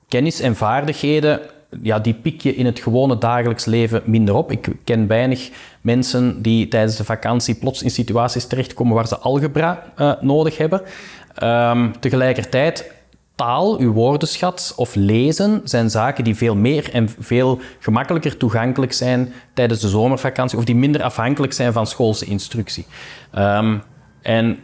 kennis 0.08 0.40
en 0.40 0.56
vaardigheden, 0.56 1.40
ja, 1.82 1.98
die 1.98 2.14
pik 2.14 2.40
je 2.40 2.54
in 2.54 2.66
het 2.66 2.80
gewone 2.80 3.18
dagelijks 3.18 3.64
leven 3.64 4.02
minder 4.04 4.34
op. 4.34 4.50
Ik 4.50 4.68
ken 4.84 5.06
weinig 5.06 5.50
mensen 5.80 6.42
die 6.42 6.68
tijdens 6.68 6.96
de 6.96 7.04
vakantie 7.04 7.54
plots 7.54 7.82
in 7.82 7.90
situaties 7.90 8.46
terechtkomen 8.46 8.94
waar 8.94 9.06
ze 9.06 9.18
algebra 9.18 9.92
uh, 9.98 10.12
nodig 10.20 10.56
hebben. 10.56 10.82
Um, 11.42 12.00
tegelijkertijd, 12.00 12.92
taal, 13.40 13.78
uw 13.78 13.92
woordenschat 13.92 14.72
of 14.76 14.94
lezen 14.94 15.60
zijn 15.64 15.90
zaken 15.90 16.24
die 16.24 16.34
veel 16.34 16.56
meer 16.56 16.92
en 16.92 17.08
veel 17.18 17.60
gemakkelijker 17.78 18.36
toegankelijk 18.36 18.92
zijn 18.92 19.32
tijdens 19.54 19.80
de 19.80 19.88
zomervakantie 19.88 20.58
of 20.58 20.64
die 20.64 20.74
minder 20.74 21.02
afhankelijk 21.02 21.52
zijn 21.52 21.72
van 21.72 21.86
schoolse 21.86 22.24
instructie. 22.24 22.86
Um, 23.38 23.82
en 24.22 24.58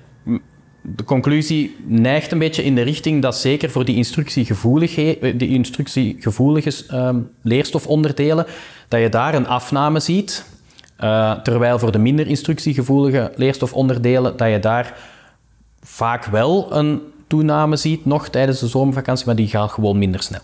de 0.82 1.04
conclusie 1.04 1.76
neigt 1.86 2.32
een 2.32 2.38
beetje 2.38 2.64
in 2.64 2.74
de 2.74 2.82
richting 2.82 3.22
dat 3.22 3.36
zeker 3.36 3.70
voor 3.70 3.84
die 3.84 3.96
instructiegevoelige, 3.96 5.18
eh, 5.18 5.38
die 5.38 5.48
instructiegevoelige 5.48 6.72
um, 6.92 7.30
leerstofonderdelen, 7.42 8.46
dat 8.88 9.00
je 9.00 9.08
daar 9.08 9.34
een 9.34 9.48
afname 9.48 10.00
ziet. 10.00 10.44
Uh, 11.00 11.32
terwijl 11.32 11.78
voor 11.78 11.92
de 11.92 11.98
minder 11.98 12.26
instructiegevoelige 12.26 13.32
leerstofonderdelen, 13.36 14.36
dat 14.36 14.50
je 14.50 14.58
daar 14.58 14.98
vaak 15.80 16.24
wel 16.24 16.76
een 16.76 17.00
toename 17.26 17.76
ziet 17.76 18.04
nog 18.04 18.28
tijdens 18.28 18.60
de 18.60 18.66
zomervakantie, 18.66 19.26
maar 19.26 19.36
die 19.36 19.48
gaat 19.48 19.70
gewoon 19.70 19.98
minder 19.98 20.22
snel. 20.22 20.40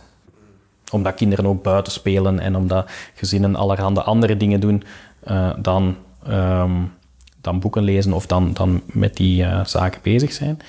Omdat 0.90 1.14
kinderen 1.14 1.46
ook 1.46 1.62
buiten 1.62 1.92
spelen 1.92 2.38
en 2.38 2.56
omdat 2.56 2.90
gezinnen 3.14 3.56
allerhande 3.56 4.02
andere 4.02 4.36
dingen 4.36 4.60
doen 4.60 4.82
uh, 5.30 5.50
dan, 5.58 5.96
um, 6.28 6.92
dan 7.40 7.60
boeken 7.60 7.82
lezen 7.82 8.12
of 8.12 8.26
dan, 8.26 8.52
dan 8.52 8.82
met 8.86 9.16
die 9.16 9.42
uh, 9.42 9.64
zaken 9.64 10.00
bezig 10.02 10.32
zijn. 10.32 10.60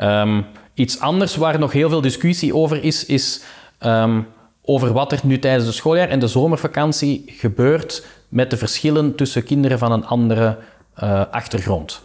Um, 0.00 0.46
iets 0.74 1.00
anders 1.00 1.36
waar 1.36 1.58
nog 1.58 1.72
heel 1.72 1.88
veel 1.88 2.00
discussie 2.00 2.54
over 2.54 2.84
is, 2.84 3.04
is 3.04 3.42
um, 3.80 4.26
over 4.62 4.92
wat 4.92 5.12
er 5.12 5.20
nu 5.22 5.38
tijdens 5.38 5.66
het 5.66 5.74
schooljaar 5.74 6.08
en 6.08 6.18
de 6.18 6.28
zomervakantie 6.28 7.24
gebeurt 7.26 8.06
met 8.28 8.50
de 8.50 8.56
verschillen 8.56 9.14
tussen 9.14 9.44
kinderen 9.44 9.78
van 9.78 9.92
een 9.92 10.06
andere 10.06 10.58
uh, 11.02 11.22
achtergrond. 11.30 12.02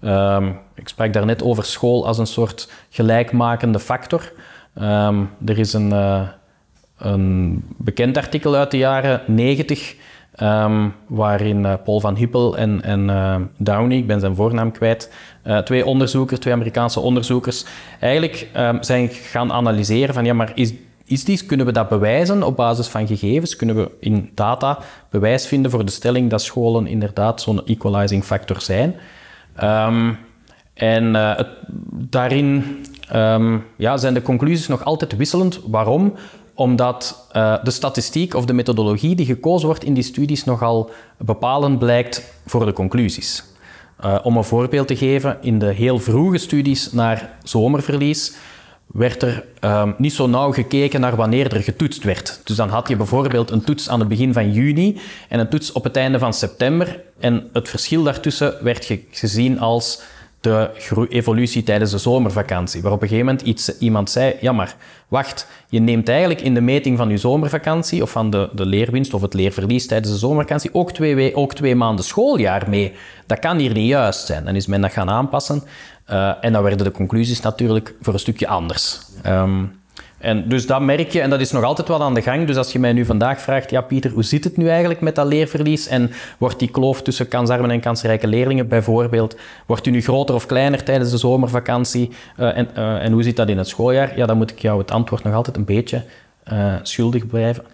Um, 0.00 0.58
ik 0.74 0.88
sprak 0.88 1.12
daarnet 1.12 1.42
over 1.42 1.64
school 1.64 2.06
als 2.06 2.18
een 2.18 2.26
soort 2.26 2.72
gelijkmakende 2.90 3.78
factor. 3.78 4.32
Um, 4.80 5.30
er 5.46 5.58
is 5.58 5.72
een, 5.72 5.90
uh, 5.92 6.28
een, 6.98 7.62
bekend 7.76 8.16
artikel 8.16 8.54
uit 8.54 8.70
de 8.70 8.76
jaren 8.76 9.20
90 9.26 9.96
um, 10.42 10.94
waarin 11.06 11.58
uh, 11.64 11.74
Paul 11.84 12.00
van 12.00 12.16
Hippel 12.16 12.56
en, 12.56 12.82
en 12.82 13.08
uh, 13.08 13.36
Downey, 13.58 13.96
ik 13.96 14.06
ben 14.06 14.20
zijn 14.20 14.34
voornaam 14.34 14.72
kwijt, 14.72 15.12
twee 15.64 15.86
onderzoekers, 15.86 16.40
twee 16.40 16.54
Amerikaanse 16.54 17.00
onderzoekers, 17.00 17.64
eigenlijk 18.00 18.48
zijn 18.80 19.08
gaan 19.08 19.52
analyseren 19.52 20.14
van 20.14 20.24
ja, 20.24 20.34
maar 20.34 20.52
is 20.54 20.74
is 21.12 21.24
die, 21.24 21.46
kunnen 21.46 21.66
we 21.66 21.72
dat 21.72 21.88
bewijzen 21.88 22.42
op 22.42 22.56
basis 22.56 22.86
van 22.86 23.06
gegevens? 23.06 23.56
Kunnen 23.56 23.76
we 23.76 23.90
in 24.00 24.30
data 24.34 24.78
bewijs 25.10 25.46
vinden 25.46 25.70
voor 25.70 25.84
de 25.84 25.90
stelling 25.90 26.30
dat 26.30 26.42
scholen 26.42 26.86
inderdaad 26.86 27.40
zo'n 27.40 27.66
equalizing 27.66 28.24
factor 28.24 28.60
zijn? 28.60 28.94
Um, 29.62 30.18
en 30.74 31.14
het, 31.14 31.48
daarin 31.92 32.64
um, 33.14 33.64
ja, 33.76 33.96
zijn 33.96 34.14
de 34.14 34.22
conclusies 34.22 34.68
nog 34.68 34.84
altijd 34.84 35.16
wisselend. 35.16 35.60
Waarom? 35.66 36.14
Omdat 36.54 37.28
uh, 37.36 37.54
de 37.62 37.70
statistiek 37.70 38.34
of 38.34 38.44
de 38.44 38.52
methodologie 38.52 39.14
die 39.14 39.26
gekozen 39.26 39.66
wordt 39.66 39.84
in 39.84 39.94
die 39.94 40.02
studies 40.02 40.44
nogal 40.44 40.90
bepalend 41.18 41.78
blijkt 41.78 42.34
voor 42.46 42.66
de 42.66 42.72
conclusies. 42.72 43.44
Uh, 44.04 44.18
om 44.22 44.36
een 44.36 44.44
voorbeeld 44.44 44.88
te 44.88 44.96
geven, 44.96 45.38
in 45.40 45.58
de 45.58 45.72
heel 45.72 45.98
vroege 45.98 46.38
studies 46.38 46.92
naar 46.92 47.30
zomerverlies 47.42 48.34
werd 48.92 49.22
er 49.22 49.44
um, 49.60 49.94
niet 49.98 50.12
zo 50.12 50.26
nauw 50.26 50.52
gekeken 50.52 51.00
naar 51.00 51.16
wanneer 51.16 51.54
er 51.54 51.62
getoetst 51.62 52.04
werd. 52.04 52.40
Dus 52.44 52.56
dan 52.56 52.68
had 52.68 52.88
je 52.88 52.96
bijvoorbeeld 52.96 53.50
een 53.50 53.64
toets 53.64 53.88
aan 53.88 53.98
het 53.98 54.08
begin 54.08 54.32
van 54.32 54.52
juni 54.52 55.00
en 55.28 55.40
een 55.40 55.48
toets 55.48 55.72
op 55.72 55.84
het 55.84 55.96
einde 55.96 56.18
van 56.18 56.34
september. 56.34 57.00
En 57.18 57.48
het 57.52 57.68
verschil 57.68 58.02
daartussen 58.02 58.54
werd 58.62 58.84
ge 58.84 59.00
gezien 59.10 59.60
als 59.60 60.02
de 60.42 60.70
evolutie 61.08 61.62
tijdens 61.62 61.90
de 61.90 61.98
zomervakantie. 61.98 62.82
Waar 62.82 62.92
op 62.92 63.02
een 63.02 63.08
gegeven 63.08 63.26
moment 63.26 63.46
iets, 63.46 63.78
iemand 63.78 64.10
zei, 64.10 64.34
ja 64.40 64.52
maar, 64.52 64.74
wacht, 65.08 65.46
je 65.68 65.80
neemt 65.80 66.08
eigenlijk 66.08 66.40
in 66.40 66.54
de 66.54 66.60
meting 66.60 66.98
van 66.98 67.08
je 67.08 67.16
zomervakantie 67.16 68.02
of 68.02 68.10
van 68.10 68.30
de, 68.30 68.48
de 68.52 68.66
leerwinst 68.66 69.14
of 69.14 69.22
het 69.22 69.34
leerverlies 69.34 69.86
tijdens 69.86 70.12
de 70.12 70.18
zomervakantie 70.18 70.74
ook 70.74 70.92
twee, 70.92 71.34
ook 71.34 71.54
twee 71.54 71.74
maanden 71.74 72.04
schooljaar 72.04 72.68
mee. 72.68 72.92
Dat 73.26 73.38
kan 73.38 73.58
hier 73.58 73.72
niet 73.72 73.88
juist 73.88 74.26
zijn. 74.26 74.44
Dan 74.44 74.54
is 74.56 74.66
men 74.66 74.80
dat 74.80 74.92
gaan 74.92 75.10
aanpassen 75.10 75.62
uh, 76.10 76.44
en 76.44 76.52
dan 76.52 76.62
werden 76.62 76.84
de 76.84 76.90
conclusies 76.90 77.40
natuurlijk 77.40 77.94
voor 78.00 78.12
een 78.12 78.18
stukje 78.18 78.46
anders. 78.46 79.00
Um, 79.26 79.80
en 80.22 80.48
dus 80.48 80.66
dat 80.66 80.80
merk 80.80 81.10
je, 81.10 81.20
en 81.20 81.30
dat 81.30 81.40
is 81.40 81.52
nog 81.52 81.64
altijd 81.64 81.88
wat 81.88 82.00
aan 82.00 82.14
de 82.14 82.22
gang. 82.22 82.46
Dus 82.46 82.56
als 82.56 82.72
je 82.72 82.78
mij 82.78 82.92
nu 82.92 83.04
vandaag 83.04 83.40
vraagt, 83.40 83.70
ja 83.70 83.80
Pieter, 83.80 84.10
hoe 84.10 84.22
zit 84.22 84.44
het 84.44 84.56
nu 84.56 84.68
eigenlijk 84.68 85.00
met 85.00 85.14
dat 85.14 85.26
leerverlies? 85.26 85.86
En 85.86 86.10
wordt 86.38 86.58
die 86.58 86.70
kloof 86.70 87.02
tussen 87.02 87.28
kansarme 87.28 87.68
en 87.68 87.80
kansrijke 87.80 88.26
leerlingen 88.26 88.68
bijvoorbeeld, 88.68 89.36
wordt 89.66 89.84
die 89.84 89.92
nu 89.92 90.02
groter 90.02 90.34
of 90.34 90.46
kleiner 90.46 90.84
tijdens 90.84 91.10
de 91.10 91.16
zomervakantie? 91.16 92.10
Uh, 92.38 92.56
en, 92.56 92.68
uh, 92.76 93.04
en, 93.04 93.12
hoe 93.12 93.22
zit 93.22 93.36
dat 93.36 93.48
in 93.48 93.58
het 93.58 93.68
schooljaar? 93.68 94.16
Ja, 94.16 94.26
dan 94.26 94.36
moet 94.36 94.50
ik 94.50 94.58
jou 94.58 94.78
het 94.78 94.90
antwoord 94.90 95.22
nog 95.22 95.34
altijd 95.34 95.56
een 95.56 95.64
beetje 95.64 96.02
uh, 96.52 96.74
schuldig 96.82 97.26
blijven. 97.26 97.64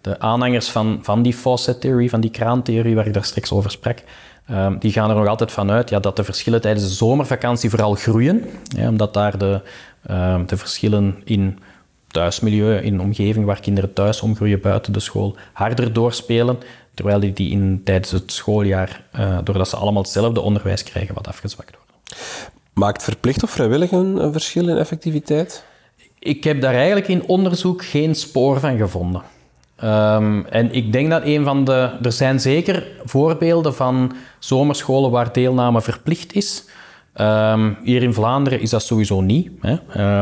De 0.00 0.20
aanhangers 0.20 0.68
van, 0.68 0.98
van 1.02 1.22
die 1.22 1.34
faucet 1.34 1.80
theory, 1.80 2.08
van 2.08 2.20
die 2.20 2.30
kraantheorie 2.30 2.94
waar 2.94 3.06
ik 3.06 3.14
daar 3.14 3.24
straks 3.24 3.52
over 3.52 3.70
sprak, 3.70 3.98
Um, 4.50 4.78
die 4.78 4.92
gaan 4.92 5.10
er 5.10 5.16
nog 5.16 5.26
altijd 5.26 5.52
vanuit 5.52 5.90
ja, 5.90 6.00
dat 6.00 6.16
de 6.16 6.24
verschillen 6.24 6.60
tijdens 6.60 6.88
de 6.88 6.94
zomervakantie 6.94 7.70
vooral 7.70 7.94
groeien, 7.94 8.44
omdat 8.78 9.14
daar 9.14 9.38
de, 9.38 9.60
um, 10.10 10.46
de 10.46 10.56
verschillen 10.56 11.16
in 11.24 11.58
thuismilieu, 12.08 12.76
in 12.82 13.00
omgeving 13.00 13.44
waar 13.44 13.60
kinderen 13.60 13.92
thuis 13.92 14.20
omgroeien 14.20 14.60
buiten 14.60 14.92
de 14.92 15.00
school, 15.00 15.36
harder 15.52 15.92
doorspelen, 15.92 16.58
terwijl 16.94 17.20
die, 17.20 17.32
die 17.32 17.50
in, 17.50 17.80
tijdens 17.84 18.10
het 18.10 18.32
schooljaar, 18.32 19.04
uh, 19.18 19.38
doordat 19.44 19.68
ze 19.68 19.76
allemaal 19.76 20.02
hetzelfde 20.02 20.40
onderwijs 20.40 20.82
krijgen, 20.82 21.14
wat 21.14 21.28
afgezwakt 21.28 21.74
worden. 21.76 21.94
Maakt 22.72 23.02
verplicht 23.02 23.42
of 23.42 23.50
vrijwillig 23.50 23.90
een, 23.90 24.32
verschil 24.32 24.68
in 24.68 24.76
effectiviteit? 24.76 25.64
Ik 26.18 26.44
heb 26.44 26.60
daar 26.60 26.74
eigenlijk 26.74 27.08
in 27.08 27.26
onderzoek 27.26 27.84
geen 27.84 28.14
spoor 28.14 28.60
van 28.60 28.76
gevonden. 28.76 29.22
Um, 29.84 30.46
en 30.46 30.72
ik 30.72 30.92
denk 30.92 31.10
dat 31.10 31.22
een 31.24 31.44
van 31.44 31.64
de. 31.64 31.90
Er 32.02 32.12
zijn 32.12 32.40
zeker 32.40 32.86
voorbeelden 33.04 33.74
van 33.74 34.12
zomerscholen 34.38 35.10
waar 35.10 35.32
deelname 35.32 35.82
verplicht 35.82 36.32
is. 36.32 36.64
Um, 37.20 37.76
hier 37.82 38.02
in 38.02 38.14
Vlaanderen 38.14 38.60
is 38.60 38.70
dat 38.70 38.82
sowieso 38.82 39.20
niet. 39.20 39.50
Hè. 39.60 39.72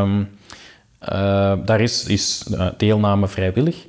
Um, 0.01 0.19
uh, 0.19 0.27
daar 1.65 1.81
is, 1.81 2.05
is 2.05 2.47
uh, 2.51 2.67
deelname 2.77 3.29
vrijwillig. 3.29 3.87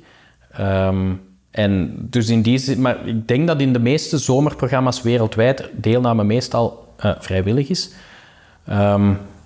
en 1.50 1.96
dus 2.10 2.28
in 2.28 2.42
die 2.42 2.78
maar 2.78 3.06
ik 3.06 3.28
denk 3.28 3.46
dat 3.46 3.60
in 3.60 3.72
de 3.72 3.78
meeste 3.78 4.18
zomerprogramma's 4.18 5.02
wereldwijd 5.02 5.70
deelname 5.72 6.24
meestal 6.24 6.94
uh, 7.04 7.12
vrijwillig 7.18 7.68
is. 7.68 7.90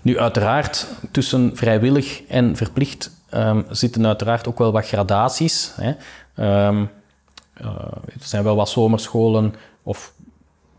nu, 0.03 0.19
uiteraard, 0.19 0.87
tussen 1.11 1.51
vrijwillig 1.55 2.23
en 2.29 2.57
verplicht 2.57 3.11
um, 3.35 3.65
zitten 3.71 4.07
uiteraard 4.07 4.49
ook 4.49 4.59
wel 4.59 4.73
wat 4.73 4.87
gradaties. 4.87 5.73
Hè. 5.77 5.93
Er 7.55 8.29
zijn 8.29 8.45
wel 8.45 8.57
wat 8.57 8.69
zomerscholen 8.69 9.55
of, 9.83 10.13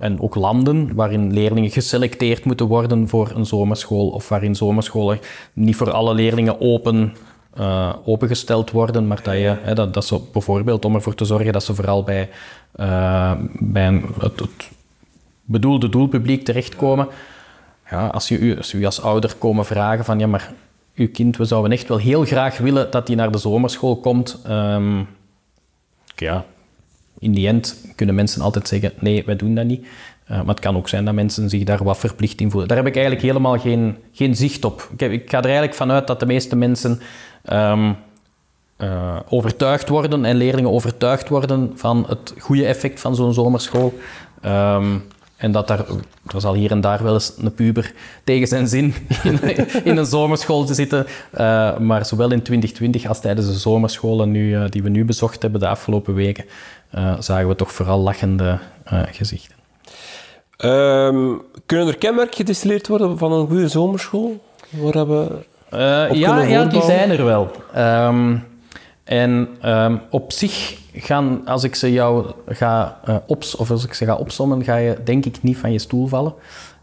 en 0.04 0.22
ook 0.22 0.36
landen 0.36 0.96
waarin 0.96 1.34
leerlingen 1.34 1.70
geselecteerd 1.70 2.46
moeten 2.46 2.66
worden 2.66 3.08
voor 3.08 3.32
een 3.36 3.46
zomerschool 3.46 4.10
of 4.10 4.30
waarin 4.30 4.56
zomerscholen 4.56 5.20
niet 5.54 5.76
voor 5.76 5.92
alle 5.92 6.14
leerlingen 6.14 6.62
open, 6.62 7.16
uh, 7.60 7.94
opengesteld 8.06 8.72
worden, 8.72 9.08
maar 9.08 9.24
dat 9.24 9.34
je, 9.34 9.58
hè, 9.62 9.74
dat, 9.74 9.94
dat 9.94 10.06
ze 10.06 10.20
bijvoorbeeld 10.32 10.86
om 10.86 10.96
ervoor 10.96 11.16
te 11.16 11.26
zorgen 11.26 11.54
dat 11.54 11.64
ze 11.64 11.76
vooral 11.76 12.04
bij, 12.04 12.30
uh, 12.76 13.32
bij 13.60 14.02
het, 14.20 14.70
bedoelde 15.46 15.90
doelpubliek 15.90 16.46
terechtkomen. 16.46 17.08
Ja, 17.90 18.08
als, 18.08 18.28
je 18.28 18.56
als 18.58 18.84
als 18.84 19.02
ouder 19.02 19.36
komen 19.36 19.66
vragen 19.66 20.06
van 20.06 20.20
ja, 20.20 20.28
maar 20.28 20.54
uw 20.96 21.10
kind, 21.12 21.38
we 21.38 21.46
zouden 21.46 21.72
echt 21.72 21.88
wel 21.88 21.98
heel 21.98 22.24
graag 22.26 22.58
willen 22.58 22.92
dat 22.92 23.08
hij 23.08 23.16
naar 23.16 23.32
de 23.32 23.38
zomerschool 23.38 23.98
komt. 23.98 24.42
Um, 24.50 25.08
ja, 26.16 26.46
in 27.24 27.32
die 27.32 27.48
end 27.48 27.86
kunnen 27.96 28.16
mensen 28.16 28.42
altijd 28.42 28.68
zeggen, 28.68 28.92
nee, 29.00 29.24
wij 29.26 29.36
doen 29.36 29.56
dat 29.56 29.66
niet. 29.66 29.86
Uh, 30.32 30.38
maar 30.38 30.48
het 30.56 30.60
kan 30.60 30.78
ook 30.78 30.90
zijn 30.90 31.06
dat 31.06 31.14
mensen 31.14 31.50
zich 31.50 31.64
daar 31.64 31.84
wat 31.84 31.98
verplicht 31.98 32.42
in 32.42 32.50
voelen. 32.50 32.68
Daar 32.68 32.78
heb 32.78 32.88
ik 32.88 32.96
eigenlijk 32.96 33.26
helemaal 33.26 33.60
geen, 33.60 33.98
geen 34.12 34.36
zicht 34.36 34.66
op. 34.66 34.90
Ik, 34.98 35.12
ik 35.12 35.30
ga 35.30 35.38
er 35.38 35.44
eigenlijk 35.44 35.74
vanuit 35.74 36.08
dat 36.08 36.20
de 36.20 36.26
meeste 36.26 36.56
mensen 36.56 37.00
um, 37.52 37.96
uh, 38.78 39.20
overtuigd 39.30 39.90
worden 39.90 40.26
en 40.26 40.36
leerlingen 40.36 40.72
overtuigd 40.72 41.30
worden 41.30 41.72
van 41.76 42.06
het 42.08 42.34
goede 42.40 42.66
effect 42.66 43.00
van 43.00 43.16
zo'n 43.16 43.34
zomerschool. 43.34 43.94
Um, 44.46 45.04
en 45.38 45.52
dat 45.52 45.68
daar, 45.68 45.80
er 46.34 46.42
zal 46.42 46.54
hier 46.54 46.72
en 46.72 46.82
daar 46.82 47.04
wel 47.04 47.14
eens 47.14 47.34
een 47.38 47.54
puber 47.54 47.94
tegen 48.24 48.48
zijn 48.48 48.68
zin 48.68 48.94
in, 49.84 49.98
een 49.98 50.06
zomerschool 50.06 50.66
te 50.66 50.74
zitten. 50.74 51.06
Uh, 51.34 51.78
maar 51.78 52.06
zowel 52.06 52.32
in 52.32 52.42
2020 52.42 53.08
als 53.08 53.22
tijdens 53.22 53.48
de 53.48 53.54
zomerscholen 53.54 54.32
nu, 54.32 54.70
die 54.70 54.84
we 54.84 54.90
nu 54.90 55.06
bezocht 55.06 55.42
hebben 55.42 55.60
de 55.60 55.68
afgelopen 55.68 56.14
weken, 56.14 56.46
uh, 56.96 57.14
zagen 57.20 57.48
we 57.48 57.56
toch 57.56 57.72
vooral 57.72 58.00
lachende 58.00 58.60
gezichten. 59.12 59.56
Um, 60.58 61.42
kunnen 61.66 61.88
er 61.88 61.98
kenmerken 61.98 62.36
gedistilleerd 62.36 62.88
worden 62.88 63.18
van 63.18 63.32
een 63.32 63.48
goede 63.48 63.68
zomerschool? 63.68 64.44
Waar 64.70 65.08
we 65.08 65.28
ja, 66.12 66.42
ja, 66.42 66.66
die 66.66 66.82
zijn 66.82 67.10
er 67.10 67.26
wel. 67.26 67.52
Um, 67.78 68.44
en 69.04 69.48
um, 69.66 70.02
op 70.10 70.32
zich 70.32 70.78
gaan, 70.94 71.42
als 71.46 71.64
ik 71.64 71.76
ze 71.76 71.92
jou 71.92 72.26
ga 72.48 73.00
uh, 73.10 73.16
ops, 73.26 73.56
of 73.56 73.72
als 73.72 73.86
ik 73.86 73.94
ze 73.94 74.06
ga 74.06 74.16
opsommen, 74.16 74.64
ga 74.64 74.76
je 74.76 74.98
denk 75.04 75.26
ik 75.26 75.44
niet 75.44 75.58
van 75.58 75.72
je 75.72 75.80
stoel 75.80 76.08
vallen. 76.08 76.34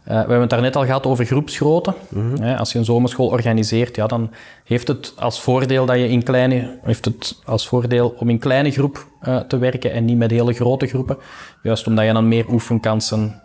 Uh, 0.03 0.07
we 0.07 0.17
hebben 0.17 0.39
het 0.39 0.49
daarnet 0.49 0.75
al 0.75 0.85
gehad 0.85 1.05
over 1.05 1.25
groepsgrootte. 1.25 1.93
Mm 2.09 2.35
-hmm. 2.35 2.55
als 2.55 2.71
je 2.71 2.79
een 2.79 2.85
zomerschool 2.85 3.27
organiseert, 3.27 3.95
ja, 3.95 4.07
dan 4.07 4.31
heeft 4.63 4.87
het 4.87 5.13
als 5.17 5.41
voordeel 5.41 5.85
dat 5.85 5.95
je 5.95 6.09
in 6.09 6.23
kleine, 6.23 6.79
heeft 6.83 7.05
het 7.05 7.39
als 7.45 7.67
voordeel 7.67 8.15
om 8.17 8.29
in 8.29 8.39
kleine 8.39 8.71
groep 8.71 9.07
uh, 9.27 9.39
te 9.39 9.57
werken 9.57 9.91
en 9.91 10.05
niet 10.05 10.17
met 10.17 10.31
hele 10.31 10.53
grote 10.53 10.87
groepen. 10.87 11.17
Juist 11.63 11.87
omdat 11.87 12.05
je 12.05 12.13
dan 12.13 12.27
meer 12.27 12.45
oefenkansen 12.49 13.41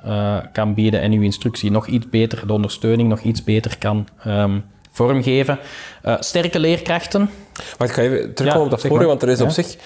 kan 0.52 0.74
bieden 0.74 1.00
en 1.00 1.12
je 1.12 1.22
instructie 1.22 1.70
nog 1.70 1.86
iets 1.86 2.08
beter, 2.08 2.46
de 2.46 2.52
ondersteuning 2.52 3.08
nog 3.08 3.20
iets 3.20 3.44
beter 3.44 3.78
kan 3.78 4.08
um, 4.26 4.64
vormgeven. 4.90 5.58
sterke 6.20 6.58
leerkrachten. 6.58 7.30
Maar 7.78 7.88
ik 7.88 7.94
ga 7.94 8.02
even 8.02 8.34
terugkomen 8.34 8.68
ja, 8.68 8.74
op 8.74 8.80
dat 8.80 8.90
vorige, 8.90 9.06
want 9.06 9.22
er 9.22 9.28
is 9.28 9.40
op 9.40 9.50
zich 9.50 9.76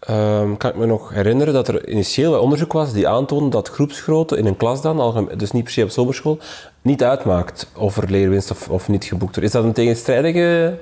ehm, 0.00 0.56
kan 0.56 0.70
ik 0.70 0.76
me 0.76 0.86
nog 0.86 1.10
herinneren 1.14 1.54
dat 1.54 1.68
er 1.68 1.88
initieel 1.88 2.34
een 2.34 2.40
onderzoek 2.40 2.72
was 2.72 2.92
die 2.92 3.08
aantoonde 3.08 3.48
dat 3.50 3.68
groepsgrootte 3.68 4.36
in 4.36 4.46
een 4.46 4.56
klas 4.56 4.82
dan, 4.82 5.00
algemeen- 5.00 5.38
dus 5.38 5.50
niet 5.50 5.64
per 5.64 5.72
se 5.72 5.82
op 5.82 5.90
zomerschool, 5.90 6.38
niet 6.82 7.02
uitmaakt 7.02 7.70
of 7.76 7.96
er 7.96 8.10
leerwinst 8.10 8.50
of, 8.50 8.68
of 8.68 8.88
niet 8.88 9.04
geboekt 9.04 9.34
wordt. 9.34 9.48
Is 9.48 9.54
dat 9.54 9.64
een 9.64 9.72
tegenstrijdige... 9.72 10.78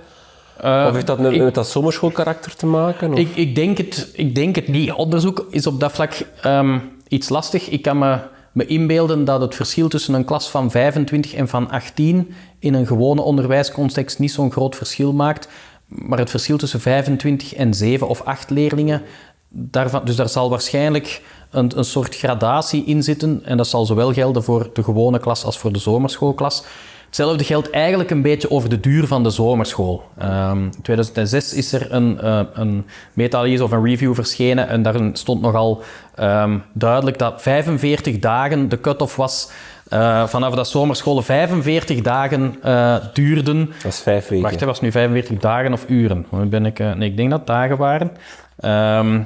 of 0.63 0.93
heeft 0.93 1.07
dat 1.07 1.19
met, 1.19 1.33
ik- 1.33 1.43
met 1.43 1.55
dat 1.55 1.69
zomerschoolkarakter 1.69 2.57
te 2.57 2.67
maken? 2.67 3.13
Ik, 3.17 3.29
ik, 3.37 3.55
denk 3.55 3.79
het, 3.79 4.11
ik 4.13 4.35
denk 4.35 4.55
het 4.57 4.69
niet. 4.69 4.93
Onderzoek 4.93 5.47
is 5.51 5.67
op 5.67 5.81
dat 5.81 5.93
vlak 5.93 6.13
ehm, 6.43 6.79
iets 7.09 7.29
lastig. 7.29 7.69
Ik 7.69 7.83
kan 7.83 7.99
me, 7.99 8.19
me 8.53 8.67
inbeelden 8.67 9.25
dat 9.25 9.41
het 9.41 9.55
verschil 9.55 9.89
tussen 9.89 10.15
een 10.15 10.25
klas 10.25 10.51
van 10.51 10.71
25 10.71 11.35
en 11.35 11.49
van 11.49 11.71
18 11.71 12.35
in 12.59 12.75
een 12.75 12.87
gewone 12.87 13.21
onderwijscontext 13.23 14.19
niet 14.19 14.33
zo'n 14.33 14.53
groot 14.53 14.77
verschil 14.77 15.13
maakt. 15.13 15.49
Maar 15.89 16.19
het 16.19 16.31
verschil 16.31 16.57
tussen 16.57 16.81
25 16.81 17.55
en 17.55 17.75
7 17.75 18.09
of 18.09 18.23
8 18.23 18.51
leerlingen, 18.51 19.03
daarvan, 19.49 20.05
dus 20.05 20.17
daar 20.17 20.29
zal 20.29 20.51
waarschijnlijk 20.51 21.23
een, 21.51 21.79
een 21.79 21.85
soort 21.85 22.17
gradatie 22.17 22.85
in 22.85 23.03
zitten. 23.03 23.41
En 23.45 23.57
dat 23.57 23.69
zal 23.69 23.87
zowel 23.87 24.13
gelden 24.13 24.43
voor 24.45 24.71
de 24.73 24.83
gewone 24.83 25.19
klas 25.19 25.45
als 25.45 25.59
voor 25.59 25.73
de 25.73 25.79
zomerschoolklas. 25.79 26.65
Hetzelfde 27.07 27.45
geldt 27.45 27.71
eigenlijk 27.71 28.11
een 28.11 28.23
beetje 28.23 28.51
over 28.51 28.69
de 28.69 28.81
duur 28.81 29.07
van 29.07 29.23
de 29.23 29.31
zomerschool. 29.31 30.05
Ehm, 30.19 30.63
in 30.63 30.83
2006 30.83 31.55
is 31.55 31.73
er 31.73 31.93
een, 31.93 32.21
eh, 32.21 32.41
een 32.53 32.87
meta-analyse 33.13 33.65
of 33.65 33.71
een 33.71 33.85
review 33.85 34.15
verschenen 34.15 34.69
en 34.69 34.83
daarin 34.83 35.17
stond 35.17 35.41
nogal 35.41 35.83
ehm, 36.15 36.59
duidelijk 36.73 37.19
dat 37.19 37.43
45 37.43 38.19
dagen 38.19 38.69
de 38.69 38.81
cut-off 38.81 39.17
was 39.17 39.51
eh, 39.89 40.27
vanaf 40.27 40.55
dat 40.55 40.69
zomerscholen 40.69 41.25
45 41.25 42.01
dagen 42.01 42.57
eh, 42.63 42.97
duurden. 43.13 43.67
Dat 43.83 43.93
is 43.93 44.01
vijf 44.01 44.29
weken. 44.29 44.45
Wacht, 44.45 44.59
dat 44.59 44.69
was 44.69 44.81
nu 44.81 44.91
45 44.93 45.39
dagen 45.39 45.73
of 45.73 45.85
uren? 45.89 46.27
Ben 46.31 46.67
ik, 46.67 46.79
eh, 46.79 46.93
nee, 46.93 47.11
ik 47.11 47.17
denk 47.17 47.31
dat 47.31 47.39
het 47.39 47.49
dagen 47.49 47.77
waren. 47.77 48.11
Ehm, 48.59 49.21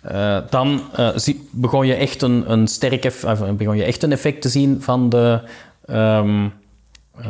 eh, 0.00 0.38
dan 0.50 0.80
zie- 1.14 1.48
begon, 1.52 1.86
je 1.86 1.94
echt 1.94 2.22
een, 2.22 2.52
een 2.52 2.66
sterk 2.68 3.12
begon 3.56 3.76
je 3.76 3.84
echt 3.84 4.02
een 4.02 4.12
effect 4.12 4.42
te 4.42 4.48
zien 4.48 4.82
van 4.82 5.08
de, 5.08 5.40
ehm, 5.86 6.44
eh, 7.20 7.26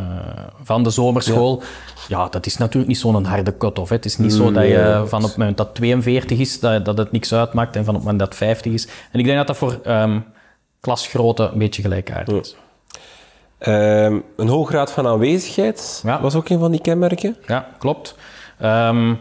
van 0.62 0.82
de 0.82 0.90
zomerschool. 0.90 1.62
Ja. 2.08 2.28
dat 2.28 2.46
is 2.46 2.56
natuurlijk 2.56 2.88
niet 2.88 2.98
zo'n 2.98 3.24
harde 3.24 3.56
cut-off. 3.56 3.90
Het 3.90 4.04
is 4.04 4.16
niet 4.18 4.32
zo 4.32 4.52
dat 4.52 4.64
je 4.64 5.02
van 5.06 5.22
op 5.22 5.28
het 5.28 5.36
moment 5.36 5.56
dat 5.56 5.74
42 5.74 6.38
is, 6.38 6.60
dat, 6.60 6.84
dat 6.84 6.98
het 6.98 7.12
niks 7.12 7.34
uitmaakt, 7.34 7.76
en 7.76 7.84
van 7.84 7.94
op 7.94 8.00
het 8.00 8.10
moment 8.10 8.30
dat 8.30 8.38
50 8.38 8.72
is. 8.72 8.88
En 9.12 9.18
ik 9.18 9.24
denk 9.24 9.36
dat 9.38 9.46
dat 9.46 9.56
voor 9.56 9.78
ehm, 9.84 10.18
klasgrootte 10.80 11.50
een 11.52 11.58
beetje 11.58 11.82
gelijkaardig 11.82 12.40
is. 12.40 12.56
Ehm, 13.58 14.18
een 14.36 14.48
hoge 14.48 14.70
graad 14.72 14.92
van 14.92 15.06
aanwezigheid 15.06 16.00
Ja. 16.04 16.20
was 16.20 16.34
ook 16.34 16.48
een 16.48 16.58
van 16.58 16.70
die 16.70 16.80
kenmerken. 16.80 17.36
Ja, 17.46 17.68
klopt. 17.78 18.14
Ehm, 18.58 19.14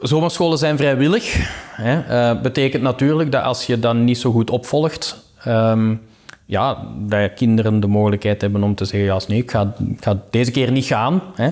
zomerscholen 0.00 0.58
zijn 0.58 0.76
vrijwillig. 0.76 1.36
Hè. 1.72 2.00
Eh, 2.00 2.40
betekent 2.40 2.82
natuurlijk 2.82 3.32
dat 3.32 3.42
als 3.42 3.66
je 3.66 3.78
dan 3.78 4.04
niet 4.04 4.18
zo 4.18 4.30
goed 4.32 4.50
opvolgt, 4.50 5.32
ehm, 5.44 5.94
ja, 6.44 6.78
dat 6.98 7.34
kinderen 7.34 7.80
de 7.80 7.86
mogelijkheid 7.86 8.40
hebben 8.40 8.62
om 8.62 8.74
te 8.74 8.84
zeggen, 8.84 9.08
ja, 9.08 9.20
nee, 9.28 9.38
ik 9.38 9.50
ga, 9.50 9.74
ik 9.90 10.04
ga 10.04 10.22
deze 10.30 10.50
keer 10.50 10.70
niet 10.70 10.84
gaan. 10.84 11.22
Hè. 11.34 11.50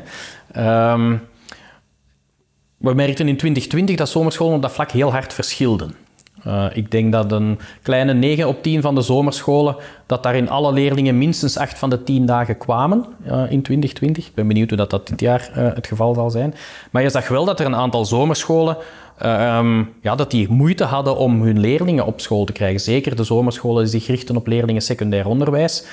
We 2.76 2.94
merkten 2.94 3.28
in 3.28 3.36
2020 3.36 3.96
dat 3.96 4.08
zomerscholen 4.08 4.54
op 4.54 4.62
dat 4.62 4.72
vlak 4.72 4.90
heel 4.90 5.10
hard 5.10 5.32
verschilden. 5.32 5.94
Eh, 6.42 6.66
ik 6.72 6.90
denk 6.90 7.12
dat 7.12 7.32
een 7.32 7.58
kleine 7.82 8.12
9 8.12 8.48
op 8.48 8.62
10 8.62 8.82
van 8.82 8.94
de 8.94 9.00
zomerscholen, 9.00 9.76
dat 10.06 10.22
daarin 10.22 10.48
alle 10.48 10.72
leerlingen 10.72 11.18
minstens 11.18 11.58
8 11.58 11.78
van 11.78 11.90
de 11.90 12.02
10 12.02 12.26
dagen 12.26 12.58
kwamen 12.58 13.04
eh, 13.24 13.50
in 13.50 13.62
2020. 13.62 14.26
Ik 14.26 14.34
ben 14.34 14.46
benieuwd 14.46 14.68
hoe 14.68 14.78
dat, 14.78 14.90
dat 14.90 15.08
dit 15.08 15.20
jaar 15.20 15.50
eh, 15.54 15.74
het 15.74 15.86
geval 15.86 16.14
zal 16.14 16.30
zijn. 16.30 16.54
Maar 16.90 17.02
je 17.02 17.10
zag 17.10 17.28
wel 17.28 17.44
dat 17.44 17.60
er 17.60 17.66
een 17.66 17.74
aantal 17.74 18.04
zomerscholen 18.04 18.76
eh, 19.18 19.56
ehm, 19.56 19.84
ja, 20.00 20.14
dat 20.14 20.30
die 20.30 20.50
moeite 20.50 20.84
hadden 20.84 21.16
om 21.16 21.42
hun 21.42 21.60
leerlingen 21.60 22.06
op 22.06 22.20
school 22.20 22.44
te 22.44 22.52
krijgen. 22.52 22.80
Zeker 22.80 23.16
de 23.16 23.24
zomerscholen 23.24 23.82
die 23.82 24.00
zich 24.00 24.06
richten 24.06 24.36
op 24.36 24.46
leerlingen 24.46 24.82
secundair 24.82 25.26
onderwijs. 25.26 25.84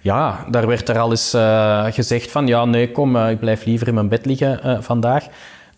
Ja, 0.00 0.46
daar 0.50 0.66
werd 0.66 0.88
er 0.88 0.98
al 0.98 1.10
eens 1.10 1.36
gezegd 1.94 2.30
van, 2.30 2.46
ja, 2.46 2.64
nee, 2.64 2.90
kom, 2.90 3.16
ik 3.16 3.38
blijf 3.38 3.64
liever 3.64 3.88
in 3.88 3.94
mijn 3.94 4.08
bed 4.08 4.26
liggen 4.26 4.82
vandaag. 4.82 5.26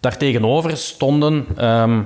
Daartegenover 0.00 0.76
stonden 0.76 1.46
ehm, 1.56 2.00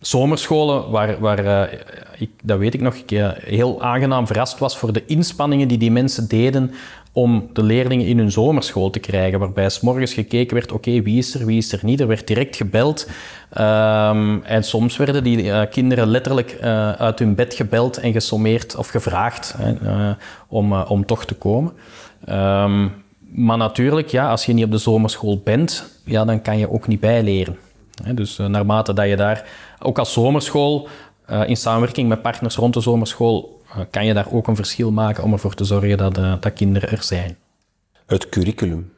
zomerscholen 0.00 0.90
waar, 0.90 1.20
waar 1.20 1.38
eh, 1.38 1.78
ik, 2.18 2.30
dat 2.42 2.58
weet 2.58 2.74
ik 2.74 2.80
nog, 2.80 2.94
ik 2.94 3.10
eh, 3.10 3.28
heel 3.34 3.82
aangenaam 3.82 4.26
verrast 4.26 4.58
was 4.58 4.78
voor 4.78 4.92
de 4.92 5.04
inspanningen 5.06 5.68
die 5.68 5.78
die 5.78 5.90
mensen 5.90 6.28
deden 6.28 6.70
om 7.12 7.48
de 7.52 7.62
leerlingen 7.62 8.06
in 8.06 8.18
hun 8.18 8.30
zomerschool 8.30 8.90
te 8.90 8.98
krijgen. 8.98 9.38
Waarbij 9.38 9.68
s 9.68 9.80
morgens 9.80 10.14
gekeken 10.14 10.54
werd, 10.54 10.72
oké, 10.72 11.02
wie 11.02 11.18
is 11.18 11.34
er, 11.34 11.46
wie 11.46 11.58
is 11.58 11.72
er 11.72 11.80
niet. 11.82 12.00
Er 12.00 12.06
werd 12.06 12.26
direct 12.26 12.56
gebeld. 12.56 13.08
Ehm, 13.50 14.38
en 14.42 14.64
soms 14.64 14.96
werden 14.96 15.24
die 15.24 15.52
eh, 15.52 15.70
kinderen 15.70 16.08
letterlijk 16.08 16.58
uit 16.98 17.18
hun 17.18 17.34
bed 17.34 17.54
gebeld 17.54 17.96
en 17.96 18.12
gesommeerd 18.12 18.76
of 18.76 18.88
gevraagd 18.88 19.54
om, 20.48 20.72
om 20.72 21.06
toch 21.06 21.24
te 21.24 21.34
komen. 21.34 21.72
Ehm, 22.24 22.88
maar 23.30 23.56
natuurlijk, 23.56 24.08
ja, 24.08 24.30
als 24.30 24.46
je 24.46 24.52
niet 24.52 24.64
op 24.64 24.70
de 24.70 24.78
zomerschool 24.78 25.40
bent, 25.44 26.00
ja, 26.04 26.24
dan 26.24 26.42
kan 26.42 26.58
je 26.58 26.70
ook 26.70 26.86
niet 26.86 27.00
bijleren. 27.00 27.56
Dus 28.14 28.36
naarmate 28.36 28.92
dat 28.92 29.08
je 29.08 29.16
daar, 29.16 29.44
ook 29.80 29.98
als 29.98 30.12
zomerschool, 30.12 30.88
eh, 31.26 31.48
in 31.48 31.56
samenwerking 31.56 32.08
met 32.08 32.22
partners 32.22 32.56
rond 32.56 32.74
de 32.74 32.80
zomerschool, 32.80 33.62
eh, 33.68 33.80
kan 33.90 34.06
je 34.06 34.14
daar 34.14 34.32
ook 34.32 34.46
een 34.46 34.56
verschil 34.56 34.90
maken 34.90 35.24
om 35.24 35.32
ervoor 35.32 35.54
te 35.54 35.64
zorgen 35.64 35.96
dat, 35.96 36.18
eh, 36.18 36.34
dat 36.40 36.52
kinderen 36.52 36.90
er 36.90 37.02
zijn. 37.02 37.36
Het 38.06 38.28
curriculum. 38.28 38.92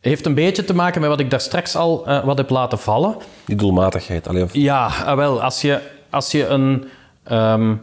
Heeft 0.00 0.26
een 0.26 0.34
beetje 0.34 0.64
te 0.64 0.74
maken 0.74 1.00
met 1.00 1.10
wat 1.10 1.20
ik 1.20 1.30
daar 1.30 1.40
straks 1.40 1.76
al 1.76 2.04
wat 2.24 2.38
heb 2.38 2.50
laten 2.50 2.78
vallen. 2.78 3.16
Die 3.46 3.56
doelmatigheid. 3.56 4.28
Allee, 4.28 4.42
of, 4.42 4.54
Ja, 4.54 4.86
ah, 4.86 5.16
wel, 5.16 5.42
als 5.42 5.60
je, 5.60 5.80
als 6.10 6.30
je 6.30 6.46
een, 6.46 6.88
ehm, 7.22 7.74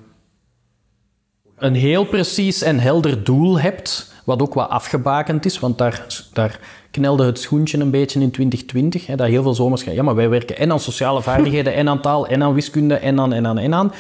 een 1.58 1.76
heel 1.76 2.06
precies 2.06 2.62
en 2.62 2.80
helder 2.80 3.24
doel 3.24 3.60
hebt, 3.60 4.11
wat 4.24 4.42
ook 4.42 4.54
wat 4.54 4.70
afgebakend 4.70 5.46
is, 5.46 5.60
want 5.60 5.78
daar, 5.78 6.06
daar 6.34 6.60
knelde 6.92 7.26
het 7.26 7.40
schoentje 7.40 7.80
een 7.80 7.92
beetje 7.92 8.20
in 8.20 8.32
2020, 8.32 9.08
hè, 9.08 9.16
dat 9.16 9.28
heel 9.28 9.44
veel 9.44 9.54
zomers 9.54 9.84
gaan, 9.84 9.94
ja, 9.94 10.04
maar 10.04 10.16
wij 10.16 10.30
werken 10.30 10.58
en 10.58 10.72
aan 10.72 10.80
sociale 10.80 11.22
vaardigheden, 11.22 11.74
en 11.82 11.90
aan 11.90 12.02
taal, 12.02 12.28
en 12.28 12.44
aan 12.44 12.54
wiskunde, 12.54 12.96
en 12.96 13.20
aan, 13.20 13.34
en 13.34 13.48
aan, 13.48 13.58
en 13.58 13.74
aan. 13.74 13.92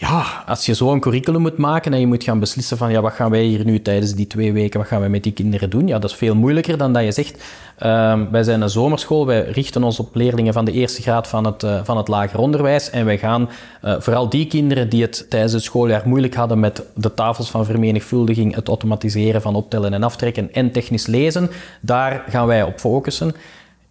Ja, 0.00 0.44
als 0.46 0.66
je 0.66 0.74
zo 0.74 0.92
een 0.92 1.00
curriculum 1.00 1.40
moet 1.40 1.56
maken 1.56 1.92
en 1.92 2.00
je 2.00 2.06
moet 2.06 2.24
gaan 2.24 2.38
beslissen 2.38 2.76
van 2.76 2.90
ja, 2.90 3.00
wat 3.00 3.12
gaan 3.12 3.30
wij 3.30 3.42
hier 3.42 3.64
nu 3.64 3.82
tijdens 3.82 4.14
die 4.14 4.26
twee 4.26 4.52
weken, 4.52 4.80
wat 4.80 4.88
gaan 4.88 5.00
wij 5.00 5.08
met 5.08 5.22
die 5.22 5.32
kinderen 5.32 5.70
doen? 5.70 5.86
Ja, 5.86 5.98
dat 5.98 6.10
is 6.10 6.16
veel 6.16 6.34
moeilijker 6.34 6.78
dan 6.78 6.92
dat 6.92 7.04
je 7.04 7.12
zegt, 7.12 7.44
ehm, 7.78 8.30
wij 8.30 8.42
zijn 8.42 8.60
een 8.60 8.70
zomerschool, 8.70 9.26
wij 9.26 9.42
richten 9.42 9.82
ons 9.82 9.98
op 9.98 10.14
leerlingen 10.14 10.52
van 10.52 10.64
de 10.64 10.72
eerste 10.72 11.02
graad 11.02 11.28
van 11.28 11.46
het, 11.46 11.62
eh, 11.62 11.80
van 11.84 11.96
het 11.96 12.08
lager 12.08 12.38
onderwijs 12.38 12.90
en 12.90 13.04
wij 13.04 13.18
gaan 13.18 13.48
eh, 13.80 13.94
vooral 13.98 14.28
die 14.28 14.46
kinderen 14.46 14.88
die 14.88 15.02
het 15.02 15.26
tijdens 15.30 15.52
het 15.52 15.62
schooljaar 15.62 16.02
moeilijk 16.04 16.34
hadden 16.34 16.60
met 16.60 16.82
de 16.94 17.14
tafels 17.14 17.50
van 17.50 17.64
vermenigvuldiging, 17.64 18.54
het 18.54 18.68
automatiseren 18.68 19.42
van 19.42 19.54
optellen 19.54 19.92
en 19.92 20.02
aftrekken 20.02 20.52
en 20.52 20.72
technisch 20.72 21.06
lezen, 21.06 21.50
daar 21.80 22.24
gaan 22.28 22.46
wij 22.46 22.62
op 22.62 22.78
focussen 22.78 23.34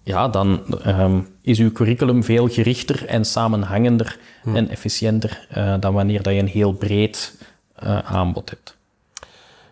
ja, 0.09 0.27
dan 0.27 0.61
ehm, 0.83 1.19
is 1.41 1.59
uw 1.59 1.71
curriculum 1.71 2.23
veel 2.23 2.47
gerichter 2.47 3.05
en 3.05 3.25
samenhangender 3.25 4.19
en 4.53 4.69
efficiënter 4.69 5.47
eh, 5.49 5.75
dan 5.79 5.93
wanneer 5.93 6.21
dat 6.21 6.33
je 6.33 6.39
een 6.39 6.47
heel 6.47 6.73
breed 6.73 7.35
eh, 7.75 7.97
aanbod 7.97 8.49
hebt. 8.49 8.75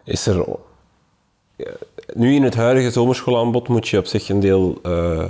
Is 0.04 0.28
er... 0.28 0.46
ja, 1.56 1.72
Nu 2.14 2.36
in 2.36 2.44
het 2.44 2.56
huidige 2.56 2.92
zomerschoolaanbod 2.92 3.68
moet 3.68 3.88
je 3.88 3.98
op 3.98 4.06
zich 4.06 4.30
een 4.30 4.40
deel 4.40 4.80
eh, 4.84 5.24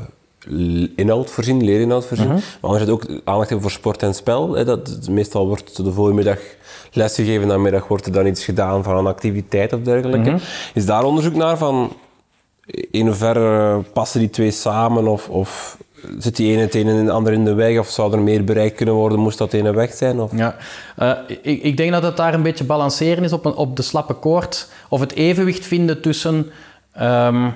inhoud 0.95 1.29
voorzien, 1.29 1.63
leerinhoud 1.63 2.05
voorzien. 2.05 2.27
Maar 2.27 2.41
anderzijds 2.61 2.93
ook 2.93 3.09
aandacht 3.23 3.49
hebben 3.49 3.61
voor 3.61 3.71
sport 3.71 4.03
en 4.03 4.13
spel. 4.13 4.53
Hè. 4.53 4.65
Dat, 4.65 5.07
meestal 5.09 5.47
wordt 5.47 5.83
de 5.83 5.91
voormiddag 5.91 6.39
lesgegeven, 6.91 7.47
namiddag 7.47 7.87
wordt 7.87 8.05
er 8.05 8.11
dan 8.11 8.25
iets 8.25 8.45
gedaan 8.45 8.83
van 8.83 8.97
een 8.97 9.07
activiteit 9.07 9.73
of 9.73 9.81
dergelijke. 9.81 10.37
Is 10.73 10.85
daar 10.85 11.03
onderzoek 11.03 11.35
naar 11.35 11.57
van 11.57 11.91
in 12.91 13.05
hoeverre 13.05 13.81
passen 13.93 14.19
die 14.19 14.29
twee 14.29 14.51
samen 14.51 15.07
of, 15.07 15.29
of 15.29 15.77
zit 16.19 16.35
die 16.35 16.51
ene 16.51 16.61
het 16.61 16.75
ene 16.75 16.91
en 16.91 17.05
de 17.05 17.11
ander 17.11 17.33
in 17.33 17.45
de 17.45 17.53
weg 17.53 17.79
of 17.79 17.89
zou 17.89 18.13
er 18.13 18.21
meer 18.21 18.43
bereikt 18.43 18.75
kunnen 18.75 18.95
worden 18.95 19.19
moest 19.19 19.37
dat 19.37 19.53
ene 19.53 19.73
weg 19.73 19.93
zijn? 19.93 20.19
Of? 20.19 20.31
Ja, 20.35 20.55
eh, 20.95 21.11
ik, 21.27 21.63
ik 21.63 21.77
denk 21.77 21.91
dat 21.91 22.03
het 22.03 22.17
daar 22.17 22.33
een 22.33 22.41
beetje 22.41 22.63
balanceren 22.63 23.23
is 23.23 23.33
op, 23.33 23.45
een, 23.45 23.55
op 23.55 23.75
de 23.75 23.81
slappe 23.81 24.13
koord. 24.13 24.69
Of 24.89 24.99
het 24.99 25.13
evenwicht 25.13 25.65
vinden 25.65 26.01
tussen... 26.01 26.51
ehm, 26.91 27.49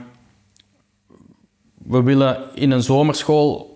we 1.78 2.04
willen 2.04 2.38
in 2.54 2.72
een 2.72 2.84
zomerschool... 2.84 3.71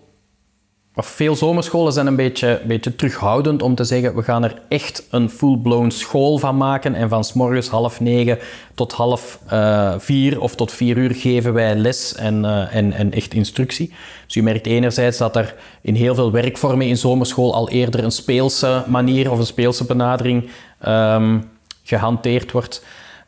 Veel 0.98 1.36
zomerscholen 1.36 1.92
zijn 1.92 2.06
een 2.06 2.16
beetje, 2.16 2.60
beetje 2.66 2.96
terughoudend 2.96 3.62
om 3.62 3.74
te 3.74 3.84
zeggen 3.84 4.14
we 4.14 4.22
gaan 4.22 4.44
er 4.44 4.62
echt 4.68 5.06
een 5.10 5.30
full-blown 5.30 5.90
school 5.90 6.38
van 6.38 6.56
maken 6.56 6.94
en 6.94 7.08
van 7.08 7.24
s 7.24 7.32
morgens 7.32 7.68
half 7.68 8.00
negen 8.00 8.38
tot 8.74 8.92
half 8.92 9.38
eh, 9.46 9.94
vier 9.98 10.40
of 10.40 10.54
tot 10.54 10.72
vier 10.72 10.96
uur 10.96 11.14
geven 11.14 11.52
wij 11.52 11.74
les 11.74 12.14
en, 12.14 12.44
eh, 12.44 12.74
en, 12.74 12.92
en 12.92 13.12
echt 13.12 13.34
instructie. 13.34 13.92
Dus 14.24 14.34
je 14.34 14.42
merkt 14.42 14.66
enerzijds 14.66 15.18
dat 15.18 15.36
er 15.36 15.54
in 15.80 15.94
heel 15.94 16.14
veel 16.14 16.32
werkvormen 16.32 16.86
in 16.86 16.96
zomerschool 16.96 17.54
al 17.54 17.70
eerder 17.70 18.04
een 18.04 18.10
speelse 18.10 18.84
manier 18.86 19.30
of 19.30 19.38
een 19.38 19.46
speelse 19.46 19.84
benadering 19.84 20.50
ehm, 20.80 21.38
gehanteerd 21.82 22.52
wordt. 22.52 22.84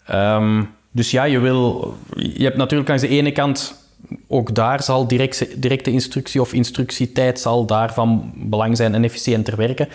Ehm, 0.06 0.62
dus 0.90 1.10
ja, 1.10 1.24
je, 1.24 1.38
wil, 1.38 1.94
je 2.16 2.44
hebt 2.44 2.56
natuurlijk 2.56 2.90
aan 2.90 2.96
de 2.96 3.08
ene 3.08 3.32
kant 3.32 3.87
ook 4.26 4.54
daar 4.54 4.82
zal 4.82 5.06
directe, 5.08 5.90
instructie 5.90 6.40
of 6.40 6.52
instructietijd 6.52 7.40
zal 7.40 7.66
daar 7.66 7.94
van 7.94 8.32
belang 8.34 8.76
zijn 8.76 8.94
en 8.94 9.04
efficiënter 9.04 9.56
werken. 9.56 9.88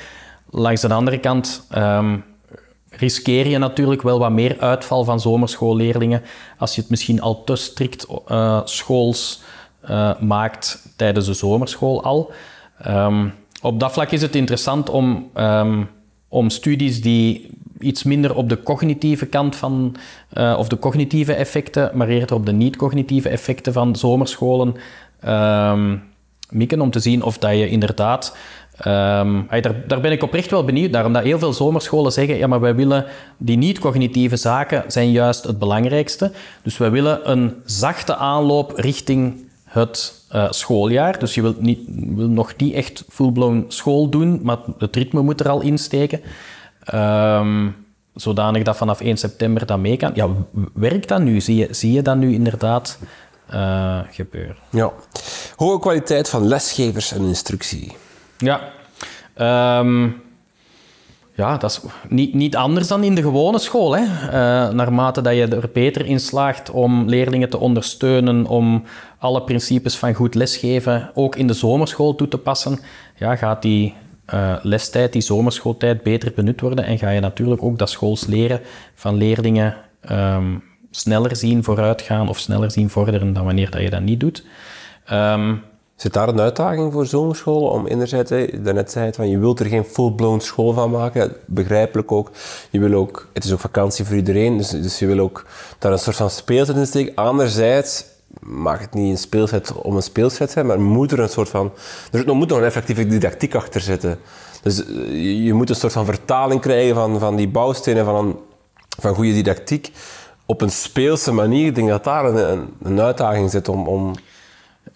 Langs 0.50 0.82
de 0.82 0.94
andere 0.94 1.20
kant 1.20 1.66
ehm, 1.70 2.18
riskeer 2.90 3.48
je 3.48 3.58
natuurlijk 3.58 4.02
wel 4.02 4.20
wat 4.20 4.32
meer 4.32 4.60
uitval 4.60 5.04
van 5.04 5.20
zomerschoolleerlingen 5.20 6.22
als 6.58 6.76
je 6.76 6.82
het 6.82 6.90
misschien 6.90 7.22
al 7.22 7.44
te 7.44 7.56
strikt 7.56 8.08
uh, 8.28 8.62
schools 8.64 9.42
uh, 9.90 10.20
maakt 10.20 10.88
tijdens 10.96 11.26
de 11.26 11.34
zomerschool 11.34 12.04
al. 12.04 12.32
Um, 12.88 13.34
op 13.62 13.80
dat 13.80 13.94
vlak 13.94 14.12
is 14.12 14.22
het 14.22 14.36
interessant 14.36 14.90
om, 14.90 15.30
um, 15.36 15.90
om 16.28 16.50
studies 16.50 17.02
die 17.02 17.50
iets 17.80 18.04
minder 18.04 18.36
op 18.36 18.50
de 18.50 18.64
cognitieve 18.64 19.26
kant 19.26 19.56
van, 19.56 19.96
uh, 20.34 20.56
of 20.58 20.68
de 20.68 20.80
cognitieve 20.80 21.34
effecten, 21.34 21.92
maar 21.94 22.08
eerder 22.08 22.36
op 22.36 22.46
de 22.46 22.52
niet-cognitieve 22.52 23.30
effecten 23.30 23.74
van 23.74 23.96
zomerscholen 23.96 24.76
um, 25.28 26.04
mikken, 26.50 26.82
om 26.82 26.92
te 26.92 27.00
zien 27.00 27.24
of 27.24 27.38
dat 27.38 27.52
je 27.52 27.70
inderdaad 27.70 28.36
Um, 28.88 29.48
daar, 29.50 29.88
daar, 29.88 30.02
ben 30.02 30.12
ik 30.12 30.24
oprecht 30.24 30.52
wel 30.52 30.66
benieuwd 30.66 30.92
naar, 30.92 31.06
omdat 31.06 31.24
heel 31.24 31.40
veel 31.40 31.54
zomerscholen 31.54 32.12
zeggen, 32.12 32.38
ja, 32.38 32.48
maar 32.48 32.60
wij 32.60 32.76
willen 32.76 33.06
die 33.38 33.58
niet-cognitieve 33.58 34.36
zaken 34.36 34.84
zijn 34.88 35.12
juist 35.12 35.44
het 35.44 35.60
belangrijkste. 35.60 36.32
Dus 36.64 36.78
wij 36.78 36.92
willen 36.92 37.32
een 37.32 37.54
zachte 37.66 38.16
aanloop 38.16 38.74
richting 38.76 39.48
het 39.64 40.26
uh, 40.36 40.52
schooljaar. 40.52 41.20
Dus 41.20 41.34
je 41.34 41.42
wilt, 41.42 41.62
niet, 41.62 41.80
wil 42.16 42.28
nog 42.28 42.56
niet 42.58 42.74
echt 42.74 43.06
full-blown 43.10 43.66
school 43.68 44.10
doen, 44.10 44.40
maar 44.44 44.58
het 44.78 44.96
ritme 44.96 45.22
moet 45.22 45.40
er 45.40 45.50
al 45.50 45.62
insteken. 45.62 46.22
Um, 46.94 47.76
zodanig 48.14 48.64
dat 48.64 48.78
vanaf 48.78 49.02
1 49.02 49.18
september 49.18 49.66
dat 49.66 49.80
mee 49.80 49.98
kan. 49.98 50.12
Ja, 50.14 50.28
werkt 50.74 51.08
dat 51.08 51.22
nu? 51.22 51.42
Zie 51.42 51.56
je, 51.56 51.68
zie 51.72 51.92
je 51.92 52.02
dat 52.02 52.18
nu 52.18 52.34
inderdaad 52.34 53.00
uh, 53.54 54.00
gebeuren? 54.12 54.56
Ja. 54.70 54.92
Hoge 55.56 55.80
kwaliteit 55.80 56.30
van 56.30 56.48
lesgevers 56.48 57.12
en 57.12 57.22
instructie. 57.22 57.98
Ja. 58.38 58.62
Um, 59.80 60.22
ja, 61.36 61.58
dat 61.58 61.72
is 61.72 61.80
niet, 62.10 62.34
niet 62.34 62.56
anders 62.56 62.88
dan 62.88 63.04
in 63.04 63.16
de 63.16 63.22
gewone 63.22 63.60
school. 63.60 63.96
Hè. 63.96 64.02
Uh, 64.04 64.74
naarmate 64.74 65.22
dat 65.22 65.36
je 65.36 65.48
er 65.48 65.70
beter 65.74 66.06
in 66.06 66.20
slaagt 66.20 66.70
om 66.70 67.10
leerlingen 67.10 67.50
te 67.50 67.58
ondersteunen, 67.58 68.46
om 68.46 68.84
alle 69.18 69.44
principes 69.44 69.98
van 69.98 70.14
goed 70.14 70.36
lesgeven 70.36 71.12
ook 71.14 71.36
in 71.36 71.48
de 71.48 71.54
zomerschool 71.54 72.16
toe 72.16 72.28
te 72.28 72.38
passen, 72.38 72.80
ja, 73.16 73.36
gaat 73.36 73.62
die 73.62 73.96
uh, 74.34 74.56
lestijd, 74.62 75.14
die 75.14 75.22
zomerschooltijd 75.22 76.04
beter 76.04 76.32
benut 76.36 76.62
worden 76.62 76.86
en 76.86 76.98
ga 76.98 77.10
je 77.10 77.20
natuurlijk 77.20 77.64
ook 77.64 77.78
dat 77.78 77.90
schools 77.90 78.26
leren 78.26 78.62
van 78.96 79.16
leerlingen 79.16 79.76
um, 80.12 80.64
sneller 80.92 81.36
zien 81.36 81.64
vooruitgaan 81.64 82.30
of 82.30 82.40
sneller 82.40 82.72
zien 82.72 82.90
vorderen 82.90 83.34
dan 83.34 83.46
wanneer 83.46 83.72
dat 83.72 83.82
je 83.82 83.90
dat 83.90 84.02
niet 84.02 84.20
doet. 84.20 84.46
Um, 85.12 85.62
Zit 85.96 86.14
daar 86.14 86.28
een 86.28 86.40
uitdaging 86.40 86.94
voor 86.94 87.06
zomerscholen? 87.06 87.72
Om 87.72 87.88
enerzijds, 87.88 88.32
daarnet 88.62 88.92
zei 88.92 89.06
het 89.06 89.16
van 89.16 89.30
je 89.30 89.38
wilt 89.38 89.60
er 89.60 89.66
geen 89.66 89.84
full-blown 89.84 90.40
school 90.40 90.74
van 90.74 90.92
maken. 90.92 91.36
Begrijpelijk 91.46 92.12
ook. 92.12 92.32
Je 92.70 92.80
wil 92.80 92.94
ook, 92.94 93.28
het 93.34 93.44
is 93.44 93.54
ook 93.54 93.60
vakantie 93.60 94.06
voor 94.06 94.16
iedereen, 94.16 94.58
dus, 94.58 94.70
dus 94.70 95.00
je 95.00 95.08
wil 95.08 95.20
ook 95.20 95.46
daar 95.80 95.92
een 95.92 96.00
soort 96.00 96.16
van 96.16 96.30
speelzet 96.30 96.76
in 96.76 96.86
steken. 96.86 97.16
Anderzijds 97.16 98.06
mag 98.40 98.80
het 98.80 98.94
niet 98.94 99.12
een 99.12 99.18
speelzet 99.18 99.74
om 99.74 99.96
een 99.96 100.02
speelzet 100.02 100.52
zijn, 100.52 100.66
maar 100.66 100.82
moet 100.82 101.12
er 101.12 101.20
een 101.20 101.30
soort 101.30 101.50
van, 101.50 101.72
er 102.12 102.36
moet 102.36 102.50
nog 102.50 102.58
een 102.58 102.64
effectieve 102.64 103.08
didactiek 103.08 103.56
achter 103.56 103.82
zitten. 103.82 104.20
Dus 104.62 104.86
eh, 104.86 105.46
je 105.46 105.54
moet 105.54 105.70
een 105.70 105.76
soort 105.76 105.94
van 105.94 106.06
vertaling 106.06 106.62
krijgen 106.62 106.96
van, 106.96 107.20
van 107.20 107.36
die 107.36 107.48
bouwstenen 107.48 108.06
van, 108.06 108.16
een, 108.16 108.36
van 109.00 109.16
goede 109.16 109.34
didactiek 109.34 109.92
op 110.46 110.62
een 110.62 110.72
speelse 110.72 111.32
manier. 111.32 111.66
Ik 111.66 111.76
denk 111.76 111.90
dat 111.90 112.04
daar 112.04 112.26
een, 112.26 112.68
een 112.84 113.02
uitdaging 113.02 113.52
zit 113.52 113.70
om, 113.70 113.88
om 113.88 114.14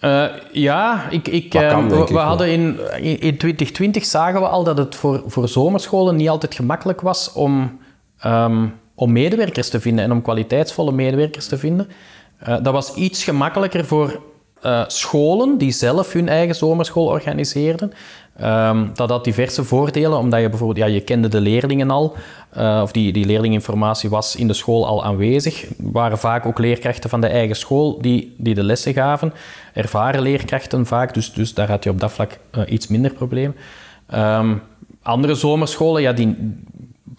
uh, 0.01 0.25
ja, 0.51 1.09
ik, 1.09 1.27
ik, 1.27 1.53
uh, 1.53 1.87
we, 1.87 2.17
hadden 2.17 2.51
in, 2.51 2.79
in 3.01 3.37
2020 3.37 4.05
zagen 4.05 4.39
we 4.39 4.47
al 4.47 4.63
dat 4.63 4.77
het 4.77 4.95
voor, 4.95 5.23
voor 5.27 5.47
zomerscholen 5.47 6.15
niet 6.15 6.29
altijd 6.29 6.55
gemakkelijk 6.55 7.01
was 7.01 7.33
om, 7.33 7.79
um, 8.25 8.73
om 8.95 9.11
medewerkers 9.11 9.69
te 9.69 9.79
vinden 9.79 10.03
en 10.03 10.11
om 10.11 10.21
kwaliteitsvolle 10.21 10.91
medewerkers 10.91 11.47
te 11.47 11.57
vinden. 11.57 11.87
Uh, 12.41 12.55
dat 12.61 12.73
was 12.73 12.93
iets 12.93 13.23
gemakkelijker 13.23 13.85
voor 13.85 14.21
scholen 14.87 15.57
die 15.57 15.71
zelf 15.71 16.13
hun 16.13 16.29
eigen 16.29 16.55
zomerschool 16.55 17.05
organiseerden. 17.05 17.93
Um, 18.41 18.91
dat 18.93 19.09
had 19.09 19.23
diverse 19.23 19.63
voordelen, 19.63 20.17
omdat 20.17 20.41
je 20.41 20.49
bijvoorbeeld, 20.49 20.87
ja, 20.87 20.93
je 20.93 21.01
kende 21.01 21.27
de 21.27 21.41
leerlingen 21.41 21.91
al, 21.91 22.15
uh, 22.57 22.79
of 22.83 22.91
die, 22.91 23.13
die 23.13 23.25
leerlinginformatie 23.25 24.09
was 24.09 24.35
in 24.35 24.47
de 24.47 24.53
school 24.53 24.87
al 24.87 25.03
aanwezig. 25.03 25.65
Waren 25.77 26.17
vaak 26.17 26.45
ook 26.45 26.59
leerkrachten 26.59 27.09
van 27.09 27.21
de 27.21 27.27
eigen 27.27 27.55
school 27.55 28.01
die, 28.01 28.35
die 28.37 28.53
de 28.53 28.63
lessen 28.63 28.93
gaven. 28.93 29.33
Ervaren 29.73 30.21
leerkrachten 30.21 30.85
vaak, 30.85 31.13
dus, 31.13 31.33
dus 31.33 31.53
daar 31.53 31.69
had 31.69 31.83
je 31.83 31.89
op 31.89 31.99
dat 31.99 32.11
vlak 32.11 32.37
iets 32.67 32.87
minder 32.87 33.13
probleem. 33.13 33.55
Um, 34.13 34.61
andere 35.01 35.35
zomerscholen, 35.35 36.01
ja, 36.01 36.13
die, 36.13 36.55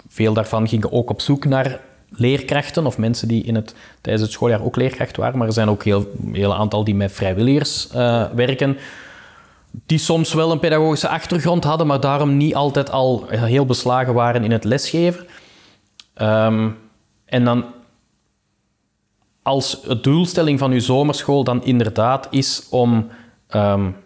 veel 0.08 0.32
daarvan 0.32 0.68
gingen 0.68 0.92
ook 0.92 1.10
op 1.10 1.20
zoek 1.20 1.44
naar 1.44 1.80
leerkrachten 2.10 2.86
of 2.86 2.98
mensen 2.98 3.28
die 3.28 3.44
in 3.44 3.54
het, 3.54 3.74
tijdens 4.00 4.24
het 4.24 4.32
schooljaar 4.32 4.64
ook 4.64 4.76
leerkracht 4.76 5.16
waren, 5.16 5.38
maar 5.38 5.46
er 5.46 5.52
zijn 5.52 5.70
ook 5.70 5.84
heel, 5.84 6.06
een 6.26 6.34
heel 6.34 6.54
aantal 6.54 6.84
die 6.84 6.94
met 6.94 7.12
vrijwilligers 7.12 7.88
uh, 7.94 8.24
werken 8.34 8.76
die 9.86 9.98
soms 9.98 10.32
wel 10.32 10.52
een 10.52 10.58
pedagogische 10.58 11.08
achtergrond 11.08 11.64
hadden, 11.64 11.86
maar 11.86 12.00
daarom 12.00 12.36
niet 12.36 12.54
altijd 12.54 12.90
al 12.90 13.26
heel 13.28 13.66
beslagen 13.66 14.14
waren 14.14 14.44
in 14.44 14.50
het 14.50 14.64
lesgeven. 14.64 15.26
Um, 16.22 16.78
en 17.24 17.44
dan 17.44 17.64
als 19.42 19.80
het 19.86 20.04
doelstelling 20.04 20.58
van 20.58 20.72
uw 20.72 20.80
zomerschool 20.80 21.44
dan 21.44 21.64
inderdaad 21.64 22.26
is 22.30 22.66
om 22.70 23.08
um, 23.54 23.96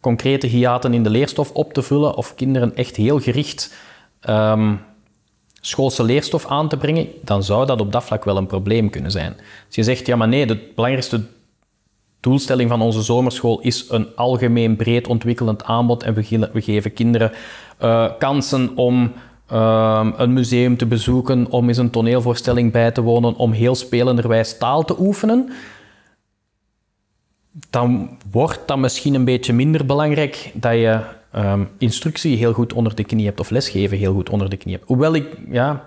concrete 0.00 0.46
hiaten 0.46 0.94
in 0.94 1.02
de 1.02 1.10
leerstof 1.10 1.50
op 1.50 1.72
te 1.72 1.82
vullen 1.82 2.14
of 2.14 2.34
kinderen 2.34 2.76
echt 2.76 2.96
heel 2.96 3.20
gericht 3.20 3.74
um, 4.28 4.80
schoolse 5.60 6.02
leerstof 6.02 6.46
aan 6.46 6.68
te 6.68 6.76
brengen, 6.76 7.08
dan 7.22 7.42
zou 7.42 7.66
dat 7.66 7.80
op 7.80 7.92
dat 7.92 8.04
vlak 8.04 8.24
wel 8.24 8.36
een 8.36 8.46
probleem 8.46 8.90
kunnen 8.90 9.10
zijn. 9.10 9.32
Als 9.66 9.74
je 9.76 9.82
zegt, 9.82 10.06
ja 10.06 10.16
maar 10.16 10.28
nee, 10.28 10.46
het 10.46 10.74
belangrijkste 10.74 11.20
doelstelling 12.20 12.70
van 12.70 12.80
onze 12.80 13.02
zomerschool 13.02 13.60
is 13.60 13.86
een 13.88 14.16
algemeen 14.16 14.76
breed 14.76 15.08
ontwikkelend 15.08 15.64
aanbod 15.64 16.02
en 16.02 16.14
we, 16.14 16.60
geven 16.62 16.92
kinderen 16.92 17.32
uh, 17.82 18.10
kansen 18.18 18.76
om 18.76 19.12
uh, 19.52 20.08
een 20.16 20.32
museum 20.32 20.76
te 20.76 20.86
bezoeken, 20.86 21.50
om 21.50 21.68
eens 21.68 21.78
een 21.78 21.90
toneelvoorstelling 21.90 22.72
bij 22.72 22.90
te 22.90 23.02
wonen, 23.02 23.36
om 23.36 23.52
heel 23.52 23.74
spelenderwijs 23.74 24.58
taal 24.58 24.84
te 24.84 25.00
oefenen. 25.00 25.52
Dan 27.70 28.18
wordt 28.30 28.60
dat 28.66 28.78
misschien 28.78 29.14
een 29.14 29.24
beetje 29.24 29.52
minder 29.52 29.86
belangrijk 29.86 30.50
dat 30.54 30.72
je 30.72 31.00
um, 31.36 31.68
instructie 31.78 32.36
heel 32.36 32.52
goed 32.52 32.72
onder 32.72 32.94
de 32.94 33.04
knie 33.04 33.26
hebt 33.26 33.40
of 33.40 33.50
lesgeven 33.50 33.98
heel 33.98 34.12
goed 34.12 34.30
onder 34.30 34.50
de 34.50 34.56
knie 34.56 34.74
hebt. 34.74 34.86
Hoewel 34.86 35.14
ik, 35.14 35.38
ja, 35.50 35.84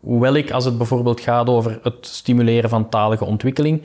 hoewel 0.00 0.34
ik 0.34 0.50
als 0.50 0.64
het 0.64 0.78
bijvoorbeeld 0.78 1.20
gaat 1.20 1.48
over 1.48 1.78
het 1.82 1.96
stimuleren 2.00 2.70
van 2.70 2.88
talige 2.88 3.24
ontwikkeling, 3.24 3.82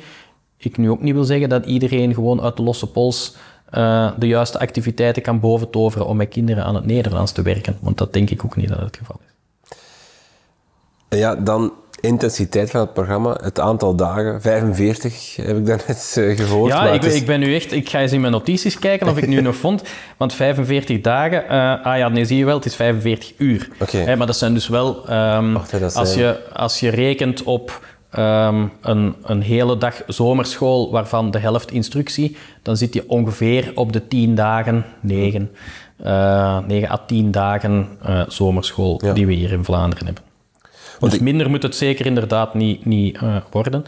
ik 0.57 0.77
nu 0.77 0.89
ook 0.89 1.01
niet 1.01 1.13
wil 1.13 1.23
zeggen 1.23 1.49
dat 1.49 1.65
iedereen 1.65 2.13
gewoon 2.13 2.41
uit 2.41 2.57
de 2.57 2.63
losse 2.63 2.87
pols 2.87 3.35
uh, 3.73 4.11
de 4.17 4.27
juiste 4.27 4.59
activiteiten 4.59 5.21
kan 5.21 5.39
boventoveren 5.39 6.07
om 6.07 6.17
met 6.17 6.29
kinderen 6.29 6.63
aan 6.63 6.75
het 6.75 6.85
Nederlands 6.85 7.31
te 7.31 7.41
werken. 7.41 7.77
Want 7.79 7.97
dat 7.97 8.13
denk 8.13 8.29
ik 8.29 8.45
ook 8.45 8.55
niet 8.55 8.69
dat 8.69 8.79
het 8.79 8.97
geval 8.97 9.19
is. 9.25 9.29
Ja, 11.19 11.35
dan 11.35 11.73
intensiteit 12.01 12.71
van 12.71 12.79
het 12.79 12.93
programma, 12.93 13.37
het 13.43 13.59
aantal 13.59 13.95
dagen, 13.95 14.41
45 14.41 15.35
heb 15.35 15.57
ik 15.57 15.65
daarnet 15.65 16.15
uh, 16.19 16.37
gehoord. 16.37 16.71
Ja, 16.71 16.89
ik, 16.89 17.03
is... 17.03 17.15
ik, 17.15 17.25
ben 17.25 17.39
nu 17.39 17.55
echt, 17.55 17.71
ik 17.71 17.89
ga 17.89 17.99
eens 17.99 18.11
in 18.11 18.21
mijn 18.21 18.33
notities 18.33 18.79
kijken 18.79 19.07
of 19.07 19.17
ik 19.17 19.27
nu 19.27 19.41
nog 19.51 19.55
vond, 19.55 19.83
want 20.17 20.33
45 20.33 21.01
dagen, 21.01 21.43
uh, 21.43 21.85
ah 21.85 21.97
ja, 21.97 22.09
nee, 22.09 22.25
zie 22.25 22.37
je 22.37 22.45
wel, 22.45 22.55
het 22.55 22.65
is 22.65 22.75
45 22.75 23.33
uur. 23.37 23.69
Okay. 23.79 24.15
maar 24.15 24.27
dat 24.27 24.37
zijn 24.37 24.53
dus 24.53 24.67
wel, 24.67 25.11
um, 25.11 25.57
als, 25.93 26.13
je, 26.13 26.39
als 26.53 26.79
je 26.79 26.89
rekent 26.89 27.43
op 27.43 27.85
um, 28.17 28.71
een, 28.81 29.15
een 29.23 29.41
hele 29.41 29.77
dag 29.77 30.01
zomerschool, 30.07 30.91
waarvan 30.91 31.31
de 31.31 31.39
helft 31.39 31.71
instructie, 31.71 32.37
dan 32.61 32.77
zit 32.77 32.93
je 32.93 33.09
ongeveer 33.09 33.71
op 33.75 33.93
de 33.93 34.07
10 34.07 34.35
dagen, 34.35 34.85
9, 34.99 35.51
uh, 36.05 36.57
9 36.67 36.89
à 36.89 36.97
10 37.07 37.31
dagen 37.31 37.87
uh, 38.05 38.21
zomerschool 38.27 38.99
ja. 39.03 39.13
die 39.13 39.25
we 39.25 39.33
hier 39.33 39.51
in 39.51 39.63
Vlaanderen 39.63 40.05
hebben. 40.05 40.30
Want 41.01 41.11
dus 41.11 41.21
ik... 41.21 41.21
minder 41.21 41.49
moet 41.49 41.63
het 41.63 41.75
zeker 41.75 42.05
inderdaad 42.05 42.53
niet, 42.53 42.85
niet 42.85 43.21
uh, 43.21 43.35
worden. 43.51 43.85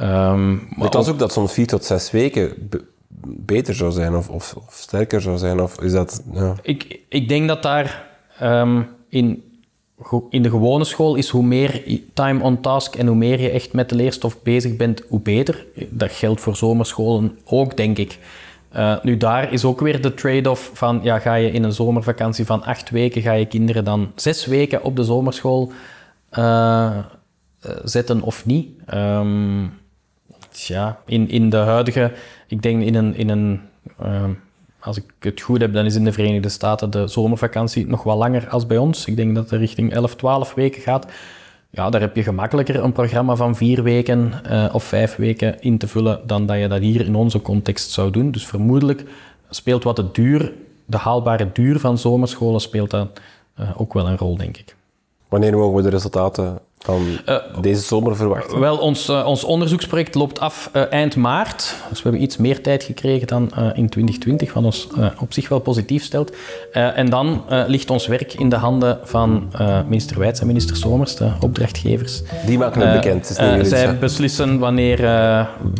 Um, 0.00 0.54
maar 0.54 0.84
het 0.84 0.94
was 0.94 1.08
ook 1.08 1.18
dat 1.18 1.32
zo'n 1.32 1.48
4 1.48 1.66
tot 1.66 1.84
6 1.84 2.10
weken 2.10 2.70
beter 3.26 3.74
zou 3.74 3.92
zijn 3.92 4.14
of, 4.16 4.28
of, 4.28 4.54
of, 4.56 4.74
sterker 4.74 5.20
zou 5.20 5.38
zijn? 5.38 5.60
Of 5.60 5.80
is 5.80 5.92
dat, 5.92 6.22
ja. 6.32 6.54
ik, 6.62 7.00
ik 7.08 7.28
denk 7.28 7.48
dat 7.48 7.62
daar 7.62 8.08
um, 8.42 8.88
in 9.08 9.42
in 10.30 10.42
de 10.42 10.50
gewone 10.50 10.84
school 10.84 11.14
is 11.14 11.28
hoe 11.28 11.42
meer 11.42 11.82
time 12.14 12.42
on 12.42 12.60
task 12.60 12.94
en 12.94 13.06
hoe 13.06 13.16
meer 13.16 13.40
je 13.40 13.50
echt 13.50 13.72
met 13.72 13.88
de 13.88 13.94
leerstof 13.94 14.42
bezig 14.42 14.76
bent, 14.76 15.02
hoe 15.08 15.20
beter. 15.20 15.66
Dat 15.88 16.12
geldt 16.12 16.40
voor 16.40 16.56
zomerscholen 16.56 17.38
ook, 17.44 17.76
denk 17.76 17.98
ik. 17.98 18.18
Uh, 18.76 18.96
nu, 19.02 19.16
daar 19.16 19.52
is 19.52 19.64
ook 19.64 19.80
weer 19.80 20.00
de 20.02 20.14
trade-off 20.14 20.70
van, 20.74 21.00
ja, 21.02 21.18
ga 21.18 21.34
je 21.34 21.50
in 21.50 21.62
een 21.62 21.72
zomervakantie 21.72 22.46
van 22.46 22.64
acht 22.64 22.90
weken, 22.90 23.22
ga 23.22 23.32
je 23.32 23.46
kinderen 23.46 23.84
dan 23.84 24.12
zes 24.14 24.46
weken 24.46 24.84
op 24.84 24.96
de 24.96 25.04
zomerschool 25.04 25.72
uh, 26.38 26.98
zetten 27.84 28.22
of 28.22 28.46
niet? 28.46 28.68
Um, 28.94 29.78
ja, 30.52 30.98
in, 31.06 31.28
in 31.28 31.50
de 31.50 31.56
huidige, 31.56 32.12
ik 32.46 32.62
denk 32.62 32.82
in 32.82 32.94
een, 32.94 33.14
in 33.14 33.28
een 33.28 33.60
ehm, 33.98 34.30
als 34.80 34.96
ik 34.96 35.04
het 35.18 35.40
goed 35.40 35.60
heb, 35.60 35.72
dan 35.72 35.84
is 35.84 35.94
in 35.94 36.04
de 36.04 36.12
Verenigde 36.12 36.48
Staten 36.48 36.90
de 36.90 37.06
zomervakantie 37.06 37.86
nog 37.86 38.02
wel 38.02 38.16
langer 38.16 38.48
als 38.48 38.66
bij 38.66 38.76
ons. 38.76 39.06
Ik 39.06 39.16
denk 39.16 39.34
dat 39.34 39.50
het 39.50 39.60
richting 39.60 39.92
11, 39.92 40.16
12 40.16 40.54
weken 40.54 40.82
gaat. 40.82 41.06
Ja, 41.70 41.90
daar 41.90 42.00
heb 42.00 42.16
je 42.16 42.22
gemakkelijker 42.22 42.84
een 42.84 42.92
programma 42.92 43.34
van 43.34 43.56
vier 43.56 43.82
weken 43.82 44.32
uh, 44.50 44.68
of 44.72 44.84
vijf 44.84 45.16
weken 45.16 45.60
in 45.60 45.78
te 45.78 45.88
vullen 45.88 46.20
dan 46.26 46.46
dat 46.46 46.58
je 46.58 46.68
dat 46.68 46.80
hier 46.80 47.06
in 47.06 47.14
onze 47.14 47.42
context 47.42 47.90
zou 47.90 48.10
doen. 48.10 48.30
Dus 48.30 48.46
vermoedelijk 48.46 49.04
speelt 49.50 49.84
wat 49.84 49.96
de 49.96 50.10
duur, 50.12 50.52
de 50.84 50.96
haalbare 50.96 51.52
duur 51.52 51.78
van 51.78 51.98
zomerscholen, 51.98 52.60
speelt 52.60 52.94
uh, 52.94 53.02
ook 53.76 53.92
wel 53.92 54.08
een 54.08 54.16
rol, 54.16 54.36
denk 54.36 54.56
ik. 54.56 54.76
Wanneer 55.30 55.56
mogen 55.56 55.76
we 55.76 55.82
de 55.82 55.88
resultaten 55.88 56.58
van 56.78 57.06
uh, 57.28 57.36
deze 57.60 57.82
zomer 57.82 58.16
verwachten? 58.16 58.60
Wel, 58.60 58.78
ons, 58.78 59.08
uh, 59.08 59.26
ons 59.26 59.44
onderzoeksproject 59.44 60.14
loopt 60.14 60.40
af 60.40 60.70
uh, 60.72 60.82
eind 60.92 61.16
maart. 61.16 61.74
Dus 61.88 61.96
we 61.96 62.02
hebben 62.02 62.22
iets 62.22 62.36
meer 62.36 62.62
tijd 62.62 62.82
gekregen 62.82 63.26
dan 63.26 63.42
in 63.74 63.88
2020, 63.88 64.52
wat 64.52 64.64
ons 64.64 64.88
op 65.20 65.32
zich 65.32 65.48
wel 65.48 65.58
positief 65.58 66.04
stelt. 66.04 66.36
en 66.72 67.10
dan 67.10 67.44
ligt 67.66 67.90
ons 67.90 68.06
werk 68.06 68.34
in 68.34 68.48
de 68.48 68.56
handen 68.56 68.98
van 69.02 69.52
minister 69.86 70.18
Wijts 70.18 70.40
en 70.40 70.46
minister 70.46 70.76
Somers, 70.76 71.16
de 71.16 71.30
opdrachtgevers. 71.40 72.22
Die 72.46 72.58
maken 72.58 72.80
het 72.80 73.00
bekend. 73.00 73.30
Is 73.60 73.68
zij 73.68 73.98
beslissen 73.98 74.58
wanneer 74.58 75.00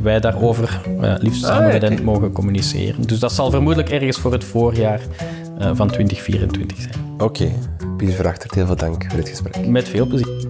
wij 0.02 0.20
daarover 0.20 0.80
liefst 1.18 1.44
samen 1.44 1.66
ah, 1.66 1.72
met 1.72 1.82
hen 1.82 2.04
mogen 2.04 2.32
communiceren. 2.32 3.06
Dus 3.06 3.18
dat 3.18 3.32
zal 3.32 3.50
vermoedelijk 3.50 3.90
ergens 3.90 4.18
voor 4.18 4.32
het 4.32 4.44
voorjaar 4.44 5.00
van 5.60 5.88
2024 5.88 6.80
zijn. 6.80 6.94
Oké. 7.14 7.24
Okay. 7.24 7.54
Pieter 7.96 8.16
Verachtert, 8.16 8.54
heel 8.54 8.66
veel 8.66 8.76
dank 8.76 9.04
voor 9.08 9.16
dit 9.16 9.28
gesprek. 9.28 9.66
Met 9.66 9.88
veel 9.88 10.06
plezier. 10.06 10.48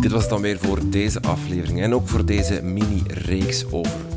Dit 0.00 0.10
was 0.10 0.28
dan 0.28 0.40
weer 0.40 0.58
voor 0.58 0.78
deze 0.90 1.20
aflevering 1.22 1.80
en 1.80 1.94
ook 1.94 2.08
voor 2.08 2.24
deze 2.26 2.62
mini-reeks 2.62 3.64
over. 3.72 4.10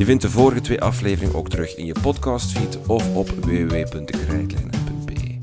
Je 0.00 0.06
vindt 0.06 0.22
de 0.22 0.30
vorige 0.30 0.60
twee 0.60 0.80
afleveringen 0.80 1.36
ook 1.36 1.48
terug 1.48 1.76
in 1.76 1.86
je 1.86 1.94
podcastfeed 2.02 2.78
of 2.86 3.14
op 3.14 3.28
www.krijtlijnen.be. 3.28 5.38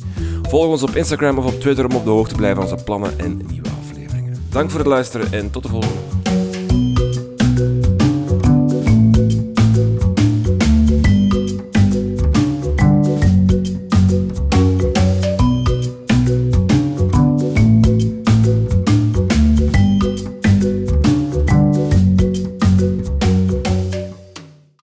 Volg 0.49 0.66
ons 0.66 0.84
op 0.84 0.95
Instagram 0.95 1.38
of 1.38 1.45
op 1.45 1.60
Twitter 1.60 1.86
om 1.86 1.95
op 1.95 2.03
de 2.03 2.10
hoogte 2.10 2.30
te 2.30 2.36
blijven 2.36 2.62
van 2.62 2.72
onze 2.72 2.84
plannen 2.84 3.20
en 3.20 3.41
nieuwe 3.47 3.70
afleveringen. 3.82 4.45
Dank 4.49 4.70
voor 4.70 4.80
het 4.80 4.88
luisteren 4.88 5.34
en 5.34 5.51
tot 5.51 5.64
de 5.64 5.70
volgende. 5.70 6.26